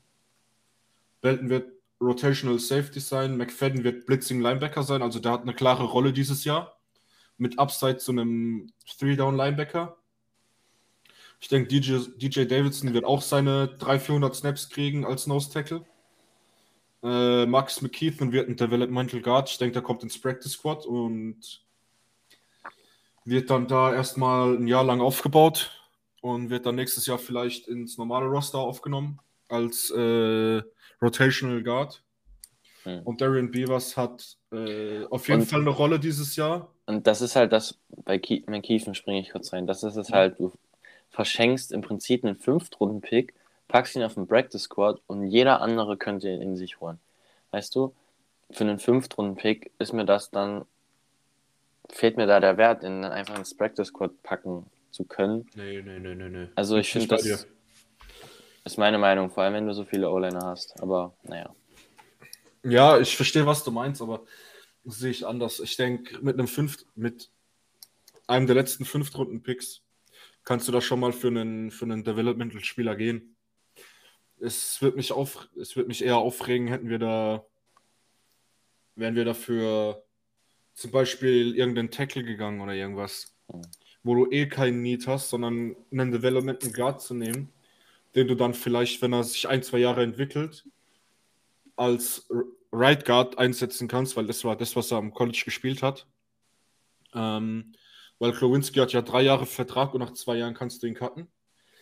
Belton 1.21 1.49
wird 1.49 1.74
Rotational 2.05 2.59
Safety 2.59 2.99
sein. 2.99 3.37
McFadden 3.37 3.83
wird 3.83 4.05
Blitzing 4.05 4.41
Linebacker 4.41 4.83
sein. 4.83 5.01
Also 5.01 5.19
der 5.19 5.31
hat 5.31 5.41
eine 5.41 5.53
klare 5.53 5.83
Rolle 5.83 6.13
dieses 6.13 6.45
Jahr. 6.45 6.79
Mit 7.37 7.59
Upside 7.59 7.97
zu 7.97 8.11
einem 8.11 8.71
Three-Down 8.97 9.35
Linebacker. 9.35 9.97
Ich 11.41 11.49
denke, 11.49 11.67
DJ, 11.67 11.99
DJ 12.15 12.45
Davidson 12.45 12.93
wird 12.93 13.05
auch 13.05 13.21
seine 13.21 13.67
300, 13.67 14.01
400 14.01 14.35
Snaps 14.35 14.69
kriegen 14.69 15.05
als 15.05 15.27
Nose 15.27 15.51
Tackle. 15.51 15.85
Äh, 17.03 17.45
Max 17.45 17.81
McKeithen 17.81 18.31
wird 18.31 18.49
ein 18.49 18.55
Developmental 18.55 19.21
Guard. 19.21 19.49
Ich 19.49 19.57
denke, 19.57 19.73
der 19.73 19.81
kommt 19.81 20.01
ins 20.03 20.19
Practice 20.19 20.53
Squad 20.53 20.85
und 20.85 21.63
wird 23.25 23.49
dann 23.49 23.67
da 23.67 23.93
erstmal 23.93 24.55
ein 24.55 24.67
Jahr 24.67 24.83
lang 24.83 25.01
aufgebaut 25.01 25.71
und 26.21 26.49
wird 26.49 26.65
dann 26.65 26.75
nächstes 26.75 27.05
Jahr 27.05 27.19
vielleicht 27.19 27.67
ins 27.67 27.97
normale 27.97 28.25
Roster 28.25 28.59
aufgenommen 28.59 29.19
als 29.47 29.91
äh, 29.91 30.63
Rotational 31.01 31.63
Guard. 31.63 32.01
Hm. 32.83 33.01
Und 33.03 33.21
Darian 33.21 33.51
Beavers 33.51 33.97
hat 33.97 34.37
äh, 34.51 35.05
auf 35.05 35.27
jeden 35.27 35.41
und, 35.41 35.47
Fall 35.47 35.61
eine 35.61 35.69
Rolle 35.69 35.99
dieses 35.99 36.35
Jahr. 36.35 36.71
Und 36.85 37.07
das 37.07 37.21
ist 37.21 37.35
halt 37.35 37.51
das, 37.51 37.79
bei 37.89 38.21
McKeithen 38.47 38.93
springe 38.95 39.21
ich 39.21 39.31
kurz 39.31 39.53
rein, 39.53 39.65
das 39.65 39.83
ist 39.83 39.95
es 39.95 40.11
halt, 40.11 40.39
du 40.39 40.53
verschenkst 41.09 41.71
im 41.71 41.81
Prinzip 41.81 42.23
einen 42.23 42.35
Fünftrunden-Pick 42.35 43.33
packst 43.67 43.95
ihn 43.95 44.03
auf 44.03 44.13
den 44.13 44.27
Practice 44.27 44.63
Squad 44.63 45.01
und 45.07 45.27
jeder 45.27 45.61
andere 45.61 45.97
könnte 45.97 46.29
ihn 46.29 46.41
in 46.41 46.55
sich 46.55 46.79
holen. 46.79 46.99
Weißt 47.51 47.75
du, 47.75 47.93
für 48.51 48.63
einen 48.63 48.79
Fünftrunden-Pick 48.79 49.71
ist 49.79 49.93
mir 49.93 50.05
das 50.05 50.29
dann, 50.31 50.65
fehlt 51.89 52.17
mir 52.17 52.27
da 52.27 52.39
der 52.39 52.57
Wert, 52.57 52.83
ihn 52.83 53.01
dann 53.01 53.11
einfach 53.11 53.37
ins 53.37 53.55
Practice 53.55 53.87
Squad 53.87 54.21
packen 54.23 54.65
zu 54.91 55.03
können. 55.03 55.47
Nee, 55.55 55.81
nee, 55.81 55.99
nee, 55.99 56.15
nee, 56.15 56.29
nee. 56.29 56.47
Also 56.55 56.77
ich 56.77 56.91
finde, 56.91 57.07
das. 57.07 57.47
Ist 58.65 58.77
meine 58.77 58.97
Meinung, 58.97 59.29
vor 59.29 59.43
allem 59.43 59.53
wenn 59.53 59.67
du 59.67 59.73
so 59.73 59.85
viele 59.85 60.09
O-Liner 60.09 60.45
hast, 60.45 60.81
aber 60.81 61.15
naja. 61.23 61.53
Ja, 62.63 62.99
ich 62.99 63.15
verstehe, 63.15 63.45
was 63.45 63.63
du 63.63 63.71
meinst, 63.71 64.01
aber 64.01 64.25
das 64.83 64.97
sehe 64.97 65.11
ich 65.11 65.25
anders. 65.25 65.59
Ich 65.59 65.77
denke, 65.77 66.19
mit 66.23 66.37
einem 66.37 66.47
Fünft, 66.47 66.85
mit 66.95 67.29
einem 68.27 68.47
der 68.47 68.55
letzten 68.55 68.85
Fünftrunden-Picks 68.85 69.81
kannst 70.43 70.67
du 70.67 70.71
da 70.71 70.81
schon 70.81 70.99
mal 70.99 71.13
für 71.13 71.27
einen, 71.27 71.71
für 71.71 71.85
einen 71.85 72.03
Developmental-Spieler 72.03 72.95
gehen 72.95 73.35
es 74.39 74.81
wird 74.81 74.95
mich 74.95 75.11
auf, 75.11 75.49
es 75.59 75.75
wird 75.75 75.87
mich 75.87 76.03
eher 76.03 76.17
aufregen, 76.17 76.67
hätten 76.67 76.89
wir 76.89 76.99
da, 76.99 77.45
wären 78.95 79.15
wir 79.15 79.25
dafür 79.25 80.03
zum 80.73 80.91
Beispiel 80.91 81.55
irgendeinen 81.55 81.91
Tackle 81.91 82.23
gegangen 82.23 82.61
oder 82.61 82.73
irgendwas, 82.73 83.35
wo 84.03 84.15
du 84.15 84.31
eh 84.31 84.47
keinen 84.47 84.81
Need 84.81 85.07
hast, 85.07 85.29
sondern 85.29 85.75
einen 85.91 86.11
Development 86.11 86.73
Guard 86.73 87.01
zu 87.01 87.13
nehmen, 87.13 87.51
den 88.15 88.27
du 88.27 88.35
dann 88.35 88.53
vielleicht, 88.53 89.01
wenn 89.01 89.13
er 89.13 89.23
sich 89.23 89.47
ein, 89.47 89.63
zwei 89.63 89.79
Jahre 89.79 90.03
entwickelt, 90.03 90.65
als 91.75 92.27
Right 92.71 93.05
Guard 93.05 93.37
einsetzen 93.37 93.87
kannst, 93.87 94.15
weil 94.15 94.27
das 94.27 94.43
war 94.43 94.55
das, 94.55 94.75
was 94.75 94.91
er 94.91 94.97
am 94.97 95.13
College 95.13 95.41
gespielt 95.45 95.83
hat. 95.83 96.07
Ähm, 97.13 97.73
weil 98.19 98.33
Klowinski 98.33 98.79
hat 98.79 98.93
ja 98.93 99.01
drei 99.01 99.21
Jahre 99.21 99.45
Vertrag 99.45 99.93
und 99.93 99.99
nach 99.99 100.13
zwei 100.13 100.37
Jahren 100.37 100.53
kannst 100.53 100.81
du 100.81 100.87
ihn 100.87 100.95
cutten. 100.95 101.27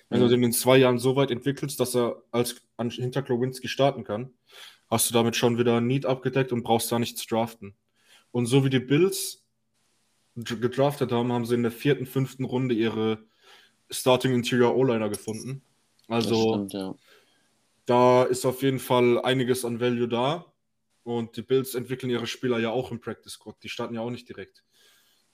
Wenn 0.09 0.19
du 0.19 0.27
den 0.27 0.43
in 0.43 0.51
zwei 0.51 0.77
Jahren 0.77 0.99
so 0.99 1.15
weit 1.15 1.31
entwickelst, 1.31 1.79
dass 1.79 1.95
er 1.95 2.21
als 2.29 2.61
hinter 2.77 3.23
Klowinski 3.23 3.67
starten 3.67 4.03
kann, 4.03 4.31
hast 4.89 5.09
du 5.09 5.13
damit 5.13 5.35
schon 5.35 5.57
wieder 5.57 5.81
Need 5.81 6.05
abgedeckt 6.05 6.51
und 6.51 6.63
brauchst 6.63 6.91
da 6.91 6.99
nichts 6.99 7.25
draften. 7.25 7.75
Und 8.31 8.45
so 8.45 8.63
wie 8.63 8.69
die 8.69 8.79
Bills 8.79 9.43
gedraftet 10.35 11.11
haben, 11.11 11.31
haben 11.31 11.45
sie 11.45 11.55
in 11.55 11.63
der 11.63 11.71
vierten, 11.71 12.05
fünften 12.05 12.43
Runde 12.43 12.75
ihre 12.75 13.23
Starting 13.89 14.33
Interior 14.33 14.75
O-Liner 14.75 15.09
gefunden. 15.09 15.63
Also 16.13 16.53
stimmt, 16.53 16.73
ja. 16.73 16.95
da 17.85 18.23
ist 18.23 18.45
auf 18.45 18.61
jeden 18.61 18.79
Fall 18.79 19.21
einiges 19.21 19.65
an 19.65 19.79
Value 19.79 20.07
da. 20.07 20.45
Und 21.03 21.35
die 21.35 21.41
Bills 21.41 21.75
entwickeln 21.75 22.09
ihre 22.09 22.27
Spieler 22.27 22.59
ja 22.59 22.71
auch 22.71 22.91
im 22.91 23.01
Practice 23.01 23.33
Squad. 23.33 23.57
Die 23.61 23.69
starten 23.69 23.95
ja 23.95 24.01
auch 24.01 24.09
nicht 24.09 24.29
direkt. 24.29 24.63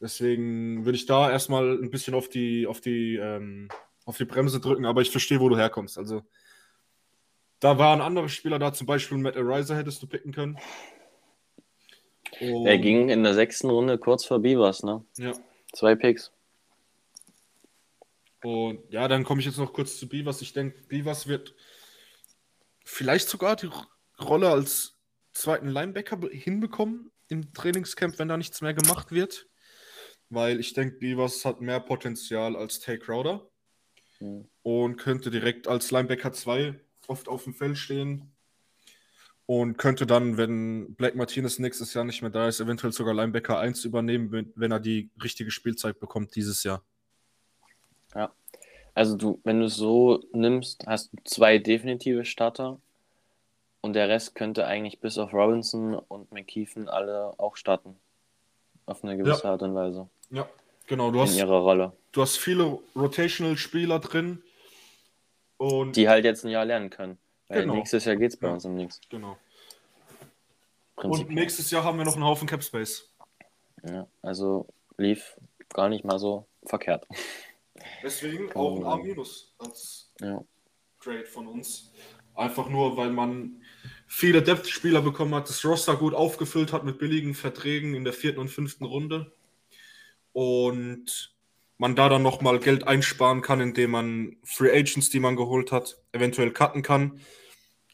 Deswegen 0.01 0.85
würde 0.85 0.95
ich 0.95 1.05
da 1.05 1.29
erstmal 1.29 1.77
ein 1.77 1.91
bisschen 1.91 2.15
auf 2.15 2.29
die, 2.29 2.65
auf 2.65 2.81
die 2.81 3.17
ähm, 3.17 3.69
auf 4.09 4.17
die 4.17 4.25
Bremse 4.25 4.59
drücken, 4.59 4.87
aber 4.87 5.01
ich 5.01 5.11
verstehe, 5.11 5.39
wo 5.39 5.49
du 5.49 5.57
herkommst. 5.57 5.99
Also, 5.99 6.23
da 7.59 7.77
waren 7.77 8.01
andere 8.01 8.27
Spieler 8.27 8.57
da, 8.57 8.73
zum 8.73 8.87
Beispiel 8.87 9.19
Matt 9.19 9.37
Ariser 9.37 9.77
hättest 9.77 10.01
du 10.01 10.07
picken 10.07 10.31
können. 10.31 10.57
Und... 12.41 12.65
Er 12.65 12.79
ging 12.79 13.09
in 13.09 13.23
der 13.23 13.35
sechsten 13.35 13.69
Runde 13.69 13.99
kurz 13.99 14.25
vor 14.25 14.39
Beavers, 14.39 14.81
ne? 14.81 15.05
Ja. 15.17 15.33
Zwei 15.73 15.93
Picks. 15.93 16.31
Und 18.43 18.91
ja, 18.91 19.07
dann 19.07 19.23
komme 19.23 19.41
ich 19.41 19.45
jetzt 19.45 19.57
noch 19.57 19.73
kurz 19.73 19.97
zu 19.97 20.07
Beavers. 20.07 20.41
Ich 20.41 20.53
denke, 20.53 20.81
Beavers 20.87 21.27
wird 21.27 21.55
vielleicht 22.85 23.27
sogar 23.29 23.55
die 23.55 23.69
Rolle 24.19 24.49
als 24.49 24.97
zweiten 25.33 25.67
Linebacker 25.67 26.19
hinbekommen 26.31 27.11
im 27.27 27.53
Trainingscamp, 27.53 28.17
wenn 28.19 28.27
da 28.27 28.37
nichts 28.37 28.61
mehr 28.61 28.73
gemacht 28.73 29.11
wird. 29.11 29.47
Weil 30.29 30.59
ich 30.59 30.73
denke, 30.73 30.97
Beavers 30.97 31.43
hat 31.45 31.61
mehr 31.61 31.79
Potenzial 31.79 32.55
als 32.55 32.79
Tay 32.79 32.97
Crowder. 32.99 33.49
mhm. 34.19 34.47
und 34.61 34.97
könnte 34.97 35.31
direkt 35.31 35.67
als 35.67 35.91
Linebacker 35.91 36.33
2 36.33 36.79
oft 37.07 37.27
auf 37.27 37.43
dem 37.43 37.53
Feld 37.53 37.77
stehen. 37.77 38.31
Und 39.45 39.77
könnte 39.77 40.05
dann, 40.05 40.37
wenn 40.37 40.93
Black 40.93 41.15
Martinez 41.15 41.57
nächstes 41.57 41.95
Jahr 41.95 42.03
nicht 42.03 42.21
mehr 42.21 42.29
da 42.29 42.47
ist, 42.47 42.59
eventuell 42.59 42.93
sogar 42.93 43.15
Linebacker 43.15 43.57
1 43.57 43.83
übernehmen, 43.83 44.51
wenn 44.53 44.71
er 44.71 44.79
die 44.79 45.09
richtige 45.23 45.49
Spielzeit 45.49 45.99
bekommt 45.99 46.35
dieses 46.35 46.63
Jahr. 46.63 46.83
Ja. 48.15 48.31
Also 48.93 49.15
du, 49.15 49.39
wenn 49.43 49.59
du 49.59 49.65
es 49.65 49.75
so 49.75 50.23
nimmst, 50.33 50.85
hast 50.87 51.13
du 51.13 51.17
zwei 51.23 51.57
definitive 51.57 52.25
Starter 52.25 52.79
und 53.81 53.93
der 53.93 54.09
Rest 54.09 54.35
könnte 54.35 54.65
eigentlich 54.65 54.99
bis 54.99 55.17
auf 55.17 55.33
Robinson 55.33 55.95
und 55.95 56.31
McKeefen 56.31 56.89
alle 56.89 57.33
auch 57.37 57.55
starten. 57.55 57.95
Auf 58.85 59.03
eine 59.03 59.17
gewisse 59.17 59.43
ja. 59.43 59.51
Art 59.51 59.61
und 59.61 59.75
Weise. 59.75 60.09
Ja, 60.31 60.49
genau. 60.87 61.11
Du 61.11 61.19
in 61.19 61.25
hast, 61.25 61.37
ihrer 61.37 61.59
Rolle. 61.59 61.93
Du 62.11 62.21
hast 62.21 62.37
viele 62.37 62.79
Rotational-Spieler 62.95 63.99
drin. 63.99 64.41
Und 65.57 65.95
die 65.95 66.09
halt 66.09 66.25
jetzt 66.25 66.43
ein 66.43 66.49
Jahr 66.49 66.65
lernen 66.65 66.89
können. 66.89 67.17
Weil 67.47 67.61
genau. 67.61 67.75
nächstes 67.75 68.05
Jahr 68.05 68.15
geht 68.15 68.31
es 68.31 68.37
bei 68.37 68.47
ja. 68.47 68.53
uns 68.53 68.65
um 68.65 68.75
nichts. 68.75 68.99
Genau. 69.09 69.37
Und 70.95 71.29
nächstes 71.29 71.71
Jahr 71.71 71.83
haben 71.83 71.97
wir 71.97 72.05
noch 72.05 72.15
einen 72.15 72.25
Haufen 72.25 72.47
Cap 72.47 72.63
Space. 72.63 73.09
Ja, 73.87 74.07
also 74.21 74.67
lief 74.97 75.37
gar 75.73 75.87
nicht 75.87 76.03
mal 76.03 76.19
so 76.19 76.45
verkehrt. 76.65 77.07
Deswegen 78.03 78.51
auch 78.53 78.77
ein 78.77 78.83
A- 78.85 79.23
als 79.59 80.13
ja. 80.19 80.43
Trade 80.99 81.25
von 81.25 81.47
uns. 81.47 81.91
Einfach 82.35 82.69
nur, 82.69 82.95
weil 82.95 83.11
man 83.11 83.61
viele 84.07 84.41
Depth-Spieler 84.41 85.01
bekommen 85.01 85.35
hat, 85.35 85.49
das 85.49 85.63
Roster 85.65 85.95
gut 85.97 86.13
aufgefüllt 86.13 86.71
hat 86.71 86.83
mit 86.85 86.97
billigen 86.97 87.33
Verträgen 87.33 87.95
in 87.95 88.03
der 88.03 88.13
vierten 88.13 88.39
und 88.39 88.49
fünften 88.49 88.85
Runde. 88.85 89.33
Und 90.31 91.35
man 91.77 91.95
da 91.95 92.09
dann 92.09 92.23
nochmal 92.23 92.59
Geld 92.59 92.87
einsparen 92.87 93.41
kann, 93.41 93.61
indem 93.61 93.91
man 93.91 94.37
Free 94.43 94.71
Agents, 94.71 95.09
die 95.09 95.19
man 95.19 95.35
geholt 95.35 95.71
hat, 95.71 96.01
eventuell 96.11 96.51
cutten 96.51 96.81
kann. 96.81 97.19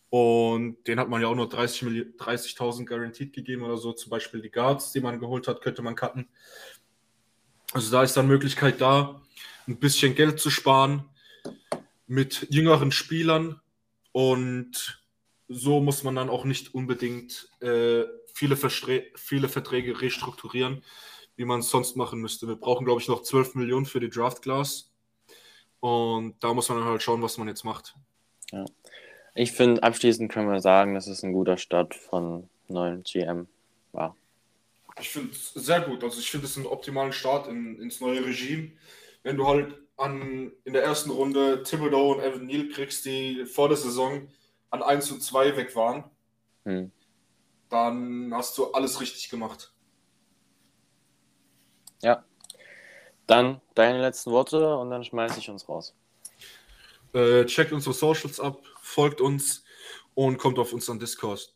Und 0.09 0.87
den 0.87 0.99
hat 0.99 1.09
man 1.09 1.21
ja 1.21 1.27
auch 1.27 1.35
nur 1.35 1.49
30.000 1.49 2.17
30 2.17 2.55
Guaranteed 2.87 3.33
gegeben 3.33 3.63
oder 3.63 3.77
so. 3.77 3.93
Zum 3.93 4.09
Beispiel 4.09 4.41
die 4.41 4.51
Guards, 4.51 4.91
die 4.91 5.01
man 5.01 5.19
geholt 5.19 5.47
hat, 5.47 5.61
könnte 5.61 5.81
man 5.81 5.95
cutten. 5.95 6.29
Also 7.75 7.91
da 7.91 8.03
ist 8.03 8.15
dann 8.15 8.27
Möglichkeit 8.27 8.79
da, 8.79 9.21
ein 9.67 9.77
bisschen 9.77 10.15
Geld 10.15 10.39
zu 10.39 10.49
sparen 10.49 11.03
mit 12.07 12.47
jüngeren 12.49 12.91
Spielern. 12.91 13.59
Und 14.13 15.03
so 15.49 15.81
muss 15.81 16.03
man 16.03 16.15
dann 16.15 16.29
auch 16.29 16.45
nicht 16.45 16.73
unbedingt 16.73 17.49
äh, 17.59 18.05
viele, 18.33 18.55
viele 18.55 19.49
Verträge 19.49 20.01
restrukturieren 20.01 20.81
wie 21.35 21.45
man 21.45 21.59
es 21.59 21.69
sonst 21.69 21.95
machen 21.95 22.19
müsste. 22.21 22.47
Wir 22.47 22.55
brauchen, 22.55 22.85
glaube 22.85 23.01
ich, 23.01 23.07
noch 23.07 23.21
12 23.21 23.55
Millionen 23.55 23.85
für 23.85 23.99
die 23.99 24.09
Draft 24.09 24.41
Class. 24.41 24.91
Und 25.79 26.35
da 26.43 26.53
muss 26.53 26.69
man 26.69 26.79
dann 26.79 26.87
halt 26.87 27.03
schauen, 27.03 27.21
was 27.21 27.37
man 27.37 27.47
jetzt 27.47 27.63
macht. 27.63 27.95
Ja. 28.51 28.65
Ich 29.35 29.51
finde, 29.51 29.83
abschließend 29.83 30.31
können 30.31 30.49
wir 30.49 30.61
sagen, 30.61 30.93
dass 30.93 31.07
es 31.07 31.23
ein 31.23 31.33
guter 31.33 31.57
Start 31.57 31.93
von 31.93 32.49
neuen 32.67 33.03
GM 33.03 33.47
war. 33.91 34.15
Ich 34.99 35.09
finde 35.09 35.31
es 35.31 35.53
sehr 35.53 35.81
gut. 35.81 36.03
Also 36.03 36.19
ich 36.19 36.29
finde 36.29 36.47
es 36.47 36.55
einen 36.57 36.67
optimalen 36.67 37.11
Start 37.11 37.47
in, 37.47 37.79
ins 37.79 37.99
neue 37.99 38.25
Regime. 38.25 38.71
Wenn 39.23 39.37
du 39.37 39.47
halt 39.47 39.75
an, 39.97 40.51
in 40.63 40.73
der 40.73 40.83
ersten 40.83 41.09
Runde 41.09 41.63
Thibodeau 41.63 42.13
und 42.13 42.21
Evan 42.21 42.45
Neal 42.45 42.69
kriegst, 42.69 43.05
die 43.05 43.45
vor 43.45 43.67
der 43.67 43.77
Saison 43.77 44.29
an 44.69 44.83
1 44.83 45.11
und 45.11 45.21
2 45.21 45.57
weg 45.57 45.75
waren, 45.75 46.05
hm. 46.63 46.91
dann 47.69 48.33
hast 48.33 48.57
du 48.57 48.71
alles 48.71 49.01
richtig 49.01 49.29
gemacht. 49.29 49.73
Ja. 52.01 52.23
Dann 53.27 53.61
deine 53.73 54.01
letzten 54.01 54.31
Worte 54.31 54.77
und 54.77 54.89
dann 54.89 55.03
schmeiße 55.03 55.39
ich 55.39 55.49
uns 55.49 55.67
raus. 55.67 55.95
Äh, 57.13 57.45
checkt 57.45 57.71
unsere 57.71 57.93
Socials 57.93 58.39
ab, 58.39 58.61
folgt 58.81 59.21
uns 59.21 59.63
und 60.13 60.37
kommt 60.37 60.59
auf 60.59 60.73
unseren 60.73 60.99
Discord. 60.99 61.53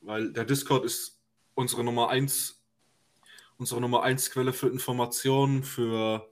Weil 0.00 0.32
der 0.32 0.44
Discord 0.44 0.84
ist 0.84 1.18
unsere 1.54 1.84
Nummer 1.84 2.10
1, 2.10 2.55
unsere 3.58 3.80
Nummer 3.80 4.02
1 4.02 4.30
Quelle 4.30 4.52
für 4.52 4.68
Informationen, 4.68 5.62
für 5.62 6.28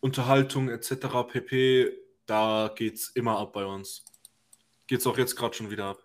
Unterhaltung 0.00 0.68
etc. 0.68 1.06
pp. 1.28 1.92
Da 2.26 2.70
geht's 2.74 3.08
immer 3.10 3.38
ab 3.38 3.52
bei 3.52 3.64
uns. 3.64 4.04
Geht's 4.86 5.06
auch 5.06 5.18
jetzt 5.18 5.36
gerade 5.36 5.54
schon 5.54 5.70
wieder 5.70 5.86
ab. 5.86 5.98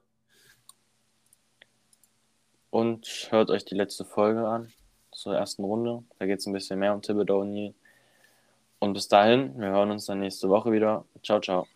Und 2.69 3.27
hört 3.29 3.49
euch 3.49 3.65
die 3.65 3.75
letzte 3.75 4.03
Folge 4.03 4.47
an 4.47 4.73
zur 5.11 5.35
ersten 5.35 5.63
Runde. 5.63 6.03
Da 6.17 6.25
geht 6.25 6.39
es 6.39 6.47
ein 6.47 6.53
bisschen 6.53 6.79
mehr 6.79 6.93
um 6.93 7.01
Thibodeau 7.01 7.41
und. 7.41 7.75
Und 8.79 8.93
bis 8.93 9.07
dahin, 9.07 9.57
wir 9.57 9.69
hören 9.69 9.91
uns 9.91 10.07
dann 10.07 10.19
nächste 10.19 10.49
Woche 10.49 10.71
wieder. 10.71 11.05
Ciao, 11.23 11.39
ciao. 11.39 11.67